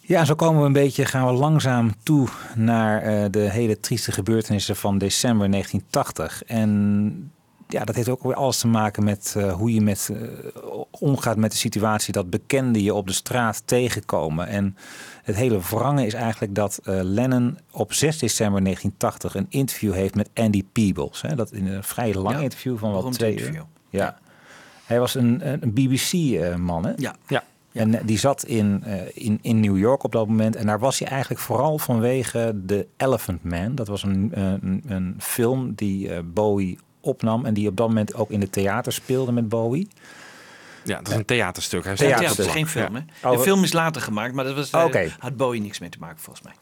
Ja, 0.06 0.26
zo 0.26 0.36
komen 0.36 0.60
we 0.62 0.68
een 0.68 0.74
beetje, 0.74 1.06
gaan 1.06 1.26
we 1.26 1.32
langzaam 1.32 1.92
toe 2.04 2.28
naar 2.56 3.02
eh, 3.02 3.26
de 3.32 3.40
hele 3.52 3.80
trieste 3.80 4.12
gebeurtenissen 4.12 4.76
van 4.76 4.98
december 4.98 5.52
1980. 5.52 6.44
En 6.44 7.32
ja, 7.74 7.84
dat 7.84 7.96
heeft 7.96 8.10
ook 8.10 8.24
weer 8.24 8.36
alles 8.36 8.58
te 8.58 8.68
maken 8.68 9.04
met 9.04 9.34
eh, 9.38 9.54
hoe 9.54 9.74
je 9.74 9.82
met, 9.82 10.10
eh, 10.14 10.62
omgaat 10.92 11.38
met 11.38 11.52
de 11.52 11.58
situatie 11.58 12.14
dat 12.14 12.30
bekenden 12.30 12.84
je 12.84 12.94
op 12.94 13.08
de 13.08 13.14
straat 13.14 13.64
tegenkomen. 13.66 14.48
En 14.48 14.78
het 15.24 15.36
hele 15.36 15.60
wrange 15.60 16.06
is 16.06 16.14
eigenlijk 16.14 16.56
dat 16.56 16.80
eh, 16.84 17.00
Lennon 17.02 17.58
op 17.72 17.94
6 17.94 18.18
december 18.18 18.64
1980 18.64 19.36
een 19.36 19.46
interview 19.50 19.94
heeft 19.94 20.16
met 20.16 20.30
Andy 20.34 20.64
Peebles. 20.72 21.22
Hè, 21.22 21.36
dat 21.36 21.52
in 21.52 21.68
een 21.68 21.84
vrij 21.84 22.14
lang 22.14 22.36
Ja, 22.36 22.42
interview 22.42 22.78
van 22.78 22.90
wel 22.90 22.98
beroemd 22.98 23.16
twee 23.16 23.40
uur. 23.40 23.66
Ja. 23.90 24.18
Hij 24.86 25.00
was 25.00 25.16
een, 25.16 25.48
een 25.48 25.64
een 25.64 25.74
BBC-man, 25.74 26.86
hè? 26.86 26.92
Ja. 26.96 27.16
Ja. 27.28 27.44
En 27.74 27.96
eh, 28.00 28.02
die 28.06 28.18
zat 28.18 28.44
in, 28.46 28.84
eh, 28.84 28.96
in, 29.14 29.40
in 29.42 29.60
New 29.60 29.78
York 29.78 30.04
op 30.04 30.12
dat 30.12 30.28
moment. 30.28 30.56
En 30.56 30.66
daar 30.66 30.80
was 30.80 31.00
hij 31.00 31.08
eigenlijk 31.08 31.42
vooral 31.42 31.78
vanwege 31.78 32.62
The 32.68 32.88
Elephant 32.98 33.44
Man. 33.44 33.76
Dat 33.76 33.88
was 33.88 34.04
een, 34.04 34.32
eh, 34.34 34.44
een, 34.44 34.84
een 34.88 35.16
film 35.20 35.74
die 35.76 36.10
eh, 36.10 36.20
Bowie 36.26 36.78
opnam. 37.02 37.46
En 37.46 37.54
die 37.54 37.68
op 37.68 37.78
dat 37.78 37.88
moment 37.88 38.16
ook 38.16 38.30
in 38.30 38.42
het 38.42 38.52
theater 38.52 38.94
speelde 38.94 39.32
met 39.32 39.50
Bowie. 39.50 39.88
Ja, 40.84 40.98
dat 40.98 41.08
is 41.08 41.14
een 41.16 41.26
theaterstuk. 41.26 41.84
Hij 41.84 41.94
Ja, 41.94 42.18
staat 42.18 42.30
het 42.38 42.46
is 42.46 42.52
geen 42.52 42.68
film, 42.68 42.96
Ja. 42.96 43.06
hè? 43.22 43.32
De 43.36 43.40
film 43.40 43.64
is 43.64 43.74
later 43.74 44.02
gemaakt, 44.02 44.34
maar 44.34 44.46
dat 44.46 44.56
was, 44.56 44.70
eh, 44.70 44.84
Oké. 44.84 45.12
had 45.20 45.38
Bowie 45.38 45.62
niks 45.62 45.80
mee 45.80 45.90
te 45.90 45.98
maken, 46.00 46.20
volgens 46.20 46.46
mij. 46.46 46.54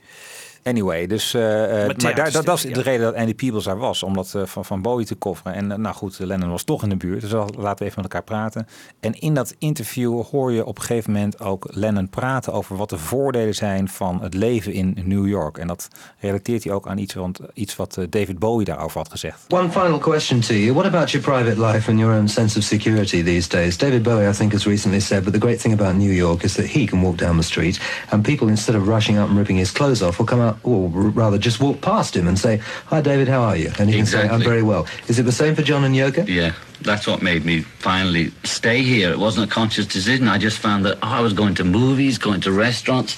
Anyway, 0.63 1.07
dus, 1.07 1.33
eh, 1.33 1.63
eh, 1.63 1.87
maar 1.87 1.97
daar, 1.97 2.15
dat, 2.15 2.33
dat 2.33 2.45
was 2.45 2.61
de 2.61 2.81
reden 2.81 3.01
dat 3.01 3.15
Andy 3.15 3.35
Peebles 3.35 3.63
daar 3.63 3.77
was. 3.77 4.03
Om 4.03 4.13
dat 4.13 4.33
eh, 4.35 4.41
van, 4.45 4.65
van 4.65 4.81
Bowie 4.81 5.05
te 5.05 5.15
kofferen. 5.15 5.53
En 5.53 5.81
nou 5.81 5.95
goed, 5.95 6.19
Lennon 6.19 6.49
was 6.49 6.63
toch 6.63 6.83
in 6.83 6.89
de 6.89 6.95
buurt. 6.95 7.21
Dus 7.21 7.31
laten 7.31 7.55
we 7.55 7.65
even 7.65 8.01
met 8.01 8.03
elkaar 8.03 8.23
praten. 8.23 8.67
En 8.99 9.19
in 9.19 9.33
dat 9.33 9.55
interview 9.57 10.23
hoor 10.23 10.51
je 10.51 10.65
op 10.65 10.77
een 10.77 10.83
gegeven 10.83 11.11
moment 11.11 11.39
ook 11.39 11.67
Lennon 11.69 12.09
praten 12.09 12.53
over 12.53 12.75
wat 12.77 12.89
de 12.89 12.97
voordelen 12.97 13.55
zijn 13.55 13.89
van 13.89 14.21
het 14.21 14.33
leven 14.33 14.73
in 14.73 14.97
New 15.03 15.27
York. 15.27 15.57
En 15.57 15.67
dat 15.67 15.87
relateert 16.19 16.63
hij 16.63 16.73
ook 16.73 16.87
aan 16.87 16.97
iets, 16.97 17.13
want, 17.13 17.39
iets 17.53 17.75
wat 17.75 17.97
David 18.09 18.39
Bowie 18.39 18.65
daarover 18.65 18.97
had 18.97 19.09
gezegd. 19.09 19.45
One 19.49 19.69
final 19.71 19.97
question 19.97 20.39
to 20.39 20.53
you. 20.53 20.73
What 20.73 20.85
about 20.85 21.11
your 21.11 21.31
private 21.31 21.71
life 21.71 21.89
and 21.89 21.99
your 21.99 22.17
own 22.17 22.27
sense 22.27 22.57
of 22.57 22.63
security 22.63 23.23
these 23.23 23.49
days? 23.49 23.77
David 23.77 24.03
Bowie, 24.03 24.29
I 24.29 24.33
think, 24.33 24.51
has 24.51 24.65
recently 24.65 24.99
said, 24.99 25.23
but 25.23 25.33
the 25.33 25.39
great 25.39 25.61
thing 25.61 25.79
about 25.79 25.95
New 25.95 26.13
York 26.13 26.43
is 26.43 26.53
that 26.53 26.65
he 26.65 26.85
can 26.85 27.01
walk 27.01 27.17
down 27.17 27.37
the 27.37 27.43
street 27.43 27.79
and 28.09 28.23
people, 28.23 28.47
instead 28.47 28.75
of 28.75 28.87
rushing 28.87 29.19
up 29.19 29.27
and 29.27 29.37
ripping 29.37 29.57
his 29.57 29.71
clothes 29.71 30.01
off, 30.01 30.17
will 30.17 30.25
come 30.25 30.41
out, 30.41 30.50
Uh, 30.51 30.57
or 30.63 30.89
rather 30.89 31.37
just 31.37 31.59
walk 31.59 31.81
past 31.81 32.15
him 32.15 32.27
and 32.27 32.37
say, 32.37 32.57
Hi, 32.87 33.01
David, 33.01 33.27
how 33.27 33.41
are 33.41 33.55
you? 33.55 33.71
And 33.79 33.89
he 33.89 33.97
can 33.97 34.05
say, 34.05 34.27
I'm 34.27 34.41
very 34.41 34.63
well. 34.63 34.87
Is 35.07 35.19
it 35.19 35.23
the 35.23 35.31
same 35.31 35.55
for 35.55 35.61
John 35.61 35.83
and 35.83 35.95
Yoko? 35.95 36.27
Yeah, 36.27 36.53
that's 36.81 37.07
what 37.07 37.21
made 37.21 37.45
me 37.45 37.61
finally 37.61 38.31
stay 38.43 38.81
here. 38.81 39.11
It 39.11 39.19
wasn't 39.19 39.49
a 39.49 39.53
conscious 39.53 39.85
decision. 39.85 40.27
I 40.27 40.37
just 40.37 40.59
found 40.59 40.85
that 40.85 40.97
oh, 41.01 41.07
I 41.07 41.21
was 41.21 41.33
going 41.33 41.55
to 41.55 41.63
movies, 41.63 42.17
going 42.17 42.41
to 42.41 42.51
restaurants, 42.51 43.17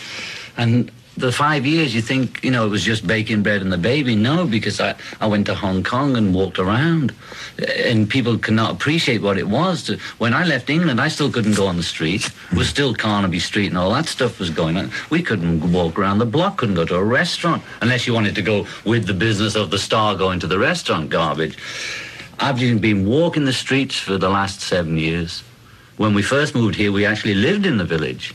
and 0.58 0.92
the 1.16 1.32
five 1.32 1.66
years 1.66 1.94
you 1.94 2.02
think 2.02 2.44
you 2.44 2.52
know 2.52 2.66
it 2.66 2.70
was 2.70 2.84
just 2.84 3.06
baking 3.06 3.44
bread 3.44 3.62
and 3.62 3.72
the 3.72 3.78
baby. 3.78 4.16
No, 4.16 4.46
because 4.46 4.80
I 4.80 4.96
I 5.22 5.28
went 5.28 5.46
to 5.48 5.56
Hong 5.56 5.84
Kong 5.84 6.18
and 6.18 6.34
walked 6.34 6.60
around, 6.60 7.14
and 7.60 8.10
people 8.10 8.38
cannot 8.38 8.72
appreciate 8.72 9.22
what 9.22 9.38
it 9.38 9.48
was. 9.48 9.84
To, 9.84 9.98
when 10.18 10.34
I 10.34 10.44
left 10.46 10.70
England, 10.70 11.00
I 11.00 11.08
still 11.08 11.32
couldn't 11.32 11.56
go 11.56 11.68
on 11.68 11.78
the 11.78 11.84
street. 11.84 12.32
It 12.52 12.58
was 12.58 12.68
still 12.68 12.94
Carnaby 12.94 13.40
Street 13.40 13.68
and 13.68 13.78
all 13.78 13.94
that 13.94 14.08
stuff 14.08 14.40
was 14.40 14.50
going 14.50 14.78
on. 14.78 14.92
We 15.10 15.22
couldn't 15.22 15.72
walk 15.72 16.00
around 16.00 16.18
the 16.18 16.26
block, 16.26 16.58
couldn't 16.58 16.76
go 16.76 16.86
to 16.86 16.96
a 16.96 17.04
restaurant 17.04 17.64
unless 17.82 18.08
you 18.08 18.14
wanted 18.14 18.36
to 18.36 18.42
go 18.42 18.66
with 18.86 19.06
the 19.06 19.14
business 19.14 19.56
of 19.56 19.70
the 19.70 19.80
star 19.80 20.16
going 20.16 20.40
to 20.40 20.48
the 20.48 20.60
restaurant 20.60 21.10
garbage. 21.10 21.58
I've 22.40 22.58
been 22.58 23.06
walking 23.06 23.46
the 23.46 23.54
streets 23.54 23.98
for 23.98 24.18
the 24.18 24.30
last 24.30 24.62
seven 24.62 24.98
years. 24.98 25.44
When 25.98 26.14
we 26.14 26.24
first 26.24 26.56
moved 26.56 26.76
here, 26.76 26.92
we 26.92 27.06
actually 27.06 27.36
lived 27.36 27.66
in 27.66 27.78
the 27.78 27.86
village, 27.86 28.34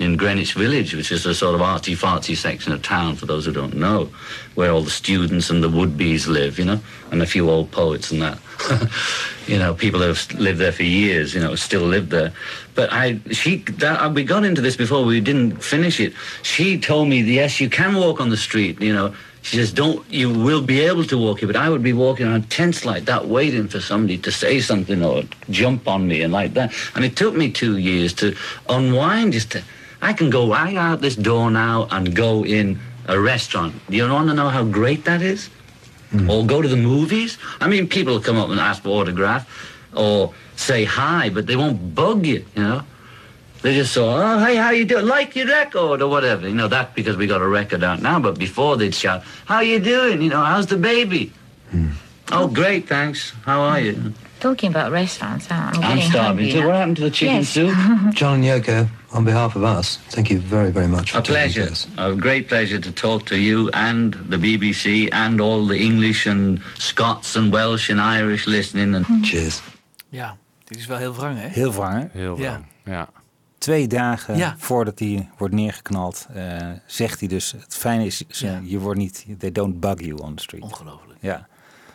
in 0.00 0.16
Greenwich 0.16 0.54
Village, 0.54 0.94
which 0.94 1.12
is 1.12 1.26
a 1.26 1.34
sort 1.34 1.54
of 1.54 1.60
artsy-fartsy 1.60 2.34
section 2.34 2.72
of 2.72 2.82
town, 2.82 3.16
for 3.16 3.26
those 3.26 3.44
who 3.44 3.52
don't 3.52 3.76
know, 3.76 4.08
where 4.54 4.72
all 4.72 4.80
the 4.80 4.90
students 4.90 5.50
and 5.50 5.62
the 5.62 5.68
would-be's 5.68 6.26
live, 6.26 6.58
you 6.58 6.64
know, 6.64 6.80
and 7.12 7.20
a 7.20 7.26
few 7.26 7.50
old 7.50 7.70
poets 7.70 8.10
and 8.10 8.22
that. 8.22 8.38
you 9.46 9.58
know, 9.58 9.74
people 9.74 10.00
have 10.00 10.26
lived 10.32 10.58
there 10.58 10.72
for 10.72 10.84
years, 10.84 11.34
you 11.34 11.40
know, 11.40 11.54
still 11.54 11.82
live 11.82 12.08
there. 12.08 12.32
But 12.74 12.90
I, 12.90 13.20
she, 13.30 13.56
that, 13.56 14.00
uh, 14.00 14.08
we 14.08 14.24
got 14.24 14.42
into 14.42 14.62
this 14.62 14.74
before, 14.74 15.04
we 15.04 15.20
didn't 15.20 15.62
finish 15.62 16.00
it. 16.00 16.14
She 16.42 16.80
told 16.80 17.08
me, 17.08 17.20
yes, 17.20 17.60
you 17.60 17.68
can 17.68 17.94
walk 17.94 18.22
on 18.22 18.30
the 18.30 18.38
street, 18.38 18.80
you 18.80 18.94
know, 18.94 19.14
she 19.42 19.56
says, 19.56 19.72
don't, 19.72 20.08
you 20.10 20.32
will 20.32 20.62
be 20.62 20.80
able 20.80 21.04
to 21.04 21.18
walk 21.18 21.40
here, 21.40 21.46
but 21.46 21.56
I 21.56 21.68
would 21.68 21.82
be 21.82 21.92
walking 21.92 22.26
on 22.26 22.42
tents 22.44 22.86
like 22.86 23.04
that, 23.04 23.26
waiting 23.26 23.68
for 23.68 23.80
somebody 23.80 24.16
to 24.18 24.32
say 24.32 24.60
something 24.60 25.02
or 25.02 25.24
jump 25.50 25.88
on 25.88 26.08
me 26.08 26.22
and 26.22 26.32
like 26.32 26.54
that. 26.54 26.74
And 26.94 27.04
it 27.04 27.16
took 27.16 27.34
me 27.34 27.50
two 27.50 27.78
years 27.78 28.12
to 28.14 28.36
unwind, 28.68 29.32
just 29.32 29.52
to, 29.52 29.62
I 30.02 30.12
can 30.12 30.30
go 30.30 30.50
right 30.50 30.76
out 30.76 31.00
this 31.00 31.16
door 31.16 31.50
now 31.50 31.88
and 31.90 32.14
go 32.14 32.44
in 32.44 32.78
a 33.06 33.18
restaurant. 33.18 33.74
Do 33.88 33.96
you 33.96 34.08
want 34.08 34.28
to 34.28 34.34
know 34.34 34.48
how 34.48 34.64
great 34.64 35.04
that 35.04 35.22
is? 35.22 35.48
Hmm. 36.10 36.28
Or 36.30 36.44
go 36.44 36.62
to 36.62 36.68
the 36.68 36.76
movies? 36.76 37.38
I 37.60 37.68
mean, 37.68 37.86
people 37.86 38.20
come 38.20 38.36
up 38.36 38.48
and 38.50 38.58
ask 38.58 38.82
for 38.82 38.88
autograph 38.90 39.48
or 39.94 40.34
say 40.56 40.84
hi, 40.84 41.30
but 41.30 41.46
they 41.46 41.56
won't 41.56 41.94
bug 41.94 42.26
you, 42.26 42.44
you 42.56 42.62
know? 42.62 42.82
They 43.62 43.74
just 43.74 43.92
saw, 43.92 44.16
oh, 44.16 44.38
hey, 44.44 44.56
how 44.56 44.70
you 44.70 44.86
doing? 44.86 45.06
Like 45.06 45.36
your 45.36 45.46
record 45.46 46.00
or 46.00 46.08
whatever. 46.08 46.48
You 46.48 46.54
know, 46.54 46.68
that 46.68 46.94
because 46.94 47.16
we 47.16 47.26
got 47.26 47.42
a 47.42 47.46
record 47.46 47.84
out 47.84 48.00
now. 48.00 48.18
But 48.18 48.38
before 48.38 48.78
they'd 48.78 48.94
shout, 48.94 49.22
how 49.44 49.60
you 49.60 49.78
doing? 49.78 50.22
You 50.22 50.30
know, 50.30 50.42
how's 50.42 50.66
the 50.66 50.78
baby? 50.78 51.32
Hmm. 51.70 51.90
Oh, 52.32 52.46
great, 52.46 52.86
thanks. 52.88 53.32
How 53.44 53.60
are 53.60 53.80
you? 53.80 54.12
Talking 54.38 54.70
about 54.74 54.92
restaurants, 54.92 55.46
huh? 55.46 55.70
I'm, 55.74 55.82
I'm 55.82 56.00
starving 56.00 56.48
now. 56.54 56.66
What 56.66 56.76
happened 56.76 56.96
to 56.96 57.02
the 57.02 57.10
chicken 57.10 57.36
Yes. 57.36 57.48
soup? 57.48 57.74
John 58.14 58.34
and 58.34 58.44
Yoko, 58.44 58.88
on 59.12 59.24
behalf 59.24 59.56
of 59.56 59.62
us, 59.64 59.98
thank 60.10 60.28
you 60.30 60.40
very, 60.40 60.70
very 60.72 60.86
much 60.86 61.10
for 61.10 61.18
A 61.18 61.22
pleasure. 61.22 61.68
A 61.98 62.14
great 62.14 62.46
pleasure 62.48 62.78
to 62.80 62.90
talk 62.92 63.24
to 63.26 63.36
you 63.36 63.68
and 63.72 64.14
the 64.30 64.36
BBC 64.38 65.08
and 65.12 65.40
all 65.40 65.66
the 65.66 65.76
English 65.78 66.26
and 66.26 66.60
Scots 66.78 67.36
and 67.36 67.52
Welsh 67.52 67.90
and 67.90 68.00
Irish 68.00 68.46
listening. 68.46 68.94
And 68.94 69.06
Cheers. 69.26 69.60
Ja, 70.08 70.36
dit 70.64 70.78
is 70.78 70.86
wel 70.86 70.98
heel 70.98 71.14
wrang, 71.14 71.38
hè? 71.40 71.48
Heel 71.48 71.72
wrang, 71.72 72.00
hè? 72.12 72.18
Heel 72.20 72.36
wrang, 72.36 72.64
ja. 72.84 73.08
Twee 73.58 73.86
dagen 73.86 74.36
Ja. 74.36 74.54
voordat 74.58 74.98
hij 74.98 75.28
wordt 75.38 75.54
neergeknald, 75.54 76.26
eh, 76.34 76.56
zegt 76.86 77.20
hij 77.20 77.28
dus: 77.28 77.52
Het 77.52 77.76
fijne 77.76 78.06
is, 78.06 78.22
ze- 78.28 78.46
Ja. 78.46 78.60
je 78.62 78.78
wordt 78.78 78.98
niet, 78.98 79.24
they 79.38 79.52
don't 79.52 79.80
bug 79.80 80.00
you 80.00 80.14
on 80.22 80.34
the 80.34 80.42
street. 80.42 80.62
Ongelooflijk. 80.62 81.18
Ja. 81.20 81.48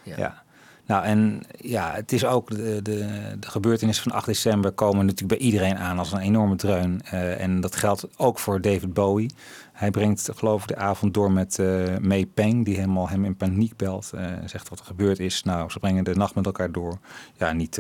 Ja. 0.06 0.18
ja. 0.18 0.44
Nou, 0.88 1.04
en 1.04 1.44
ja, 1.58 1.92
het 1.94 2.12
is 2.12 2.26
ook 2.26 2.50
de, 2.50 2.80
de, 2.82 3.08
de 3.40 3.50
gebeurtenissen 3.50 4.04
van 4.04 4.12
8 4.12 4.26
december 4.26 4.72
komen 4.72 5.06
natuurlijk 5.06 5.40
bij 5.40 5.48
iedereen 5.48 5.78
aan 5.78 6.00
als 6.00 6.12
een 6.12 6.20
enorme 6.20 6.56
dreun. 6.56 7.02
Eh, 7.04 7.42
en 7.42 7.62
dat 7.62 7.76
geldt 7.76 8.08
ook 8.18 8.40
voor 8.40 8.62
David 8.62 8.94
Bowie. 8.94 9.32
Hij 9.74 9.92
brengt, 9.92 10.30
geloof 10.36 10.62
ik, 10.62 10.68
de 10.68 10.76
avond 10.76 11.14
door 11.14 11.32
met 11.32 11.60
eh 11.60 11.98
May 12.02 12.26
Peng, 12.26 12.66
die 12.66 12.76
helemaal 12.76 13.10
hem 13.10 13.26
in 13.26 13.36
paniek 13.36 13.78
belt. 13.78 14.12
eh, 14.16 14.32
zegt 14.46 14.70
wat 14.70 14.80
er 14.80 14.86
gebeurd 14.86 15.20
is. 15.20 15.44
Nou, 15.44 15.70
ze 15.70 15.80
brengen 15.80 16.04
de 16.04 16.16
nacht 16.16 16.36
met 16.36 16.46
elkaar 16.46 16.72
door. 16.72 16.98
Ja, 17.38 17.52
niet. 17.52 17.78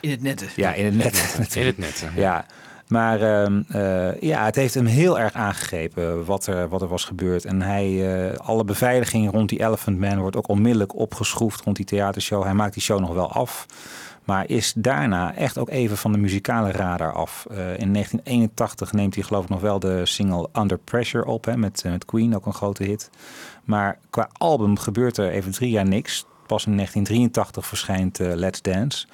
In 0.00 0.10
het 0.10 0.22
nette. 0.22 0.46
ja, 0.56 0.74
in 0.74 0.84
het 0.84 0.94
net. 0.94 1.36
In 1.56 1.66
het 1.66 1.78
net. 1.78 2.06
Ja, 2.14 2.46
maar 2.88 3.20
ehm, 3.20 3.62
eh, 3.68 4.20
ja, 4.20 4.44
het 4.44 4.54
heeft 4.54 4.74
hem 4.74 4.86
heel 4.86 5.18
erg 5.18 5.32
aangegrepen 5.32 6.24
wat 6.24 6.46
er, 6.46 6.68
wat 6.68 6.82
er 6.82 6.88
was 6.88 7.04
gebeurd. 7.04 7.44
En 7.44 7.62
hij, 7.62 8.14
eh, 8.30 8.38
alle 8.38 8.64
beveiliging 8.64 9.30
rond 9.30 9.48
die 9.48 9.60
Elephant 9.60 9.98
Man 9.98 10.18
wordt 10.18 10.36
ook 10.36 10.48
onmiddellijk 10.48 10.94
opgeschroefd 10.94 11.60
rond 11.60 11.76
die 11.76 11.84
theatershow. 11.84 12.42
Hij 12.42 12.54
maakt 12.54 12.74
die 12.74 12.82
show 12.82 13.00
nog 13.00 13.14
wel 13.14 13.32
af. 13.32 13.66
Maar 14.24 14.48
is 14.48 14.72
daarna 14.76 15.34
echt 15.34 15.58
ook 15.58 15.70
even 15.70 15.96
van 15.96 16.12
de 16.12 16.18
muzikale 16.18 16.72
radar 16.72 17.12
af. 17.12 17.46
Eh, 17.50 17.56
in 17.78 17.92
1981 17.92 18.92
neemt 18.92 19.14
hij 19.14 19.24
geloof 19.24 19.44
ik 19.44 19.50
nog 19.50 19.60
wel 19.60 19.78
de 19.78 20.06
single 20.06 20.48
Under 20.52 20.78
Pressure 20.78 21.26
op. 21.26 21.44
Hè, 21.44 21.56
met, 21.56 21.84
met 21.86 22.04
Queen, 22.04 22.36
ook 22.36 22.46
een 22.46 22.54
grote 22.54 22.84
hit. 22.84 23.10
Maar 23.64 23.98
qua 24.10 24.28
album 24.32 24.78
gebeurt 24.78 25.16
er 25.16 25.30
even 25.30 25.52
drie 25.52 25.70
jaar 25.70 25.88
niks. 25.88 26.24
Pas 26.46 26.66
in 26.66 26.76
1983 26.76 27.66
verschijnt 27.66 28.18
Let's 28.18 28.62
Dance. 28.62 29.06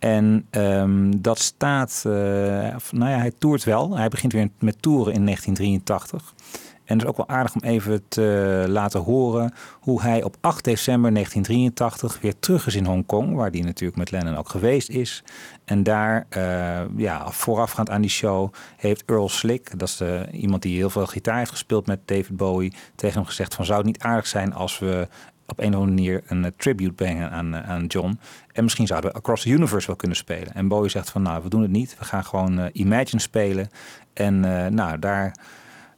En 0.00 0.46
ehm, 0.50 1.10
dat 1.16 1.38
staat, 1.38 2.02
eh, 2.06 2.72
of, 2.74 2.92
nou 2.92 3.10
ja, 3.10 3.18
hij 3.18 3.32
toert 3.38 3.64
wel. 3.64 3.96
Hij 3.96 4.08
begint 4.08 4.32
weer 4.32 4.48
met 4.58 4.82
toeren 4.82 5.14
in 5.14 5.24
1983. 5.24 6.34
En 6.90 6.96
het 6.96 7.04
is 7.04 7.10
ook 7.10 7.16
wel 7.16 7.36
aardig 7.36 7.54
om 7.54 7.60
even 7.60 8.08
te 8.08 8.64
laten 8.68 9.00
horen 9.00 9.52
hoe 9.80 10.02
hij 10.02 10.22
op 10.22 10.36
8 10.40 10.64
december 10.64 11.12
1983 11.12 12.20
weer 12.20 12.38
terug 12.38 12.66
is 12.66 12.74
in 12.74 12.84
Hongkong, 12.84 13.34
waar 13.34 13.50
hij 13.50 13.60
natuurlijk 13.60 13.98
met 13.98 14.10
Lennon 14.10 14.36
ook 14.36 14.48
geweest 14.48 14.88
is. 14.88 15.22
En 15.64 15.82
daar, 15.82 16.26
eh, 16.28 16.80
ja, 16.96 17.30
voorafgaand 17.30 17.90
aan 17.90 18.00
die 18.00 18.10
show, 18.10 18.52
heeft 18.76 19.02
Earl 19.06 19.28
Slick, 19.28 19.78
dat 19.78 19.88
is 19.88 19.96
de, 19.96 20.28
iemand 20.32 20.62
die 20.62 20.76
heel 20.76 20.90
veel 20.90 21.06
gitaar 21.06 21.38
heeft 21.38 21.50
gespeeld 21.50 21.86
met 21.86 22.00
David 22.04 22.36
Bowie, 22.36 22.72
tegen 22.94 23.16
hem 23.16 23.26
gezegd 23.26 23.54
van 23.54 23.64
zou 23.64 23.78
het 23.78 23.86
niet 23.86 24.02
aardig 24.02 24.26
zijn 24.26 24.54
als 24.54 24.78
we 24.78 25.08
op 25.50 25.58
een 25.58 25.74
of 25.74 25.74
andere 25.74 25.92
manier 25.92 26.22
een 26.26 26.44
eh, 26.44 26.50
tribute 26.56 26.92
brengen 26.92 27.30
aan, 27.30 27.54
eh, 27.54 27.70
aan 27.70 27.86
John. 27.86 28.18
En 28.52 28.62
misschien 28.62 28.86
zouden 28.86 29.10
we 29.10 29.16
Across 29.16 29.42
the 29.42 29.50
Universe 29.50 29.86
wel 29.86 29.96
kunnen 29.96 30.16
spelen. 30.16 30.54
En 30.54 30.68
Bowie 30.68 30.90
zegt 30.90 31.10
van 31.10 31.22
nou, 31.22 31.42
we 31.42 31.48
doen 31.48 31.62
het 31.62 31.70
niet. 31.70 31.96
We 31.98 32.04
gaan 32.04 32.24
gewoon 32.24 32.58
eh, 32.58 32.66
Imagine 32.72 33.20
spelen. 33.20 33.68
En 34.12 34.40
nou, 34.74 34.98
daar 34.98 35.36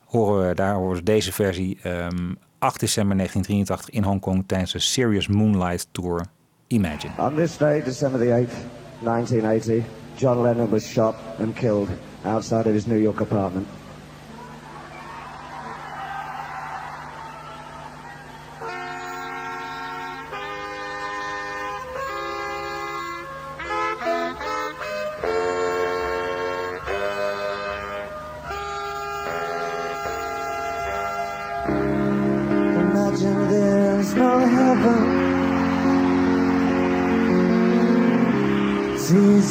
horen 0.04 0.48
we, 0.48 0.54
daar 0.54 0.74
horen 0.74 0.96
we 0.96 1.02
deze 1.02 1.32
versie 1.32 1.78
ehm 1.82 2.34
8 2.62 2.80
december 2.80 3.16
1983 3.16 3.90
in 3.90 4.02
Hongkong 4.02 4.44
tijdens 4.46 4.72
de 4.72 4.78
Serious 4.78 5.28
Moonlight 5.28 5.88
Tour 5.92 6.26
Imagine. 6.66 7.12
On 7.18 7.34
this 7.34 7.56
day, 7.56 7.82
December 7.82 8.20
the 8.20 8.46
8th, 8.46 8.54
1980, 9.02 9.84
John 10.14 10.42
Lennon 10.42 10.68
was 10.68 10.84
shot 10.84 11.14
and 11.40 11.54
killed 11.54 11.88
outside 12.24 12.66
of 12.66 12.72
his 12.72 12.86
New 12.86 13.00
York 13.00 13.20
apartment. 13.20 13.66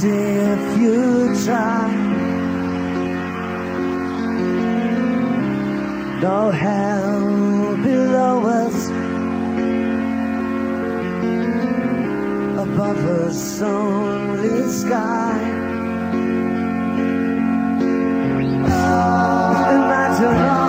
If 0.03 0.79
you 0.79 1.35
try. 1.45 1.91
No 6.21 6.51
hell 6.51 7.77
below 7.77 8.45
us. 8.45 8.89
Above 12.65 12.97
us 12.97 13.61
only 13.61 14.69
sky. 14.69 15.61
Imagine 19.71 20.37
all 20.37 20.55
the 20.55 20.60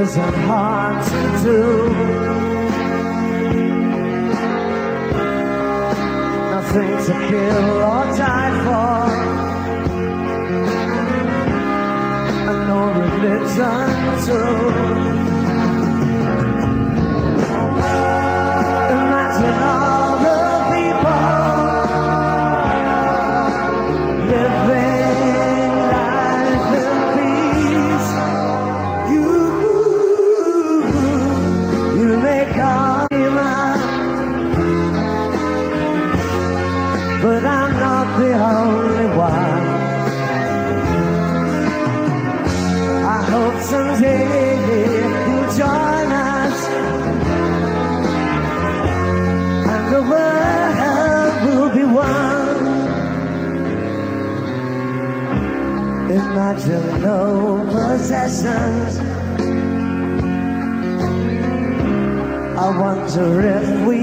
isn't 0.00 0.34
hard 0.46 1.04
to 1.04 1.20
do. 1.42 1.62
Nothing 6.54 6.92
to 7.06 7.14
kill 7.28 7.68
or 7.90 8.04
die 8.16 8.54
for. 8.64 9.00
And 12.48 12.60
no 12.68 12.80
religion 13.00 13.88
too. 14.24 15.27
Only 38.56 39.06
one. 39.16 39.64
I 43.16 43.18
hope 43.32 43.60
someday 43.62 44.24
you'll 45.28 45.50
join 45.62 46.08
us. 46.12 46.58
and 49.72 49.84
the 49.94 50.02
world 50.12 51.34
will 51.46 51.70
be 51.78 51.84
one. 51.84 52.58
Imagine 56.10 57.02
no 57.02 57.20
possessions. 57.72 58.92
I 62.64 62.66
wonder 62.82 63.40
if 63.56 63.68
we 63.86 63.97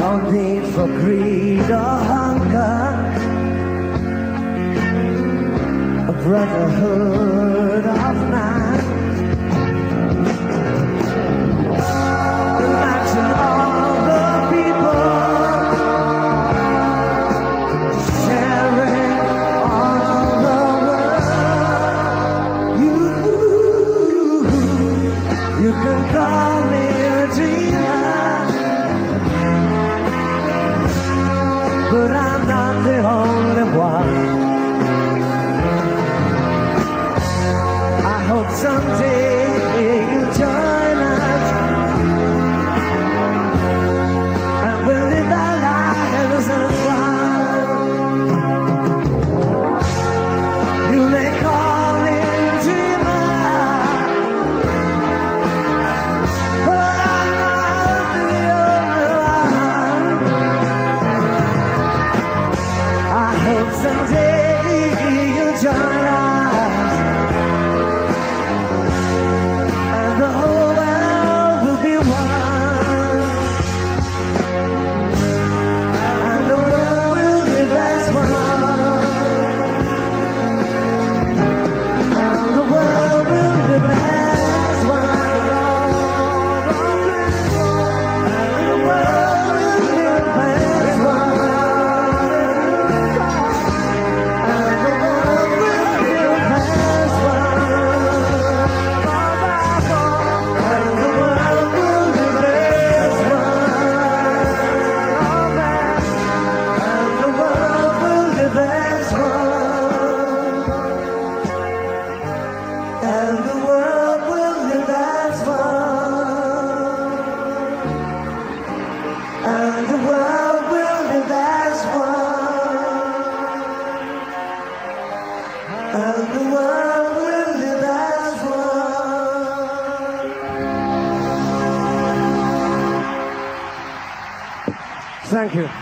No 0.00 0.18
need 0.30 0.64
for 0.72 0.86
greed 0.86 1.70
or 1.70 1.96
hunger. 2.10 2.80
A 6.08 6.12
brotherhood 6.24 7.84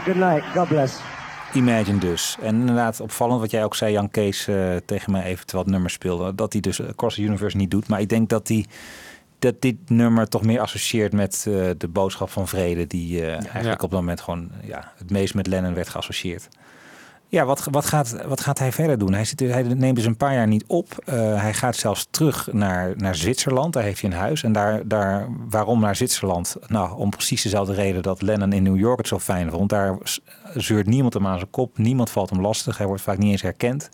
Good 0.09 0.21
night. 0.21 0.45
God 0.57 0.69
bless. 0.69 1.01
Imagine 1.53 1.99
dus. 1.99 2.37
En 2.41 2.55
inderdaad 2.55 3.01
opvallend 3.01 3.41
wat 3.41 3.51
jij 3.51 3.65
ook 3.65 3.75
zei, 3.75 3.93
Jan 3.93 4.11
Kees, 4.11 4.49
eh, 4.49 4.77
tegen 4.85 5.13
mij 5.13 5.23
even 5.23 5.47
terwijl 5.47 5.65
het 5.65 5.73
nummer 5.73 5.91
speelde. 5.91 6.35
Dat 6.35 6.53
hij 6.53 6.63
dus 6.63 6.83
Across 6.83 7.15
the 7.15 7.23
Universe 7.23 7.57
niet 7.57 7.71
doet. 7.71 7.89
Maar 7.89 8.01
ik 8.01 8.09
denk 8.09 8.29
dat 8.29 8.49
hij 8.49 8.67
dat 9.39 9.61
dit 9.61 9.77
nummer 9.87 10.29
toch 10.29 10.43
meer 10.43 10.61
associeert 10.61 11.13
met 11.13 11.45
eh, 11.49 11.71
de 11.79 11.89
boodschap 11.89 12.31
van 12.31 12.49
vrede. 12.49 12.87
Die 12.87 13.21
eh, 13.25 13.33
eigenlijk 13.33 13.83
op 13.83 13.91
dat 13.91 14.01
moment 14.01 14.21
gewoon 14.21 14.51
ja, 14.65 14.93
het 14.97 15.11
meest 15.11 15.35
met 15.35 15.47
Lennon 15.47 15.75
werd 15.75 15.89
geassocieerd. 15.89 16.49
Ja, 17.31 17.45
wat, 17.45 17.67
wat, 17.71 17.87
gaat, 17.87 18.27
wat 18.27 18.41
gaat 18.41 18.59
hij 18.59 18.73
verder 18.73 18.99
doen? 18.99 19.13
Hij, 19.13 19.25
zit, 19.25 19.41
hij 19.41 19.63
neemt 19.63 19.97
dus 19.97 20.05
een 20.05 20.17
paar 20.17 20.35
jaar 20.35 20.47
niet 20.47 20.65
op. 20.67 21.03
Eh, 21.05 21.15
hij 21.41 21.55
gaat 21.55 21.77
zelfs 21.77 22.07
terug 22.11 22.49
naar, 22.53 22.93
naar 22.97 23.15
Zwitserland. 23.15 23.73
Daar 23.73 23.83
heeft 23.83 24.01
hij 24.01 24.11
een 24.11 24.17
huis. 24.17 24.43
En 24.43 24.53
daar, 24.53 24.89
daar, 24.89 25.29
waarom 25.49 25.81
naar 25.81 25.97
Zwitserland? 25.97 26.57
Nou, 26.67 26.99
om 26.99 27.11
precies 27.11 27.43
dezelfde 27.43 27.75
reden 27.75 28.03
dat 28.03 28.23
Lennon 28.23 28.53
in 28.53 28.63
New 28.63 28.79
York 28.79 28.99
het 28.99 29.09
zo 29.09 29.19
fijn 29.19 29.51
vond. 29.51 29.71
Daar 29.71 29.97
zeurt 30.55 30.87
niemand 30.87 31.15
hem 31.15 31.27
aan 31.27 31.39
zijn 31.39 31.51
kop. 31.51 31.79
Niemand 31.79 32.11
valt 32.11 32.31
hem 32.31 32.41
lastig. 32.41 32.79
Hij 32.79 32.87
wordt 32.87 33.03
vaak 33.03 33.19
niet 33.19 33.31
eens 33.31 33.43
herkend. 33.43 33.89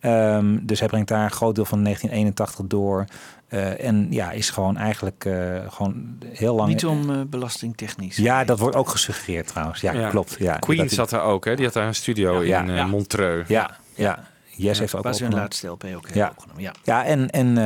Ehm, 0.00 0.58
dus 0.62 0.78
hij 0.78 0.88
brengt 0.88 1.08
daar 1.08 1.24
een 1.24 1.30
groot 1.30 1.54
deel 1.54 1.64
van 1.64 1.82
1981 1.82 2.66
door. 2.66 3.04
Uh, 3.48 3.84
en 3.84 4.06
ja, 4.10 4.30
is 4.30 4.50
gewoon 4.50 4.76
eigenlijk 4.76 5.24
uh, 5.24 5.60
gewoon 5.68 6.18
heel 6.32 6.54
lang. 6.54 6.68
Niet 6.68 6.86
om 6.86 7.10
uh, 7.10 7.20
belastingtechnisch. 7.26 8.16
Ja, 8.16 8.44
dat 8.44 8.58
wordt 8.58 8.76
ook 8.76 8.88
gesuggereerd 8.88 9.46
trouwens. 9.46 9.80
Ja, 9.80 9.92
ja. 9.92 10.08
klopt. 10.08 10.36
Ja, 10.38 10.56
Queen 10.56 10.78
dat 10.78 10.90
zat 10.90 11.10
daar 11.10 11.22
ook, 11.22 11.44
hè? 11.44 11.56
Die 11.56 11.64
had 11.64 11.74
daar 11.74 11.86
een 11.86 11.94
studio 11.94 12.42
ja, 12.42 12.60
in 12.60 12.74
ja. 12.74 12.86
Montreux. 12.86 13.48
Ja, 13.48 13.76
ja. 13.94 14.26
Yes 14.46 14.78
heeft 14.78 14.94
ook 14.94 15.02
was 15.02 15.20
een 15.20 15.32
laatste 15.32 15.66
LP 15.66 15.84
ook 15.96 16.08
ja. 16.14 16.28
opgenomen. 16.28 16.62
Ja, 16.62 16.72
ja 16.84 17.04
en, 17.04 17.30
en 17.30 17.56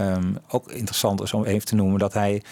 um, 0.00 0.38
ook 0.48 0.70
interessant 0.70 1.22
is 1.22 1.32
om 1.32 1.44
even 1.44 1.66
te 1.66 1.74
noemen 1.74 1.98
dat 1.98 2.12
hij 2.12 2.42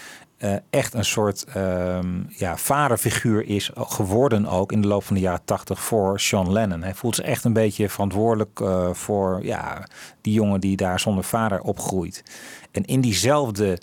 uh, 0.43 0.53
echt 0.69 0.93
een 0.93 1.05
soort 1.05 1.45
um, 1.55 2.27
ja, 2.29 2.57
vaderfiguur 2.57 3.47
is 3.47 3.71
geworden 3.75 4.45
ook 4.45 4.71
in 4.71 4.81
de 4.81 4.87
loop 4.87 5.03
van 5.03 5.15
de 5.15 5.21
jaren 5.21 5.45
tachtig 5.45 5.81
voor 5.81 6.19
Sean 6.19 6.51
Lennon. 6.51 6.83
Hij 6.83 6.93
voelt 6.93 7.15
zich 7.15 7.25
echt 7.25 7.43
een 7.43 7.53
beetje 7.53 7.89
verantwoordelijk 7.89 8.59
uh, 8.59 8.89
voor 8.93 9.39
ja, 9.43 9.87
die 10.21 10.33
jongen 10.33 10.59
die 10.59 10.77
daar 10.77 10.99
zonder 10.99 11.23
vader 11.23 11.61
opgroeit. 11.61 12.23
En 12.71 12.85
in 12.85 13.01
diezelfde 13.01 13.79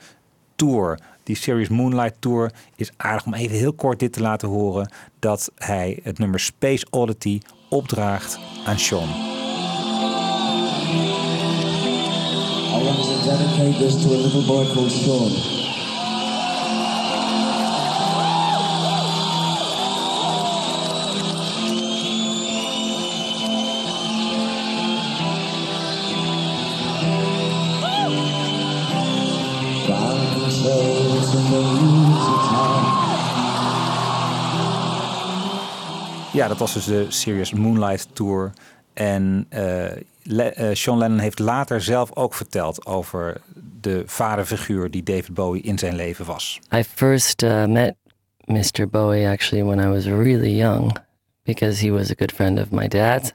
tour, 0.57 0.99
die 1.23 1.37
Series 1.37 1.69
Moonlight 1.69 2.15
Tour, 2.19 2.53
is 2.77 2.93
aardig 2.97 3.27
om 3.27 3.35
even 3.35 3.57
heel 3.57 3.73
kort 3.73 3.99
dit 3.99 4.13
te 4.13 4.21
laten 4.21 4.49
horen 4.49 4.93
dat 5.19 5.53
hij 5.55 6.01
het 6.03 6.19
nummer 6.19 6.41
Space 6.41 6.87
Oddity 6.91 7.41
opdraagt 7.69 8.39
aan 8.67 8.79
Sean. 8.79 9.09
I 12.69 12.85
want 12.85 12.97
to 12.97 13.23
dedicate 13.25 13.79
this 13.79 14.03
to 14.03 14.09
a 14.09 14.17
little 14.17 14.47
boy 14.47 14.65
called 14.75 14.91
Sean. 14.91 15.68
Ja, 36.39 36.49
dat 36.49 36.59
was 36.59 36.73
dus 36.73 36.85
de 36.85 37.07
Serious 37.09 37.53
Moonlight 37.53 38.09
Tour. 38.13 38.53
En 38.93 39.47
uh, 39.51 39.61
Le 40.23 40.55
uh, 40.59 40.75
Sean 40.75 40.99
Lennon 40.99 41.19
heeft 41.19 41.39
later 41.39 41.83
zelf 41.83 42.17
ook 42.17 42.35
verteld 42.35 42.87
over 42.87 43.41
de 43.81 44.03
vaderfiguur 44.07 44.91
die 44.91 45.03
David 45.03 45.35
Bowie 45.35 45.63
in 45.63 45.79
zijn 45.79 45.95
leven 45.95 46.27
was. 46.27 46.61
I 46.75 46.85
first 46.85 47.43
uh, 47.43 47.65
met 47.65 47.95
Mr. 48.45 48.89
Bowie 48.89 49.29
actually 49.29 49.65
when 49.65 49.87
I 49.87 49.89
was 49.89 50.05
really 50.05 50.57
young 50.57 50.97
because 51.43 51.87
he 51.87 51.93
was 51.93 52.11
a 52.11 52.15
good 52.17 52.33
friend 52.33 52.59
of 52.59 52.71
my 52.71 52.89
dad 52.89 53.35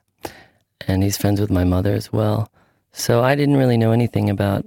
and 0.87 1.03
he's 1.03 1.17
friends 1.17 1.39
with 1.39 1.49
my 1.49 1.63
mother 1.63 1.95
as 1.95 2.09
well. 2.09 2.47
So 2.91 3.23
I 3.23 3.35
didn't 3.35 3.57
really 3.57 3.77
know 3.77 3.91
anything 3.91 4.29
about 4.29 4.65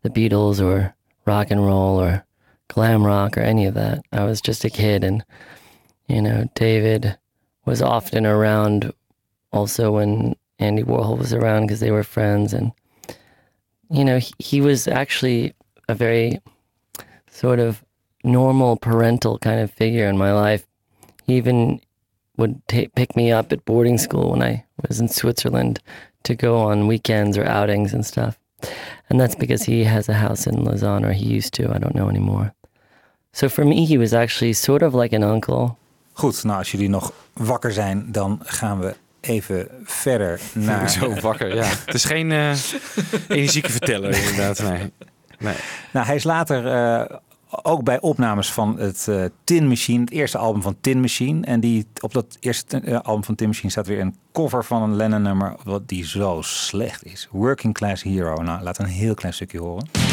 the 0.00 0.10
Beatles 0.10 0.60
or 0.60 0.94
rock 1.24 1.50
and 1.50 1.60
roll 1.60 2.00
or 2.00 2.24
glam 2.66 3.06
rock 3.06 3.36
or 3.36 3.42
any 3.42 3.68
of 3.68 3.74
that. 3.74 3.98
I 4.12 4.24
was 4.24 4.40
just 4.46 4.64
a 4.64 4.70
kid 4.70 5.04
and 5.04 5.22
you 6.06 6.20
know, 6.20 6.44
David 6.54 7.18
was 7.70 7.80
often 7.80 8.26
around 8.26 8.92
also 9.52 9.92
when 9.92 10.34
Andy 10.58 10.82
Warhol 10.82 11.16
was 11.16 11.32
around 11.32 11.62
because 11.62 11.78
they 11.78 11.92
were 11.92 12.02
friends. 12.02 12.52
And, 12.52 12.72
you 13.90 14.04
know, 14.04 14.18
he, 14.18 14.32
he, 14.40 14.60
was 14.60 14.88
actually 14.88 15.54
a 15.88 15.94
very 15.94 16.40
sort 17.30 17.60
of 17.60 17.84
normal 18.24 18.76
parental 18.76 19.38
kind 19.38 19.60
of 19.60 19.70
figure 19.70 20.08
in 20.08 20.18
my 20.18 20.32
life. 20.32 20.66
He 21.24 21.36
even 21.36 21.80
would 22.36 22.60
ta- 22.66 22.90
pick 22.96 23.14
me 23.14 23.30
up 23.30 23.52
at 23.52 23.64
boarding 23.64 23.98
school 23.98 24.32
when 24.32 24.42
I 24.42 24.64
was 24.88 24.98
in 24.98 25.06
Switzerland 25.06 25.78
to 26.24 26.34
go 26.34 26.58
on 26.58 26.88
weekends 26.88 27.38
or 27.38 27.46
outings 27.46 27.94
and 27.94 28.04
stuff. 28.04 28.36
And 29.08 29.20
that's 29.20 29.36
because 29.36 29.62
he 29.62 29.84
has 29.84 30.08
a 30.08 30.14
house 30.14 30.48
in 30.48 30.64
Lausanne, 30.64 31.04
or 31.04 31.12
he 31.12 31.26
used 31.26 31.54
to, 31.54 31.72
I 31.72 31.78
don't 31.78 31.94
know 31.94 32.08
anymore. 32.08 32.52
So 33.32 33.48
for 33.48 33.64
me, 33.64 33.86
he 33.86 33.96
was 33.96 34.12
actually 34.12 34.54
sort 34.54 34.82
of 34.82 34.92
like 34.92 35.12
an 35.12 35.22
uncle. 35.22 35.78
Goed, 36.20 36.44
nou 36.44 36.58
als 36.58 36.70
jullie 36.70 36.88
nog 36.88 37.12
wakker 37.32 37.72
zijn, 37.72 38.12
dan 38.12 38.40
gaan 38.42 38.80
we 38.80 38.94
even 39.20 39.68
verder 39.84 40.40
naar... 40.52 40.90
Zo 40.90 41.14
wakker, 41.14 41.54
ja. 41.54 41.64
Het 41.64 41.94
is 41.94 42.04
geen 42.04 42.30
uh, 42.30 42.50
energieke 43.28 43.70
verteller 43.70 44.16
inderdaad, 44.16 44.62
nee. 44.62 44.92
nee. 45.38 45.54
Nou, 45.92 46.06
hij 46.06 46.14
is 46.14 46.24
later 46.24 46.66
uh, 46.66 47.16
ook 47.62 47.84
bij 47.84 48.00
opnames 48.00 48.52
van 48.52 48.78
het 48.78 49.06
uh, 49.08 49.24
Tin 49.44 49.68
Machine, 49.68 50.00
het 50.00 50.10
eerste 50.10 50.38
album 50.38 50.62
van 50.62 50.76
Tin 50.80 51.00
Machine. 51.00 51.46
En 51.46 51.60
die, 51.60 51.86
op 52.00 52.12
dat 52.12 52.36
eerste 52.40 53.02
album 53.02 53.24
van 53.24 53.34
Tin 53.34 53.48
Machine 53.48 53.70
staat 53.70 53.86
weer 53.86 54.00
een 54.00 54.16
cover 54.32 54.64
van 54.64 54.82
een 54.82 54.96
Lennon 54.96 55.22
nummer, 55.22 55.56
wat 55.64 55.88
die 55.88 56.06
zo 56.06 56.38
slecht 56.42 57.04
is. 57.04 57.28
Working 57.30 57.74
Class 57.74 58.02
Hero. 58.02 58.42
Nou, 58.42 58.62
laat 58.62 58.78
een 58.78 58.86
heel 58.86 59.14
klein 59.14 59.34
stukje 59.34 59.58
horen. 59.58 60.09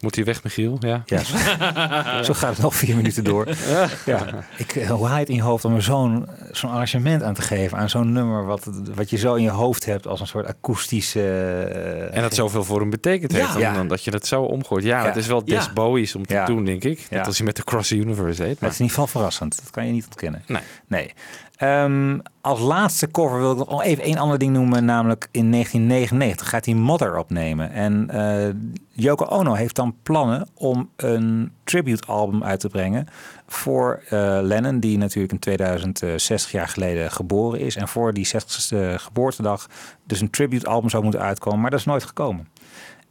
Moet 0.00 0.14
hij 0.14 0.24
weg, 0.24 0.42
Michiel? 0.42 0.76
Ja. 0.80 1.02
ja 1.06 1.24
zo, 1.24 1.36
zo 2.22 2.34
gaat 2.34 2.52
het 2.52 2.62
nog 2.62 2.74
vier 2.74 2.96
minuten 2.96 3.24
door. 3.24 3.48
Ja. 4.06 4.26
Ik, 4.56 4.86
hoe 4.88 5.06
haal 5.06 5.14
je 5.14 5.20
het 5.20 5.28
in 5.28 5.34
je 5.34 5.42
hoofd 5.42 5.64
om 5.64 5.74
er 5.74 5.82
zo'n 5.82 6.26
zo'n 6.50 6.70
arrangement 6.70 7.22
aan 7.22 7.34
te 7.34 7.42
geven 7.42 7.78
aan 7.78 7.88
zo'n 7.88 8.12
nummer 8.12 8.44
wat, 8.44 8.70
wat 8.94 9.10
je 9.10 9.16
zo 9.16 9.34
in 9.34 9.42
je 9.42 9.50
hoofd 9.50 9.84
hebt 9.84 10.06
als 10.06 10.20
een 10.20 10.26
soort 10.26 10.46
akoestische. 10.46 11.20
Uh, 11.20 12.16
en 12.16 12.22
dat 12.22 12.34
zoveel 12.34 12.64
voor 12.64 12.80
hem 12.80 12.90
betekent 12.90 13.32
heeft, 13.32 13.58
ja. 13.58 13.74
dan, 13.74 13.88
dat 13.88 14.04
je 14.04 14.10
dat 14.10 14.26
zo 14.26 14.42
omgooit. 14.42 14.84
Ja, 14.84 15.04
het 15.04 15.16
is 15.16 15.26
wel 15.26 15.44
Des. 15.44 15.72
Bowie's 15.72 16.14
om 16.14 16.26
te 16.26 16.42
doen, 16.46 16.64
denk 16.64 16.84
ik. 16.84 17.06
Net 17.10 17.26
als 17.26 17.36
hij 17.36 17.46
met 17.46 17.56
de 17.56 17.64
Cross 17.64 17.88
the 17.88 17.96
Universe 17.96 18.42
heet. 18.42 18.60
Maar... 18.60 18.70
Het 18.70 18.72
is 18.72 18.78
in 18.78 18.84
ieder 18.84 19.00
geval 19.00 19.06
verrassend. 19.06 19.56
Dat 19.56 19.70
kan 19.70 19.86
je 19.86 19.92
niet 19.92 20.04
ontkennen. 20.04 20.42
Nee. 20.46 20.62
nee. 20.86 21.12
Um, 21.62 22.22
als 22.40 22.60
laatste 22.60 23.10
cover 23.10 23.38
wil 23.38 23.52
ik 23.52 23.68
nog 23.68 23.82
even 23.82 24.04
één 24.04 24.18
ander 24.18 24.38
ding 24.38 24.52
noemen. 24.52 24.84
Namelijk 24.84 25.28
in 25.30 25.50
1999 25.50 26.48
gaat 26.48 26.64
hij 26.64 26.74
Mother 26.74 27.18
opnemen. 27.18 27.72
En 27.72 28.08
uh, 28.12 28.72
Yoko 28.88 29.24
Ono 29.24 29.54
heeft 29.54 29.76
dan 29.76 29.96
plannen 30.02 30.48
om 30.54 30.90
een 30.96 31.52
tribute 31.64 32.06
album 32.06 32.44
uit 32.44 32.60
te 32.60 32.68
brengen. 32.68 33.06
Voor 33.46 34.02
uh, 34.04 34.38
Lennon, 34.42 34.80
die 34.80 34.98
natuurlijk 34.98 35.32
in 35.32 35.38
2060 35.38 36.52
jaar 36.52 36.68
geleden 36.68 37.10
geboren 37.10 37.60
is. 37.60 37.76
En 37.76 37.88
voor 37.88 38.12
die 38.12 38.26
60ste 38.26 38.94
geboortedag 38.94 39.66
dus 40.04 40.20
een 40.20 40.30
tribute 40.30 40.66
album 40.66 40.90
zou 40.90 41.02
moeten 41.02 41.20
uitkomen. 41.20 41.60
Maar 41.60 41.70
dat 41.70 41.80
is 41.80 41.86
nooit 41.86 42.04
gekomen. 42.04 42.48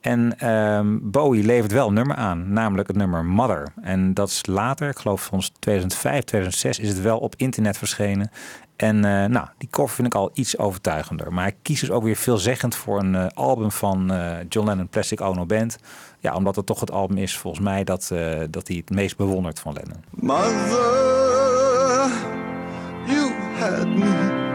En 0.02 0.50
um, 0.50 1.12
Bowie 1.12 1.44
levert 1.44 1.72
wel 1.72 1.88
een 1.88 1.94
nummer 1.94 2.16
aan, 2.16 2.54
namelijk 2.54 2.88
het 2.88 2.98
nummer 2.98 3.26
Mother. 3.26 3.68
En 3.82 4.14
dat 4.14 4.30
is 4.30 4.46
later, 4.46 4.90
ik 4.90 5.00
geloof 5.00 5.24
van 5.24 5.42
2005, 5.60 6.24
2006, 6.24 6.80
is 6.80 6.90
het 6.90 7.02
wel 7.02 7.18
op 7.18 7.34
internet 7.38 7.78
verschenen. 7.78 8.32
En 8.76 8.96
uh, 8.96 9.26
nou, 9.26 9.48
die 9.58 9.70
cover 9.70 9.96
vind 9.96 10.08
ik 10.08 10.16
al 10.16 10.30
iets 10.34 10.58
overtuigender. 10.58 11.34
Maar 11.34 11.48
ik 11.48 11.56
kies 11.62 11.80
dus 11.80 11.92
ook 11.92 12.04
weer 12.04 12.16
veelzeggend 12.16 12.76
voor 12.76 13.00
een 13.00 13.14
uh, 13.14 13.28
album 13.34 13.72
van 13.72 14.14
uh, 14.14 14.32
John 14.50 14.68
Lennon 14.68 14.88
Plastic 14.88 15.22
Ono 15.22 15.46
Band. 15.46 15.78
Ja, 16.20 16.36
omdat 16.36 16.56
het 16.56 16.66
toch 16.66 16.80
het 16.80 16.92
album 16.92 17.18
is 17.18 17.38
volgens 17.38 17.64
mij 17.64 17.84
dat, 17.84 18.12
dat 18.50 18.68
hij 18.68 18.78
het 18.78 18.90
meest 18.90 19.18
bewondert 19.18 19.60
van 19.60 19.74
Lennon. 19.74 20.04
Mother, 20.10 20.48
you 23.06 23.32
had 23.60 23.88
me, 23.88 24.48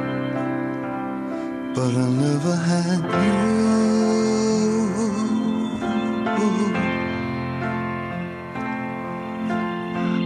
but 1.74 1.92
I 1.92 2.08
never 2.08 2.54
had 2.54 3.10
you. 3.10 3.93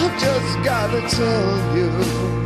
I've 0.00 0.20
just 0.20 0.62
gotta 0.62 1.00
tell 1.08 1.76
you. 1.76 2.37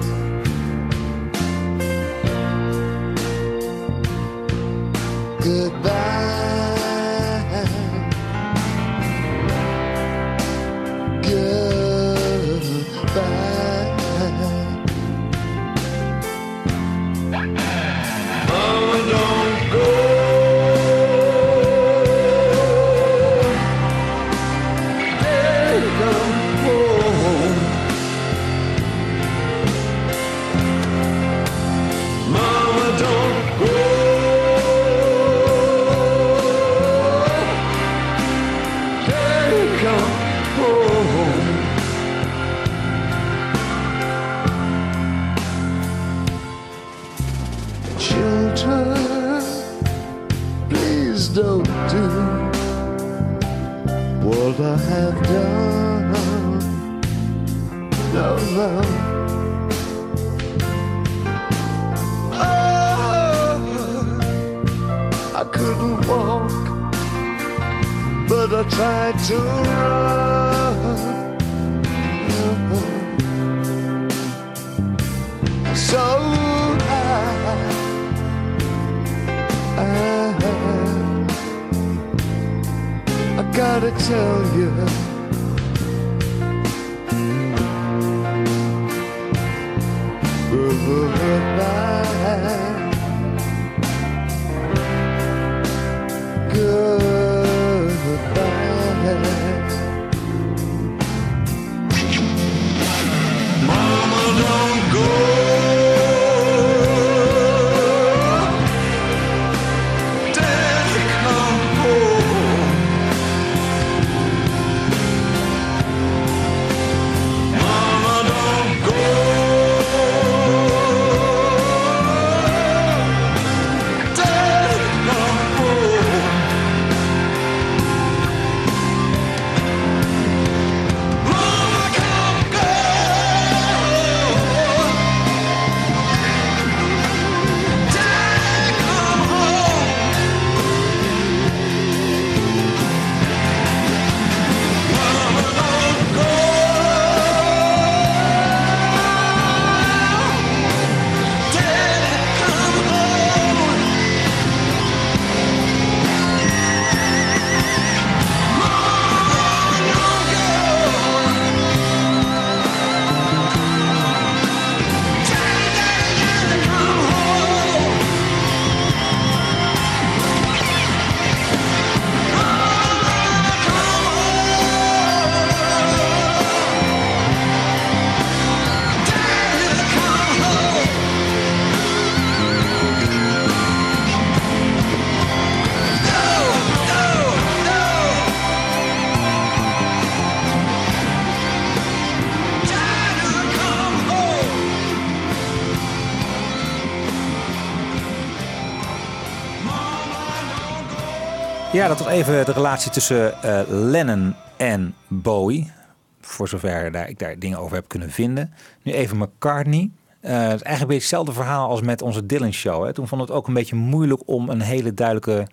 Ja, 201.82 201.88
dat 201.88 201.98
was 201.98 202.08
even 202.08 202.44
de 202.44 202.52
relatie 202.52 202.90
tussen 202.90 203.42
eh, 203.42 203.60
Lennon 203.68 204.34
en 204.56 204.94
Bowie. 205.08 205.72
Voor 206.20 206.48
zover 206.48 206.92
daar, 206.92 207.08
ik 207.08 207.18
daar 207.18 207.38
dingen 207.38 207.58
over 207.58 207.76
heb 207.76 207.88
kunnen 207.88 208.10
vinden. 208.10 208.54
Nu 208.82 208.92
even 208.92 209.18
McCartney. 209.18 209.90
Eh, 210.20 210.32
het 210.32 210.40
is 210.42 210.48
eigenlijk 210.48 210.80
beetje 210.80 210.94
hetzelfde 210.94 211.32
verhaal 211.32 211.68
als 211.68 211.80
met 211.80 212.02
onze 212.02 212.26
Dylan 212.26 212.52
Show. 212.52 212.90
Toen 212.90 213.08
vond 213.08 213.20
het 213.20 213.30
ook 213.30 213.46
een 213.46 213.54
beetje 213.54 213.76
moeilijk 213.76 214.22
om 214.24 214.48
een 214.48 214.60
hele 214.60 214.94
duidelijke 214.94 215.46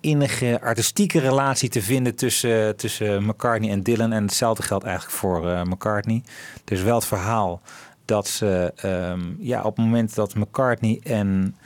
innige 0.00 0.58
artistieke 0.62 1.18
relatie 1.18 1.68
te 1.68 1.82
vinden 1.82 2.14
tussen, 2.14 2.76
tussen 2.76 3.24
McCartney 3.24 3.70
en 3.70 3.82
Dylan. 3.82 4.12
En 4.12 4.22
hetzelfde 4.22 4.62
geldt 4.62 4.84
eigenlijk 4.84 5.16
voor 5.16 5.50
eh, 5.50 5.62
McCartney. 5.62 6.22
Dus 6.64 6.82
wel 6.82 6.94
het 6.94 7.06
verhaal 7.06 7.60
dat 8.04 8.28
ze 8.28 8.72
ehm, 8.76 9.20
ja, 9.38 9.62
op 9.62 9.76
het 9.76 9.84
moment 9.84 10.14
dat 10.14 10.34
McCartney 10.34 11.00
en 11.02 11.56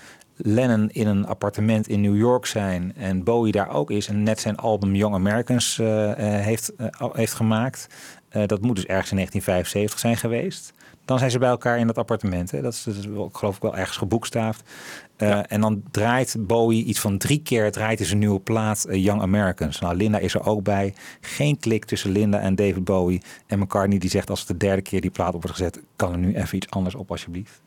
Lennon 0.45 0.91
in 0.91 1.07
een 1.07 1.27
appartement 1.27 1.89
in 1.89 2.01
New 2.01 2.17
York 2.17 2.47
zijn 2.47 2.93
en 2.97 3.25
Bowie 3.25 3.53
daar 3.53 3.71
ook 3.71 3.91
is 3.91 4.09
en 4.09 4.23
net 4.23 4.41
zijn 4.41 4.57
album 4.57 4.95
Young 4.95 5.15
Americans 5.15 5.79
eh, 5.79 6.11
eh, 6.11 6.45
heeft, 6.45 6.75
eh, 6.77 6.87
heeft 7.13 7.35
gemaakt. 7.35 7.87
Dat 8.47 8.61
moet 8.61 8.77
dus 8.77 8.87
ergens 8.87 9.11
in 9.11 9.17
1975 9.17 9.99
zijn 9.99 10.17
geweest. 10.17 10.73
Dan 11.05 11.19
zijn 11.19 11.31
ze 11.31 11.39
bij 11.39 11.49
elkaar 11.49 11.79
in 11.79 11.87
dat 11.87 11.99
appartement. 11.99 12.51
Hè. 12.51 12.61
Dat 12.61 12.73
is, 12.73 12.87
is 12.87 13.07
wel, 13.07 13.31
geloof 13.33 13.57
ik 13.57 13.63
wel 13.63 13.77
ergens 13.77 13.97
geboekstaafd. 13.97 14.63
Eh, 15.17 15.41
En 15.47 15.61
dan 15.61 15.83
draait 15.91 16.37
Bowie 16.39 16.85
iets 16.85 17.01
van 17.01 17.19
drie 17.19 17.43
keer 17.43 17.73
draait 17.73 17.99
hij 17.99 18.07
zijn 18.07 18.19
nieuwe 18.19 18.41
plaat 18.41 18.87
Young 18.91 19.21
Americans. 19.21 19.81
Nou, 19.81 19.97
Linda 19.97 20.19
is 20.19 20.35
er 20.35 20.47
ook 20.47 20.63
bij. 20.63 20.95
Geen 21.21 21.59
klik 21.59 21.85
tussen 21.85 22.11
Linda 22.11 22.39
en 22.41 22.55
David 22.55 22.85
Bowie. 22.85 23.23
En 23.47 23.59
McCartney 23.59 23.99
die 23.99 24.11
zegt 24.11 24.31
als 24.31 24.39
het 24.39 24.49
de 24.49 24.57
derde 24.57 24.83
keer 24.83 25.01
die 25.01 25.11
plaat 25.11 25.35
op 25.35 25.43
wordt 25.43 25.57
gezet... 25.57 25.81
kan 25.97 26.13
er 26.13 26.19
nu 26.19 26.35
even 26.35 26.57
iets 26.57 26.71
anders 26.71 26.95
op 26.95 27.11
alsjeblieft. 27.11 27.61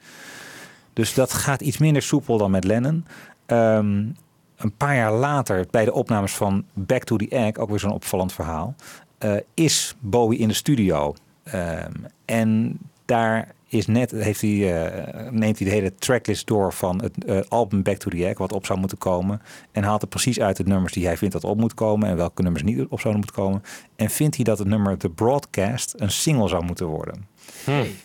Dus 0.95 1.13
dat 1.13 1.33
gaat 1.33 1.61
iets 1.61 1.77
minder 1.77 2.01
soepel 2.01 2.37
dan 2.37 2.51
met 2.51 2.63
Lennon. 2.63 3.05
Ehm, 3.45 4.05
een 4.57 4.75
paar 4.77 4.95
jaar 4.95 5.13
later, 5.13 5.65
bij 5.71 5.85
de 5.85 5.93
opnames 5.93 6.35
van 6.35 6.65
Back 6.73 7.03
to 7.03 7.15
the 7.15 7.29
Egg, 7.29 7.57
ook 7.57 7.69
weer 7.69 7.79
zo'n 7.79 7.91
opvallend 7.91 8.33
verhaal, 8.33 8.75
eh, 9.17 9.35
is 9.53 9.95
Bowie 9.99 10.39
in 10.39 10.47
de 10.47 10.53
studio. 10.53 11.15
Ehm, 11.43 11.91
en 12.25 12.79
daar 13.05 13.53
is 13.67 13.87
net, 13.87 14.11
heeft 14.11 14.41
hij, 14.41 14.85
eh, 14.85 15.31
neemt 15.31 15.59
hij 15.59 15.67
de 15.67 15.73
hele 15.73 15.95
tracklist 15.95 16.47
door 16.47 16.73
van 16.73 17.01
het 17.01 17.25
eh, 17.25 17.39
album 17.47 17.83
Back 17.83 17.97
to 17.97 18.09
the 18.09 18.25
Egg, 18.25 18.37
wat 18.37 18.53
op 18.53 18.65
zou 18.65 18.79
moeten 18.79 18.97
komen. 18.97 19.41
En 19.71 19.83
haalt 19.83 20.01
er 20.01 20.07
precies 20.07 20.39
uit 20.39 20.57
de 20.57 20.63
nummers 20.63 20.93
die 20.93 21.05
hij 21.05 21.17
vindt 21.17 21.33
dat 21.33 21.43
op 21.43 21.57
moet 21.57 21.73
komen 21.73 22.09
en 22.09 22.15
welke 22.15 22.41
nummers 22.41 22.63
niet 22.63 22.79
op 22.79 22.99
zouden 22.99 23.23
moeten 23.23 23.43
komen. 23.43 23.63
En 23.95 24.09
vindt 24.09 24.35
hij 24.35 24.43
dat 24.43 24.59
het 24.59 24.67
nummer 24.67 24.97
The 24.97 25.09
Broadcast 25.09 25.93
een 25.97 26.11
single 26.11 26.47
zou 26.47 26.65
moeten 26.65 26.85
worden. 26.85 27.27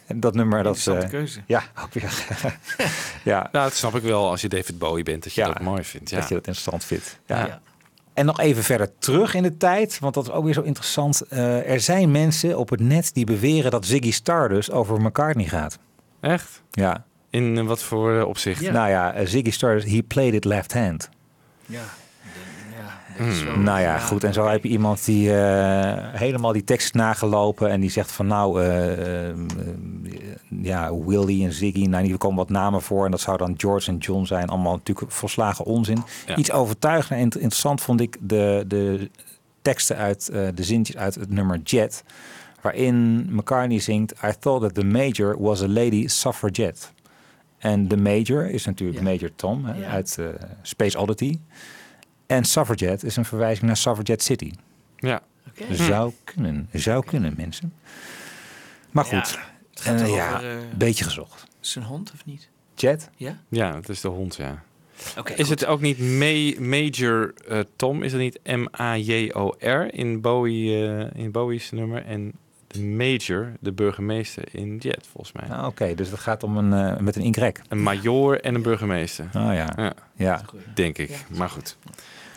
En 0.06 0.20
dat 0.20 0.34
nummer, 0.34 0.62
dat 0.62 0.76
Interessante 0.76 1.04
eh, 1.06 1.18
keuze. 1.18 1.40
Ja, 1.46 1.62
ook 1.84 1.94
weer. 1.94 2.26
ja, 3.32 3.48
Nou, 3.52 3.64
dat 3.64 3.74
snap 3.74 3.94
ik 3.94 4.02
wel 4.02 4.30
als 4.30 4.40
je 4.40 4.48
David 4.48 4.78
Bowie 4.78 5.04
bent, 5.04 5.22
dat 5.24 5.32
je 5.32 5.44
dat 5.44 5.60
mooi 5.60 5.84
vindt. 5.84 6.10
Ja. 6.10 6.18
dat 6.18 6.28
je 6.28 6.34
dat 6.34 6.46
interessant 6.46 6.84
vindt. 6.84 7.18
Ja. 7.26 7.46
Ja. 7.46 7.60
En 8.14 8.26
nog 8.26 8.40
even 8.40 8.62
verder 8.62 8.90
terug 8.98 9.34
in 9.34 9.42
de 9.42 9.56
tijd, 9.56 9.98
want 9.98 10.14
dat 10.14 10.24
is 10.24 10.30
ook 10.30 10.44
weer 10.44 10.54
zo 10.54 10.62
interessant. 10.62 11.20
Eh, 11.20 11.70
er 11.70 11.80
zijn 11.80 12.10
mensen 12.10 12.58
op 12.58 12.70
het 12.70 12.80
net 12.80 13.14
die 13.14 13.24
beweren 13.24 13.70
dat 13.70 13.86
Ziggy 13.86 14.12
Stardust 14.12 14.70
over 14.70 15.00
McCartney 15.00 15.46
gaat. 15.46 15.78
Echt? 16.20 16.62
Ja. 16.70 17.04
In 17.30 17.58
eh, 17.58 17.64
wat 17.64 17.82
voor 17.82 18.22
opzicht? 18.22 18.70
Nou 18.70 18.88
ja, 18.88 19.24
Ziggy 19.24 19.50
Stardust, 19.50 19.88
he 19.88 20.02
played 20.02 20.34
it 20.34 20.44
left 20.44 20.72
hand. 20.72 21.08
Ja. 21.66 21.84
Nou 23.58 23.80
ja, 23.80 23.98
goed. 23.98 24.24
En 24.24 24.32
zo 24.32 24.48
heb 24.48 24.62
je 24.62 24.68
iemand 24.68 25.04
die 25.04 25.36
eh, 25.36 26.20
helemaal 26.20 26.52
die 26.52 26.64
tekst 26.64 26.94
nagelopen 26.94 27.70
en 27.70 27.80
die 27.80 27.90
zegt 27.90 28.12
van 28.12 28.26
nou, 28.26 28.62
eh, 28.62 29.28
eh, 29.28 29.36
ja, 30.62 30.94
Willie 30.94 31.44
en 31.44 31.52
Ziggy, 31.52 31.84
nou 31.84 32.04
hier 32.04 32.18
komen 32.18 32.36
wat 32.36 32.48
namen 32.48 32.82
voor 32.82 33.04
en 33.04 33.10
dat 33.10 33.20
zou 33.20 33.36
dan 33.36 33.54
George 33.56 33.90
en 33.90 33.96
John 33.96 34.24
zijn. 34.24 34.48
Allemaal 34.48 34.74
natuurlijk 34.74 35.12
volslagen 35.12 35.64
onzin. 35.64 36.02
Ja. 36.26 36.36
Iets 36.36 36.52
overtuigend 36.52 37.10
en 37.12 37.18
int- 37.18 37.34
interessant 37.34 37.80
vond 37.80 38.00
ik 38.00 38.16
de, 38.20 38.64
de 38.66 39.10
teksten 39.62 39.96
uit, 39.96 40.28
eh, 40.28 40.48
de 40.54 40.62
zintjes 40.64 40.96
uit 40.96 41.14
het 41.14 41.30
nummer 41.30 41.60
Jet, 41.64 42.04
waarin 42.60 43.26
McCartney 43.30 43.78
zingt 43.78 44.12
I 44.12 44.32
thought 44.38 44.62
that 44.62 44.74
the 44.74 44.84
major 44.84 45.36
was 45.38 45.62
a 45.62 45.68
lady 45.68 46.06
suffragette. 46.08 46.86
En 47.58 47.88
de 47.88 47.96
major 47.96 48.50
is 48.50 48.64
natuurlijk 48.64 49.00
Major 49.02 49.30
Tom 49.36 49.64
hè, 49.64 49.86
uit 49.86 50.18
Space 50.62 50.98
Oddity. 50.98 51.38
En 52.30 52.44
Suffragette 52.44 53.06
is 53.06 53.16
een 53.16 53.24
verwijzing 53.24 53.66
naar 53.66 53.76
Suffragette 53.76 54.24
City. 54.24 54.52
Ja. 54.96 55.20
Oké. 55.48 55.74
Zou 55.74 56.12
kunnen, 56.24 56.68
zou 56.72 57.04
kunnen 57.04 57.34
mensen. 57.36 57.72
Maar 58.90 59.06
Ja, 59.10 59.20
goed, 59.22 59.38
eh, 59.84 60.14
ja, 60.14 60.42
eh, 60.42 60.48
beetje 60.76 61.04
gezocht. 61.04 61.44
Zijn 61.60 61.84
hond 61.84 62.12
of 62.14 62.24
niet? 62.24 62.48
Jet? 62.74 63.10
Ja? 63.16 63.38
Ja, 63.48 63.74
het 63.74 63.88
is 63.88 64.00
de 64.00 64.08
hond, 64.08 64.36
ja. 64.36 64.62
Oké, 65.18 65.32
is 65.32 65.36
goed. 65.48 65.48
het 65.60 65.66
ook 65.66 65.80
niet 65.80 65.98
Ma- 65.98 66.60
Major 66.66 67.34
eh, 67.48 67.58
Tom? 67.76 68.02
Is 68.02 68.12
het 68.12 68.20
niet 68.20 68.40
M-A-J-O-R 68.44 69.94
in, 69.94 70.20
Bowie, 70.20 70.86
eh, 70.88 71.22
in 71.22 71.30
Bowie's 71.30 71.70
nummer? 71.70 72.04
En 72.04 72.32
de 72.72 72.82
Major, 72.82 73.52
de 73.60 73.72
burgemeester 73.72 74.44
in 74.52 74.76
Jet, 74.76 75.06
volgens 75.12 75.32
mij. 75.32 75.56
Ah, 75.58 75.66
Oké, 75.66 75.94
dus 75.94 76.10
dat 76.10 76.18
gaat 76.18 76.42
om 76.42 76.56
een, 76.56 76.72
eh, 76.94 76.98
met 77.00 77.16
een 77.16 77.22
inkrek. 77.22 77.60
Een 77.68 77.82
major 77.82 78.40
en 78.40 78.54
een 78.54 78.62
burgemeester. 78.62 79.24
Oh 79.24 79.54
ja. 79.54 79.68
Ja, 79.76 79.92
Ja. 80.16 80.40
denk 80.74 80.98
ik. 80.98 81.24
Maar 81.36 81.48
goed. 81.50 81.76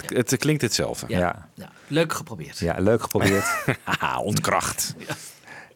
Het, 0.06 0.32
het 0.32 0.40
klinkt 0.40 0.62
hetzelfde. 0.62 1.06
Ja. 1.10 1.18
Ja. 1.20 1.48
Ja, 1.54 1.70
leuk 1.88 2.14
geprobeerd. 2.14 2.60
Ja, 2.60 2.76
leuk 2.80 3.02
geprobeerd. 3.02 3.46
Haha, 3.84 4.20
ontkracht. 4.20 4.96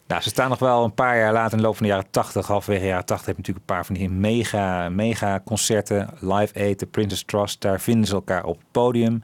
Nou, 0.06 0.22
ze 0.22 0.28
staan 0.28 0.48
nog 0.48 0.58
wel 0.58 0.84
een 0.84 0.94
paar 0.94 1.16
jaar 1.18 1.32
later 1.32 1.52
in 1.52 1.58
de 1.58 1.62
loop 1.64 1.76
van 1.76 1.86
de 1.86 1.92
jaren 1.92 2.10
80, 2.10 2.46
halverwege 2.46 2.82
de 2.82 2.88
jaren 2.88 3.04
80, 3.04 3.26
heb 3.26 3.36
je 3.36 3.40
natuurlijk 3.42 3.68
een 3.70 3.74
paar 3.76 3.86
van 3.86 3.94
die 3.94 4.10
mega, 4.10 4.88
mega 4.88 5.40
concerten. 5.44 6.08
Live 6.20 6.54
Aid, 6.58 6.78
de 6.78 6.86
Princess 6.86 7.24
Trust, 7.24 7.60
daar 7.60 7.80
vinden 7.80 8.06
ze 8.06 8.14
elkaar 8.14 8.44
op 8.44 8.56
het 8.58 8.66
podium. 8.70 9.22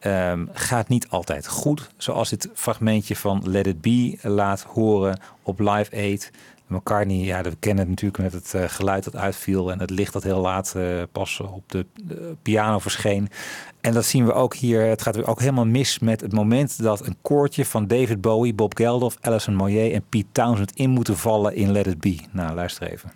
Ehm, 0.00 0.46
gaat 0.52 0.88
niet 0.88 1.08
altijd 1.08 1.48
goed, 1.48 1.90
zoals 1.96 2.28
dit 2.28 2.48
fragmentje 2.54 3.16
van 3.16 3.42
Let 3.44 3.66
It 3.66 3.80
Be 3.80 4.18
laat 4.22 4.62
horen 4.62 5.20
op 5.42 5.58
Live 5.58 5.96
Aid. 5.96 6.30
McCartney, 6.70 7.16
ja, 7.16 7.42
we 7.42 7.56
kennen 7.58 7.78
het 7.78 7.88
natuurlijk 7.88 8.22
met 8.22 8.32
het 8.32 8.54
eh, 8.54 8.68
geluid 8.68 9.04
dat 9.04 9.16
uitviel 9.16 9.72
en 9.72 9.80
het 9.80 9.90
licht 9.90 10.12
dat 10.12 10.22
heel 10.22 10.40
laat 10.40 10.74
eh, 10.76 10.82
pas 11.12 11.40
op 11.40 11.62
de, 11.66 11.86
piano 12.42 12.78
verscheen. 12.78 13.28
En 13.80 13.92
dat 13.92 14.04
zien 14.04 14.26
we 14.26 14.32
ook 14.32 14.54
hier. 14.54 14.82
Het 14.82 15.02
gaat 15.02 15.24
ook 15.24 15.40
helemaal 15.40 15.66
mis 15.66 15.98
met 15.98 16.20
het 16.20 16.32
moment 16.32 16.82
dat 16.82 17.06
een 17.06 17.16
koortje 17.22 17.64
van 17.64 17.86
David 17.86 18.20
Bowie, 18.20 18.54
Bob 18.54 18.76
Geldof, 18.76 19.16
Alison 19.20 19.54
Moyer 19.54 19.92
en 19.92 20.04
Pete 20.08 20.28
Townsend 20.32 20.72
in 20.72 20.90
moeten 20.90 21.16
vallen 21.16 21.54
in 21.54 21.72
Let 21.72 21.86
It 21.86 22.00
Be. 22.00 22.18
Nou, 22.30 22.54
luister 22.54 22.90
even. 22.90 23.12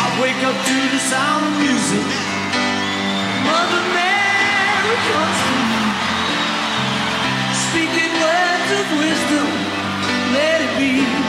I 0.00 0.20
wake 0.20 0.46
up 0.46 0.64
to 0.64 0.88
the 0.90 1.06
sound 1.10 1.42
of 1.46 1.58
music. 1.58 2.27
Speaking 7.52 8.12
words 8.22 8.70
of 8.80 8.86
wisdom. 8.98 9.48
Let 10.34 10.60
it 10.62 10.78
be. 10.78 11.27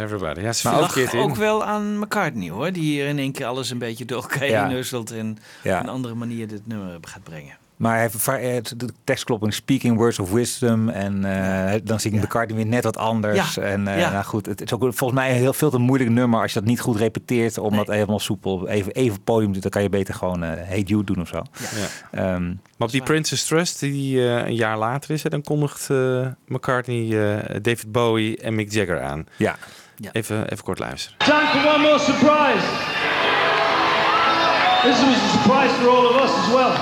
Everybody. 0.00 0.40
Ja, 0.40 0.52
ze 0.52 0.68
Maar 0.68 0.80
ook, 0.80 1.14
ook 1.14 1.36
wel 1.36 1.64
aan 1.64 1.98
McCartney 1.98 2.48
hoor, 2.50 2.72
die 2.72 2.82
hier 2.82 3.06
in 3.06 3.18
één 3.18 3.32
keer 3.32 3.46
alles 3.46 3.70
een 3.70 3.78
beetje 3.78 4.04
door 4.04 4.22
elkaar 4.22 4.46
Ja. 4.46 4.66
heen 4.66 4.74
nusselt 4.76 5.10
en 5.10 5.38
Ja. 5.62 5.76
op 5.78 5.82
een 5.84 5.90
andere 5.90 6.14
manier 6.14 6.48
dit 6.48 6.66
nummer 6.66 6.98
gaat 7.02 7.22
brengen. 7.22 7.58
Maar 7.76 7.92
hij 7.92 8.00
heeft 8.00 8.26
eh, 8.72 8.78
de 8.78 8.88
tekst 9.04 9.24
klopt 9.24 9.44
in 9.44 9.52
Speaking 9.52 9.96
Words 9.96 10.18
of 10.18 10.30
Wisdom. 10.30 10.88
En 10.88 11.24
eh, 11.24 11.80
dan 11.84 12.00
zingt 12.00 12.22
McCartney 12.22 12.56
weer 12.56 12.66
net 12.66 12.84
wat 12.84 12.96
anders. 12.96 13.54
Ja. 13.54 13.62
En 13.62 13.88
eh, 13.88 13.98
Ja. 13.98 14.10
nou 14.10 14.24
goed, 14.24 14.46
het 14.46 14.60
is 14.60 14.72
ook 14.72 14.80
volgens 14.80 15.12
mij 15.20 15.30
een 15.30 15.36
heel 15.36 15.52
veel 15.52 15.70
te 15.70 15.78
moeilijk 15.78 16.10
nummer 16.10 16.40
als 16.40 16.52
je 16.52 16.58
dat 16.58 16.68
niet 16.68 16.80
goed 16.80 16.96
repeteert. 16.96 17.58
Om 17.58 17.76
dat 17.76 17.86
helemaal 17.86 18.18
soepel 18.18 18.68
even, 18.68 18.92
even 18.92 19.22
podium 19.22 19.46
te 19.46 19.52
doen. 19.52 19.60
Dan 19.62 19.70
kan 19.70 19.82
je 19.82 19.88
beter 19.88 20.14
gewoon 20.14 20.40
Hey 20.42 20.80
You 20.80 21.04
doen 21.04 21.20
of 21.20 21.28
zo. 21.28 21.42
Ja. 21.58 21.86
Ehm, 22.34 22.46
Maar 22.46 22.88
op 22.88 22.90
die 22.90 23.02
Princess 23.02 23.46
Trust, 23.46 23.80
die 23.80 24.20
een 24.22 24.54
jaar 24.54 24.78
later 24.78 25.10
is, 25.10 25.22
hè, 25.22 25.30
dan 25.30 25.42
kondigt 25.42 25.90
eh, 25.90 26.26
McCartney 26.46 27.08
David 27.60 27.92
Bowie 27.92 28.36
en 28.38 28.54
Mick 28.54 28.72
Jagger 28.72 29.00
aan. 29.02 29.26
Ja. 29.36 29.56
Even, 30.12 30.44
even 30.52 30.64
kort 30.64 30.78
luisteren. 30.78 31.16
Time 31.18 31.46
for 31.46 31.70
one 31.72 31.80
more 31.80 31.98
surprise. 31.98 32.64
This 34.82 34.98
was 35.04 35.16
a 35.16 35.28
surprise 35.36 35.72
for 35.78 35.88
all 35.88 36.06
of 36.10 36.16
us 36.22 36.30
as 36.42 36.48
well. 36.52 36.72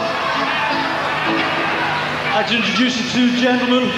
I'd 2.30 2.34
like 2.36 2.46
to 2.48 2.54
introduce 2.56 2.94
you 3.14 3.30
to 3.30 3.36
gentlemen. 3.40 3.90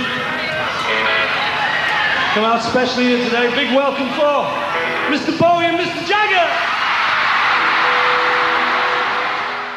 Come 2.35 2.45
out 2.53 2.63
specially 2.63 3.05
here 3.07 3.25
today. 3.25 3.55
Big 3.55 3.71
welcome 3.75 4.09
for 4.19 4.45
Mr. 5.11 5.39
Bowie 5.39 5.67
and 5.67 5.77
Mr. 5.81 6.07
Jagger. 6.09 6.49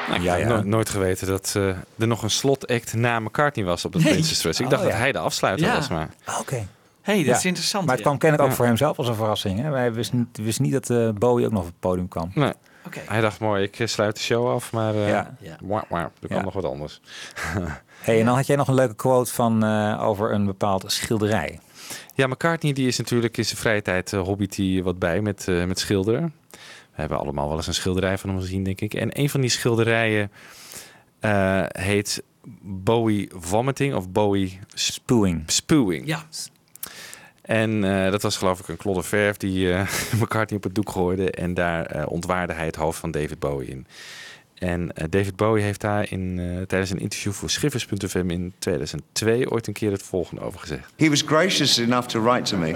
Nou, 0.07 0.19
ik 0.19 0.23
Ja, 0.23 0.31
had 0.31 0.39
ja. 0.41 0.47
no- 0.47 0.61
nooit 0.63 0.89
geweten 0.89 1.27
dat 1.27 1.53
eh, 1.55 1.67
er 1.99 2.07
nog 2.07 2.23
een 2.23 2.29
slotact 2.29 2.93
na 2.93 3.19
McCartney 3.19 3.65
was 3.65 3.85
op 3.85 3.93
het 3.93 4.03
Nee. 4.03 4.11
Princess 4.13 4.41
Trust. 4.41 4.59
Ik 4.59 4.65
Oh, 4.65 4.71
dacht 4.71 4.83
ja. 4.83 4.89
dat 4.89 4.97
hij 4.97 5.11
de 5.11 5.19
afsluiter 5.19 5.65
Ja. 5.65 5.73
was, 5.75 5.87
maar... 5.89 6.09
Oké. 6.39 6.67
Hey, 7.03 7.17
dat 7.17 7.25
Ja. 7.25 7.35
is 7.35 7.45
interessant. 7.45 7.85
Maar 7.85 7.95
het 7.95 8.03
ja. 8.03 8.09
kwam 8.09 8.19
kennelijk 8.19 8.43
ook 8.49 8.51
Ja. 8.51 8.57
voor 8.57 8.65
hemzelf 8.69 8.97
als 8.97 9.07
een 9.07 9.15
verrassing. 9.15 9.59
Hè? 9.59 9.69
Wij 9.69 9.93
wisten 9.93 10.17
niet, 10.17 10.37
wisten 10.45 10.63
niet 10.63 10.73
dat 10.73 10.89
eh, 10.89 11.09
Bowie 11.09 11.45
ook 11.45 11.51
nog 11.51 11.61
op 11.61 11.67
het 11.67 11.79
podium 11.79 12.07
kwam. 12.07 12.31
Nee. 12.35 12.53
Oké. 12.85 12.99
Hij 13.05 13.21
dacht, 13.21 13.39
mooi, 13.39 13.63
ik 13.63 13.79
eh, 13.79 13.87
sluit 13.87 14.15
de 14.15 14.21
show 14.21 14.49
af, 14.51 14.71
maar 14.71 14.93
eh 14.95 15.07
Ja. 15.09 15.35
Ja. 15.39 15.57
wauw, 15.61 15.83
wauw, 15.89 16.03
er 16.21 16.27
kwam 16.27 16.37
Ja. 16.37 16.43
nog 16.43 16.53
wat 16.53 16.65
anders. 16.65 17.01
Hey, 18.03 18.19
en 18.19 18.25
dan 18.25 18.35
had 18.35 18.47
jij 18.47 18.55
nog 18.55 18.67
een 18.67 18.73
leuke 18.73 18.95
quote 18.95 19.33
van, 19.33 19.63
eh, 19.63 20.03
over 20.07 20.33
een 20.33 20.45
bepaald 20.45 20.83
schilderij. 20.91 21.59
Ja, 22.15 22.27
McCartney 22.27 22.73
die 22.73 22.87
is 22.87 22.97
natuurlijk 22.97 23.37
in 23.37 23.45
zijn 23.45 23.57
vrije 23.57 23.81
tijd 23.81 24.11
uh, 24.11 24.21
hobbyt 24.21 24.55
hij 24.55 24.81
wat 24.83 24.99
bij 24.99 25.21
met, 25.21 25.47
eh, 25.47 25.63
met 25.65 25.79
schilderen. 25.79 26.33
We 26.51 26.57
hebben 27.01 27.17
allemaal 27.19 27.47
wel 27.47 27.57
eens 27.57 27.67
een 27.67 27.73
schilderij 27.73 28.17
van 28.17 28.29
hem 28.29 28.39
gezien, 28.39 28.63
denk 28.63 28.81
ik. 28.81 28.93
En 28.93 29.19
een 29.19 29.29
van 29.29 29.41
die 29.41 29.49
schilderijen 29.49 30.31
eh, 31.19 31.63
heet 31.67 32.23
Bowie 32.61 33.29
Vomiting 33.35 33.93
of 33.95 34.09
Bowie 34.09 34.59
Spewing. 34.73 35.43
Spewing. 35.45 36.07
Ja. 36.07 36.23
En 37.43 37.83
eh, 37.83 38.11
dat 38.11 38.21
was 38.21 38.37
geloof 38.37 38.59
ik 38.59 38.67
een 38.67 38.77
klodder 38.77 39.03
verf 39.03 39.37
die 39.37 39.73
eh 39.73 39.87
McCartney 40.21 40.57
op 40.57 40.63
het 40.63 40.75
doek 40.75 40.89
gooide. 40.89 41.31
En 41.31 41.53
daar 41.53 41.85
eh, 41.85 42.03
ontwaarde 42.07 42.53
hij 42.53 42.65
het 42.65 42.75
hoofd 42.75 42.99
van 42.99 43.11
David 43.11 43.39
Bowie 43.39 43.69
in. 43.69 43.87
En 44.53 44.91
David 45.09 45.35
Bowie 45.35 45.63
heeft 45.63 45.81
daar 45.81 46.11
in, 46.11 46.35
tijdens 46.67 46.91
een 46.91 46.99
interview 46.99 47.31
voor 47.31 47.49
Schiffers.fm 47.49 48.29
in 48.29 48.53
2002 48.59 49.49
ooit 49.49 49.67
een 49.67 49.73
keer 49.73 49.91
het 49.91 50.03
volgende 50.03 50.41
over 50.41 50.59
gezegd. 50.59 50.93
He 50.95 51.09
was 51.09 51.21
gracious 51.21 51.77
enough 51.77 52.07
to 52.07 52.23
write 52.23 52.49
to 52.49 52.57
me 52.57 52.75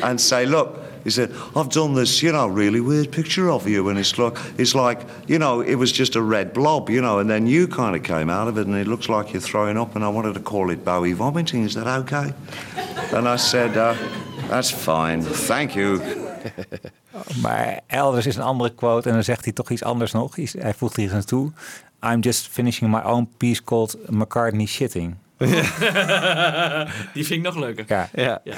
and 0.00 0.20
say, 0.20 0.46
look, 0.46 0.76
he 1.04 1.10
said, 1.10 1.30
I've 1.54 1.68
done 1.68 1.94
this, 1.94 2.22
you 2.22 2.32
know, 2.32 2.46
really 2.46 2.80
weird 2.80 3.12
picture 3.12 3.50
of 3.50 3.68
you. 3.68 3.88
And 3.88 3.98
it's 3.98 4.18
like, 4.18 4.36
it's 4.58 4.74
like, 4.74 5.00
you 5.26 5.38
know, 5.38 5.60
it 5.60 5.74
was 5.74 5.92
just 5.92 6.16
a 6.16 6.22
red 6.22 6.52
blob, 6.52 6.90
you 6.90 7.00
know, 7.00 7.18
and 7.18 7.28
then 7.28 7.46
you 7.46 7.68
kind 7.68 7.94
of 7.94 8.02
came 8.02 8.30
out 8.30 8.48
of 8.48 8.58
it 8.58 8.66
and 8.66 8.76
it 8.76 8.86
looks 8.86 9.08
like 9.08 9.32
you're 9.32 9.42
throwing 9.42 9.76
up. 9.76 9.94
And 9.94 10.04
I 10.04 10.08
wanted 10.08 10.34
to 10.34 10.40
call 10.40 10.70
it 10.70 10.84
Bowie 10.84 11.12
vomiting. 11.12 11.64
Is 11.64 11.74
that 11.74 11.86
okay? 11.86 12.32
and 13.12 13.28
I 13.28 13.36
said, 13.36 13.76
uh, 13.76 13.94
that's 14.48 14.70
fine. 14.70 15.22
Thank 15.22 15.76
you. 15.76 16.00
Maar 17.42 17.80
elders 17.86 18.26
is 18.26 18.36
een 18.36 18.42
andere 18.42 18.74
quote 18.74 19.08
en 19.08 19.14
dan 19.14 19.24
zegt 19.24 19.44
hij 19.44 19.52
toch 19.52 19.70
iets 19.70 19.82
anders 19.82 20.12
nog. 20.12 20.36
Hij 20.36 20.74
voegt 20.74 20.96
hier 20.96 21.04
iets 21.04 21.14
aan 21.14 21.24
toe. 21.24 21.52
I'm 22.02 22.20
just 22.20 22.48
finishing 22.48 22.90
my 22.90 23.00
own 23.00 23.28
piece 23.36 23.64
called 23.64 23.96
McCartney 24.10 24.66
shitting. 24.66 25.14
Die 27.14 27.24
vind 27.24 27.30
ik 27.30 27.42
nog 27.42 27.56
leuker. 27.56 27.84
Ja. 27.88 28.08
Ja. 28.14 28.40
Ja. 28.44 28.56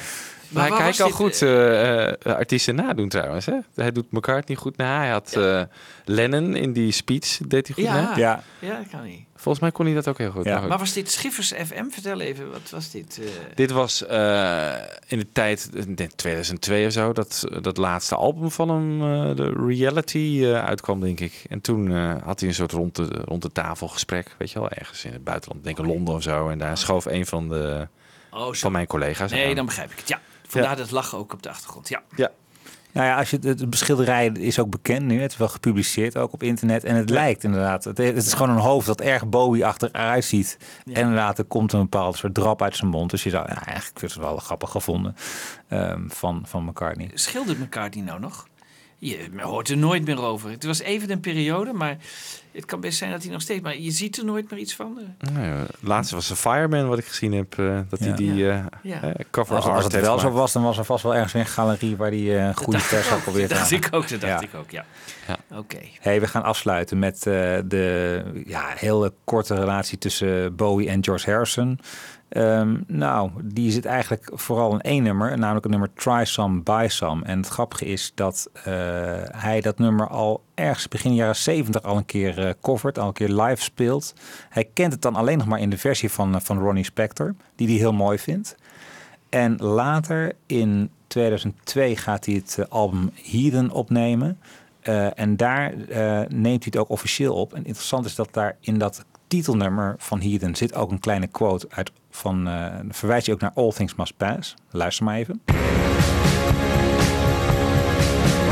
Maar 0.49 0.69
hij 0.69 0.93
kan 0.93 1.07
dit, 1.07 1.17
goed 1.17 1.43
eh, 1.43 2.09
eh, 2.09 2.15
artiesten 2.25 2.75
nadoen 2.75 3.09
trouwens. 3.09 3.47
Hè? 3.47 3.55
Hij 3.75 3.93
doet 3.93 4.13
McCartney 4.13 4.57
goed 4.57 4.77
na. 4.77 4.99
Hij 4.99 5.11
had 5.11 5.33
eh, 5.33 5.63
Lennon 6.05 6.57
in 6.57 6.73
die 6.73 6.93
speech, 6.93 7.39
deed 7.49 7.67
hij 7.67 7.75
goed 7.75 7.85
Ja, 7.85 7.95
na. 8.03 8.17
ja. 8.17 8.43
ja, 8.59 8.77
dat 8.77 8.89
kan 8.91 9.05
niet. 9.05 9.25
Volgens 9.35 9.61
mij 9.61 9.73
kon 9.73 9.85
hij 9.87 9.95
dat 9.95 10.09
ook 10.09 10.19
heel 10.19 10.31
goed. 10.31 10.45
Maar 10.45 10.59
goed. 10.59 10.69
Maar 10.69 10.79
was 10.79 10.93
dit 10.93 11.11
Schiffers 11.11 11.53
FM? 11.53 11.89
Vertel 11.91 12.21
even, 12.21 12.51
wat 12.51 12.71
was 12.71 12.91
dit? 12.91 13.21
eh? 13.23 13.27
Dit 13.55 13.71
was 13.71 14.07
eh, 14.07 14.73
in 15.07 15.19
de 15.19 15.27
tijd, 15.33 15.71
eh, 15.75 15.81
ik 15.81 15.97
denk 15.97 16.11
2002 16.13 16.87
of 16.87 16.93
zo, 16.93 17.13
dat, 17.13 17.45
dat 17.63 17.77
laatste 17.77 18.15
album 18.15 18.51
van 18.51 18.69
hem, 18.69 19.01
eh, 19.31 19.37
de 19.37 19.65
Reality, 19.67 20.41
eh, 20.43 20.65
uitkwam, 20.65 21.01
denk 21.01 21.21
ik. 21.21 21.45
En 21.49 21.61
toen 21.61 21.93
eh, 21.93 22.15
had 22.25 22.41
hij 22.41 22.49
een 22.49 22.55
soort 22.55 22.73
rond 22.73 22.95
de, 22.97 23.05
rond 23.25 23.43
de 23.43 23.53
tafel 23.53 23.89
gesprek, 23.89 24.35
weet 24.39 24.51
je 24.51 24.59
wel, 24.59 24.71
ergens 24.71 25.05
in 25.05 25.13
het 25.13 25.25
buitenland, 25.25 25.65
denk 25.65 25.79
ik 25.79 25.85
Londen 25.87 26.15
of 26.15 26.23
zo. 26.23 26.49
En 26.49 26.59
daar 26.59 26.79
schoof 26.79 27.05
een 27.05 27.27
van, 27.27 27.49
de, 27.49 27.89
Oh, 28.31 28.53
van 28.55 28.73
mijn 28.73 28.87
collega's 28.87 29.31
Nee, 29.31 29.49
aan. 29.49 29.55
dan 29.55 29.67
begrijp 29.67 29.91
ik 29.91 29.99
het. 29.99 30.09
Ja, 30.09 30.21
vandaar 30.47 30.77
dat 30.77 30.91
lachen 30.91 31.19
ook 31.19 31.33
op 31.33 31.43
de 31.43 31.49
achtergrond. 31.49 31.89
Ja. 31.89 32.03
Ja. 32.17 32.31
Nou 32.93 33.09
ja, 33.09 33.17
als 33.17 33.31
je, 33.31 33.39
het 33.43 33.59
de 33.59 33.77
schilderij 33.77 34.27
is 34.27 34.59
ook 34.59 34.71
bekend 34.71 35.07
nu. 35.07 35.21
Het 35.21 35.31
is 35.33 35.37
wel 35.37 35.49
gepubliceerd 35.49 36.17
ook 36.17 36.33
op 36.33 36.43
internet. 36.43 36.85
En 36.85 36.97
het 36.97 37.11
lijkt 37.11 37.45
inderdaad. 37.45 37.85
Het, 37.85 37.99
het 37.99 38.17
is 38.17 38.33
gewoon 38.33 38.51
een 38.51 38.63
hoofd 38.63 38.87
dat 38.87 39.01
erg 39.01 39.29
Bowie 39.29 39.67
achteruit 39.67 40.25
ziet. 40.25 40.59
En 40.85 40.93
inderdaad, 40.93 41.39
er 41.39 41.45
komt 41.45 41.73
een 41.73 41.81
bepaald 41.81 42.17
soort 42.17 42.35
drap 42.35 42.63
uit 42.63 42.77
zijn 42.77 42.91
mond. 42.91 43.11
Dus 43.11 43.23
je 43.23 43.31
zou, 43.31 43.49
ja, 43.49 43.67
eigenlijk 43.67 44.01
het 44.01 44.15
wel 44.15 44.37
grappig 44.37 44.71
gevonden 44.71 45.17
ehm, 45.69 46.09
van, 46.09 46.43
van 46.47 46.65
McCartney. 46.65 47.11
Schildert 47.15 47.59
McCartney 47.59 48.05
nou 48.05 48.21
nog? 48.21 48.47
Je 48.99 49.29
hoort 49.37 49.69
er 49.69 49.77
nooit 49.77 50.05
meer 50.05 50.23
over. 50.23 50.51
Het 50.51 50.65
was 50.65 50.81
even 50.81 51.11
een 51.11 51.21
periode, 51.21 51.73
maar 51.73 51.97
het 52.53 52.65
kan 52.65 52.81
best 52.81 52.99
zijn 52.99 53.11
dat 53.11 53.23
hij 53.23 53.33
nog 53.33 53.41
steeds... 53.41 53.61
Maar 53.63 53.79
je 53.79 53.91
ziet 53.91 54.17
er 54.19 54.25
nooit 54.25 54.51
meer 54.51 54.61
iets 54.61 54.75
van. 54.75 54.99
eh. 55.19 55.33
Nou 55.33 55.47
ja, 55.47 55.65
laatste 55.81 56.15
was 56.15 56.29
de 56.29 56.37
Fireman, 56.37 56.89
wat 56.89 56.99
ik 56.99 57.05
gezien 57.05 57.33
heb, 57.33 57.59
eh, 57.59 57.79
dat 57.89 57.99
hij 57.99 58.09
Ja. 58.09 58.15
die 58.15 58.51
eh, 58.51 58.65
Ja. 58.83 59.13
cover 59.31 59.57
Als, 59.57 59.65
als 59.65 59.85
het 59.85 60.01
wel 60.01 60.19
zo 60.19 60.31
was, 60.31 60.53
dan 60.53 60.63
was 60.63 60.79
er 60.79 60.85
vast 60.85 61.03
wel 61.03 61.15
ergens 61.15 61.33
een 61.35 61.47
galerie 61.47 61.97
waar 61.97 62.11
die 62.11 62.37
eh, 62.37 62.45
een 62.47 62.57
goede 62.57 62.79
pers 62.89 63.09
had 63.09 63.17
ook. 63.19 63.23
probeert 63.23 63.49
Dat 63.49 63.59
dacht 63.59 63.69
te 63.71 63.75
ik 63.77 63.89
ook, 63.91 64.09
dat 64.09 64.21
dacht 64.21 64.41
Ja. 64.43 64.49
ik 64.49 64.55
ook, 64.55 64.71
ja. 64.71 64.85
Oké. 65.55 65.79
Hey, 66.01 66.21
we 66.21 66.27
gaan 66.27 66.43
afsluiten 66.43 66.99
met 66.99 67.17
eh, 67.17 67.23
de 67.65 68.23
ja, 68.47 68.73
hele 68.75 69.13
korte 69.25 69.55
relatie 69.55 69.99
tussen 69.99 70.57
Bowie 70.57 70.89
en 70.89 71.05
George 71.05 71.31
Harrison. 71.31 71.79
Ehm, 72.29 72.77
nou, 72.87 73.31
die 73.45 73.71
zit 73.71 73.85
eigenlijk 73.85 74.31
vooral 74.33 74.73
in 74.73 74.81
één 74.81 75.03
nummer, 75.03 75.39
namelijk 75.39 75.65
het 75.65 75.73
nummer 75.73 75.93
Try 75.95 76.25
Some, 76.25 76.61
Buy 76.61 76.89
Some. 76.89 77.25
En 77.25 77.39
het 77.39 77.49
grappige 77.49 77.85
is 77.85 78.13
dat 78.15 78.51
eh, 78.53 78.65
hij 79.31 79.61
dat 79.61 79.79
nummer 79.79 80.09
al 80.09 80.43
ergens 80.55 80.89
begin 80.89 81.15
jaren 81.15 81.37
70 81.37 81.83
al 81.83 81.97
een 81.97 82.05
keer 82.05 82.47
eh 82.47 82.53
covert, 82.61 82.99
al 82.99 83.07
een 83.07 83.13
keer 83.13 83.29
live 83.29 83.63
speelt. 83.63 84.15
Hij 84.49 84.69
kent 84.73 84.93
het 84.93 85.03
dan 85.03 85.15
alleen 85.15 85.39
nog 85.39 85.47
maar 85.47 85.61
in 85.61 85.71
de 85.71 85.79
versie 85.79 86.11
van, 86.11 86.35
eh, 86.35 86.41
van 86.41 86.59
Ronnie 86.59 86.85
Spector, 86.85 87.35
die 87.55 87.69
hij 87.69 87.77
heel 87.77 87.93
mooi 87.93 88.19
vindt. 88.19 88.57
En 89.29 89.57
later 89.57 90.33
in 90.47 90.91
2002 91.07 91.97
gaat 91.97 92.25
hij 92.27 92.35
het 92.35 92.71
album 92.71 93.11
Heathen 93.23 93.71
opnemen. 93.71 94.39
En 95.15 95.37
daar 95.37 95.75
neemt 96.29 96.43
hij 96.43 96.73
het 96.73 96.77
ook 96.77 96.89
officieel 96.89 97.35
op. 97.35 97.55
En 97.55 97.65
interessant 97.65 98.05
is 98.05 98.15
dat 98.15 98.29
daar 98.33 98.57
in 98.61 98.79
dat 98.79 99.05
titelnummer 99.27 99.95
van 99.99 100.21
Heathen 100.21 100.55
zit 100.55 100.75
ook 100.75 100.91
een 100.91 101.01
kleine 101.01 101.27
quote 101.27 101.67
uit 101.71 101.93
van. 102.17 102.49
eh 102.49 102.67
verwijst 102.91 103.27
hij 103.27 103.35
ook 103.35 103.41
naar 103.41 103.53
All 103.55 103.71
Things 103.73 103.95
Must 103.95 104.17
Pass. 104.17 104.55
Luister 104.71 105.05
maar 105.05 105.17
even. 105.17 105.43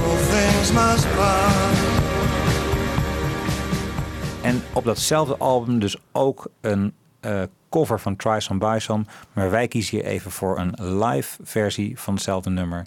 All 0.04 0.16
things 0.30 0.72
must 0.72 1.16
pass. 1.16 1.78
En 4.42 4.62
op 4.72 4.84
datzelfde 4.84 5.36
album 5.36 5.78
dus 5.78 5.96
ook 6.12 6.46
een 6.60 6.92
eh, 7.20 7.42
cover 7.70 8.00
van 8.00 8.16
Try 8.16 8.40
Some 8.40 8.58
Buy 8.58 8.78
Some. 8.78 9.04
Maar 9.32 9.50
wij 9.50 9.68
kiezen 9.68 9.96
hier 9.98 10.06
even 10.06 10.30
voor 10.30 10.58
een 10.58 10.98
live 10.98 11.36
versie 11.42 11.98
van 12.00 12.14
hetzelfde 12.14 12.50
nummer. 12.50 12.86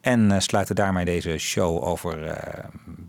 En 0.00 0.32
eh, 0.32 0.40
sluiten 0.40 0.74
daarmee 0.74 1.04
deze 1.04 1.38
show 1.38 1.84
over 1.84 2.26
eh, 2.26 2.64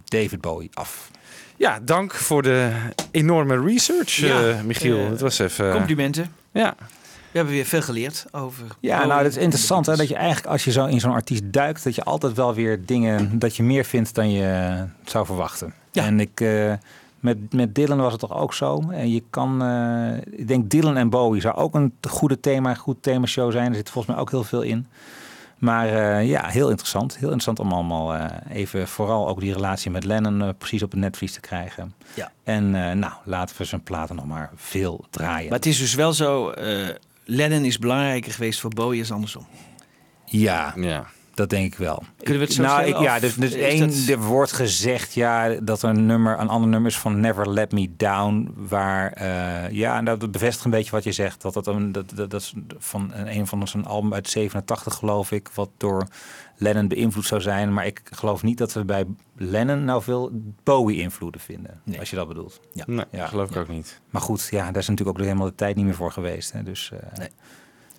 David 0.06 0.42
Bowie 0.42 0.70
af. 0.74 1.10
Ja, 1.58 1.80
dank 1.82 2.14
voor 2.14 2.42
de 2.42 2.72
enorme 3.12 3.62
research, 3.62 4.16
Ja, 4.16 4.50
eh, 4.50 4.62
Michiel. 4.62 5.10
het 5.10 5.20
was 5.22 5.40
even... 5.40 5.72
Complimenten. 5.72 6.34
Ja. 6.52 6.76
We 7.36 7.42
hebben 7.42 7.60
weer 7.60 7.70
veel 7.70 7.82
geleerd 7.82 8.26
over... 8.32 8.66
Ja, 8.80 9.06
nou, 9.06 9.24
dat 9.24 9.32
is 9.32 9.38
interessant 9.38 9.86
hè, 9.86 9.96
dat 9.96 10.08
je 10.08 10.16
eigenlijk 10.16 10.48
als 10.48 10.64
je 10.64 10.72
zo 10.72 10.86
in 10.86 11.00
zo'n 11.00 11.12
artiest 11.12 11.44
duikt, 11.46 11.84
dat 11.84 11.96
je 11.96 12.04
altijd 12.04 12.34
wel 12.34 12.54
weer 12.54 12.86
dingen, 12.86 13.40
dat 13.40 13.56
je 13.56 13.64
meer 13.64 13.86
vindt 13.86 14.16
dan 14.16 14.32
je 14.32 14.84
zou 15.04 15.26
verwachten. 15.26 15.74
En 15.94 16.20
ik, 16.20 16.42
eh, 16.42 16.74
met, 17.20 17.54
met 17.54 17.76
Dylan 17.76 17.98
was 17.98 18.12
het 18.12 18.22
toch 18.22 18.34
ook 18.34 18.54
zo. 18.54 18.84
En 18.90 19.12
je 19.12 19.24
kan, 19.30 19.64
eh, 19.64 20.40
ik 20.40 20.48
denk 20.48 20.70
Dylan 20.70 20.98
en 20.98 21.10
Bowie 21.10 21.42
zou 21.42 21.56
ook 21.56 21.76
een 21.76 21.94
goede 22.10 22.40
thema, 22.40 22.74
goed 22.74 22.98
themashow 23.04 23.52
zijn. 23.52 23.70
Er 23.70 23.76
zit 23.76 23.90
volgens 23.90 24.14
mij 24.14 24.24
ook 24.24 24.32
heel 24.32 24.44
veel 24.44 24.62
in. 24.62 24.88
Maar 25.58 25.88
eh, 25.88 26.28
ja, 26.28 26.48
heel 26.48 26.70
interessant. 26.70 27.14
Heel 27.14 27.32
interessant 27.32 27.60
om 27.60 27.72
allemaal 27.72 28.16
even 28.50 28.88
vooral 28.88 29.28
ook 29.28 29.40
die 29.40 29.54
relatie 29.54 29.92
met 29.92 30.04
Lennon 30.04 30.56
precies 30.58 30.84
op 30.84 30.92
het 30.92 31.00
netvlies 31.00 31.34
te 31.34 31.40
krijgen. 31.40 31.94
Ja. 32.14 32.32
En 32.44 32.70
nou, 33.00 33.14
laten 33.24 33.58
we 33.58 33.64
zijn 33.64 33.84
platen 33.84 34.16
nog 34.16 34.26
maar 34.26 34.52
veel 34.56 35.06
draaien. 35.10 35.50
Maar 35.50 35.58
het 35.58 35.68
is 35.68 35.80
dus 35.80 35.94
wel 35.94 36.14
zo, 36.14 36.54
Lennon 37.26 37.66
is 37.66 37.80
belangrijker 37.80 38.32
geweest 38.32 38.60
voor 38.60 38.70
Bowie 38.74 39.00
als 39.00 39.12
andersom. 39.12 39.46
Ja, 40.26 40.74
ja, 40.76 41.06
dat 41.34 41.50
denk 41.50 41.66
ik 41.74 41.78
wel. 41.80 42.04
Kunnen 42.18 42.40
we 42.40 42.46
het 42.46 42.54
zo 42.56 42.62
nou, 42.62 42.82
stellen, 42.82 43.00
ik, 43.00 43.06
ja, 43.06 43.20
dus, 43.20 43.36
dus 43.36 43.52
is 43.54 43.62
één, 43.62 43.80
dat- 43.80 44.08
er 44.08 44.20
wordt 44.24 44.52
gezegd 44.52 45.14
ja, 45.14 45.50
dat 45.50 45.82
er 45.84 45.90
een 45.90 46.06
nummer, 46.06 46.40
een 46.40 46.48
ander 46.48 46.70
nummer 46.70 46.92
is 46.92 46.98
van 46.98 47.20
Never 47.20 47.50
Let 47.50 47.72
Me 47.72 47.90
Down, 47.98 48.54
waar 48.56 49.12
eh, 49.12 49.72
ja, 49.72 49.98
en 49.98 50.06
dat 50.06 50.32
bevestigt 50.32 50.66
een 50.66 50.72
beetje 50.72 50.92
wat 50.92 51.04
je 51.04 51.12
zegt, 51.12 51.42
dat 51.42 51.54
dat 51.54 51.68
een 51.68 51.92
dat, 51.92 52.12
dat, 52.16 52.30
dat 52.30 52.42
is 52.42 52.54
van 52.78 53.12
een, 53.14 53.36
een 53.38 53.48
van 53.48 53.68
zijn 53.68 53.86
album 53.86 54.14
uit 54.14 54.30
87 54.30 54.94
geloof 54.94 55.32
ik, 55.32 55.50
wat 55.54 55.70
door 55.78 56.08
Lennon 56.58 56.88
beïnvloed 56.88 57.26
zou 57.26 57.42
zijn, 57.42 57.74
maar 57.74 57.86
ik 57.86 58.02
geloof 58.12 58.44
niet 58.44 58.58
dat 58.58 58.74
we 58.74 58.86
bij 58.86 59.06
Lennon 59.36 59.86
nou 59.86 60.02
veel 60.02 60.32
Bowie 60.64 61.00
invloeden 61.00 61.42
vinden, 61.42 61.82
als 62.00 62.10
je 62.10 62.16
dat 62.16 62.28
bedoelt. 62.28 62.60
Ja, 62.74 62.84
Nee, 62.88 63.06
geloof 63.12 63.50
ik 63.50 63.56
ook 63.56 63.68
niet. 63.68 64.00
Maar 64.10 64.22
goed, 64.22 64.48
ja, 64.52 64.66
daar 64.66 64.82
is 64.82 64.88
natuurlijk 64.88 65.18
ook 65.18 65.24
helemaal 65.24 65.48
de 65.48 65.56
tijd 65.56 65.76
niet 65.76 65.86
meer 65.86 65.96
voor 65.96 66.12
geweest. 66.12 66.52
Hè, 66.52 66.64
dus, 66.64 66.92
eh, 66.92 67.26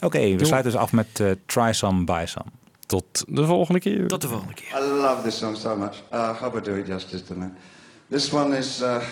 Oké, 0.01 0.19
we 0.37 0.45
sluiten 0.45 0.73
dus 0.73 0.81
af 0.81 0.93
met 0.93 1.21
eh, 1.21 1.31
Try 1.47 1.73
Some, 1.73 2.05
Buy 2.05 2.27
Some. 2.27 2.47
Tot 2.87 3.25
de 3.29 3.47
volgende 3.47 3.81
keer. 3.81 4.09
Tot 4.09 4.21
de 4.21 4.29
volgende 4.29 4.55
keer. 4.55 4.69
I 4.79 4.81
love 4.81 5.23
this 5.23 5.39
song 5.39 5.57
so 5.57 5.77
much. 5.77 6.03
Uh, 6.13 6.33
I 6.35 6.45
hope 6.45 6.59
I 6.59 6.61
do 6.63 6.75
it 6.77 6.87
justice 6.87 7.25
tonight. 7.25 7.53
This 8.11 8.33
one 8.33 8.57
is 8.57 8.81
uh, 8.83 9.03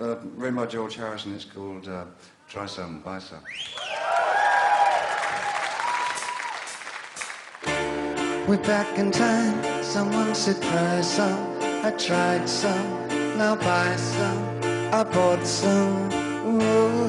uh, 0.00 0.06
written 0.36 0.54
by 0.54 0.66
George 0.66 0.98
Harrison. 1.00 1.34
It's 1.34 1.46
called 1.54 1.86
uh, 1.86 2.00
Try 2.46 2.66
Some, 2.66 3.00
Buy 3.04 3.18
Some. 3.20 3.40
We're 8.46 8.58
back 8.58 8.98
in 8.98 9.10
time. 9.10 9.82
Someone 9.82 10.34
said 10.34 10.60
try 10.60 11.00
some. 11.00 11.56
I 11.82 11.90
tried 11.92 12.46
some. 12.46 13.08
Now 13.38 13.56
buy 13.56 13.96
some. 13.96 14.60
I 14.92 15.02
bought 15.02 15.46
some. 15.46 16.12
Ooh. 16.44 17.08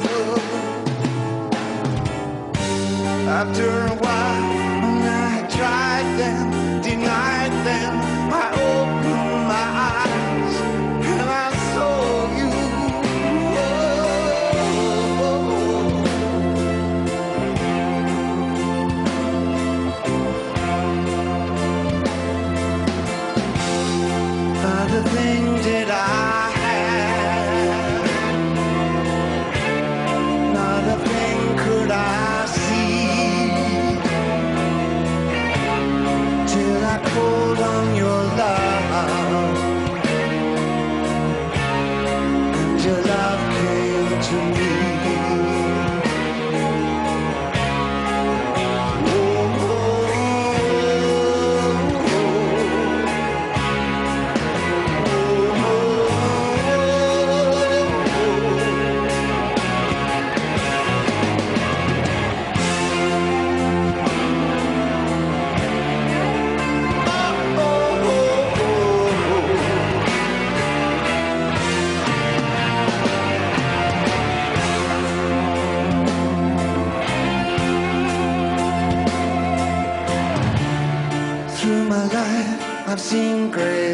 After 3.28 3.70
a 3.70 3.96
while, 4.06 4.46
I 5.36 5.46
tried 5.50 6.08
them, 6.18 6.82
denied 6.82 7.52
them, 7.66 8.00
I 8.32 8.65
to 44.36 44.60
me. 44.60 44.75
Life, 83.14 83.56
I've 83.56 83.85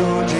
love 0.00 0.30
sure 0.30 0.39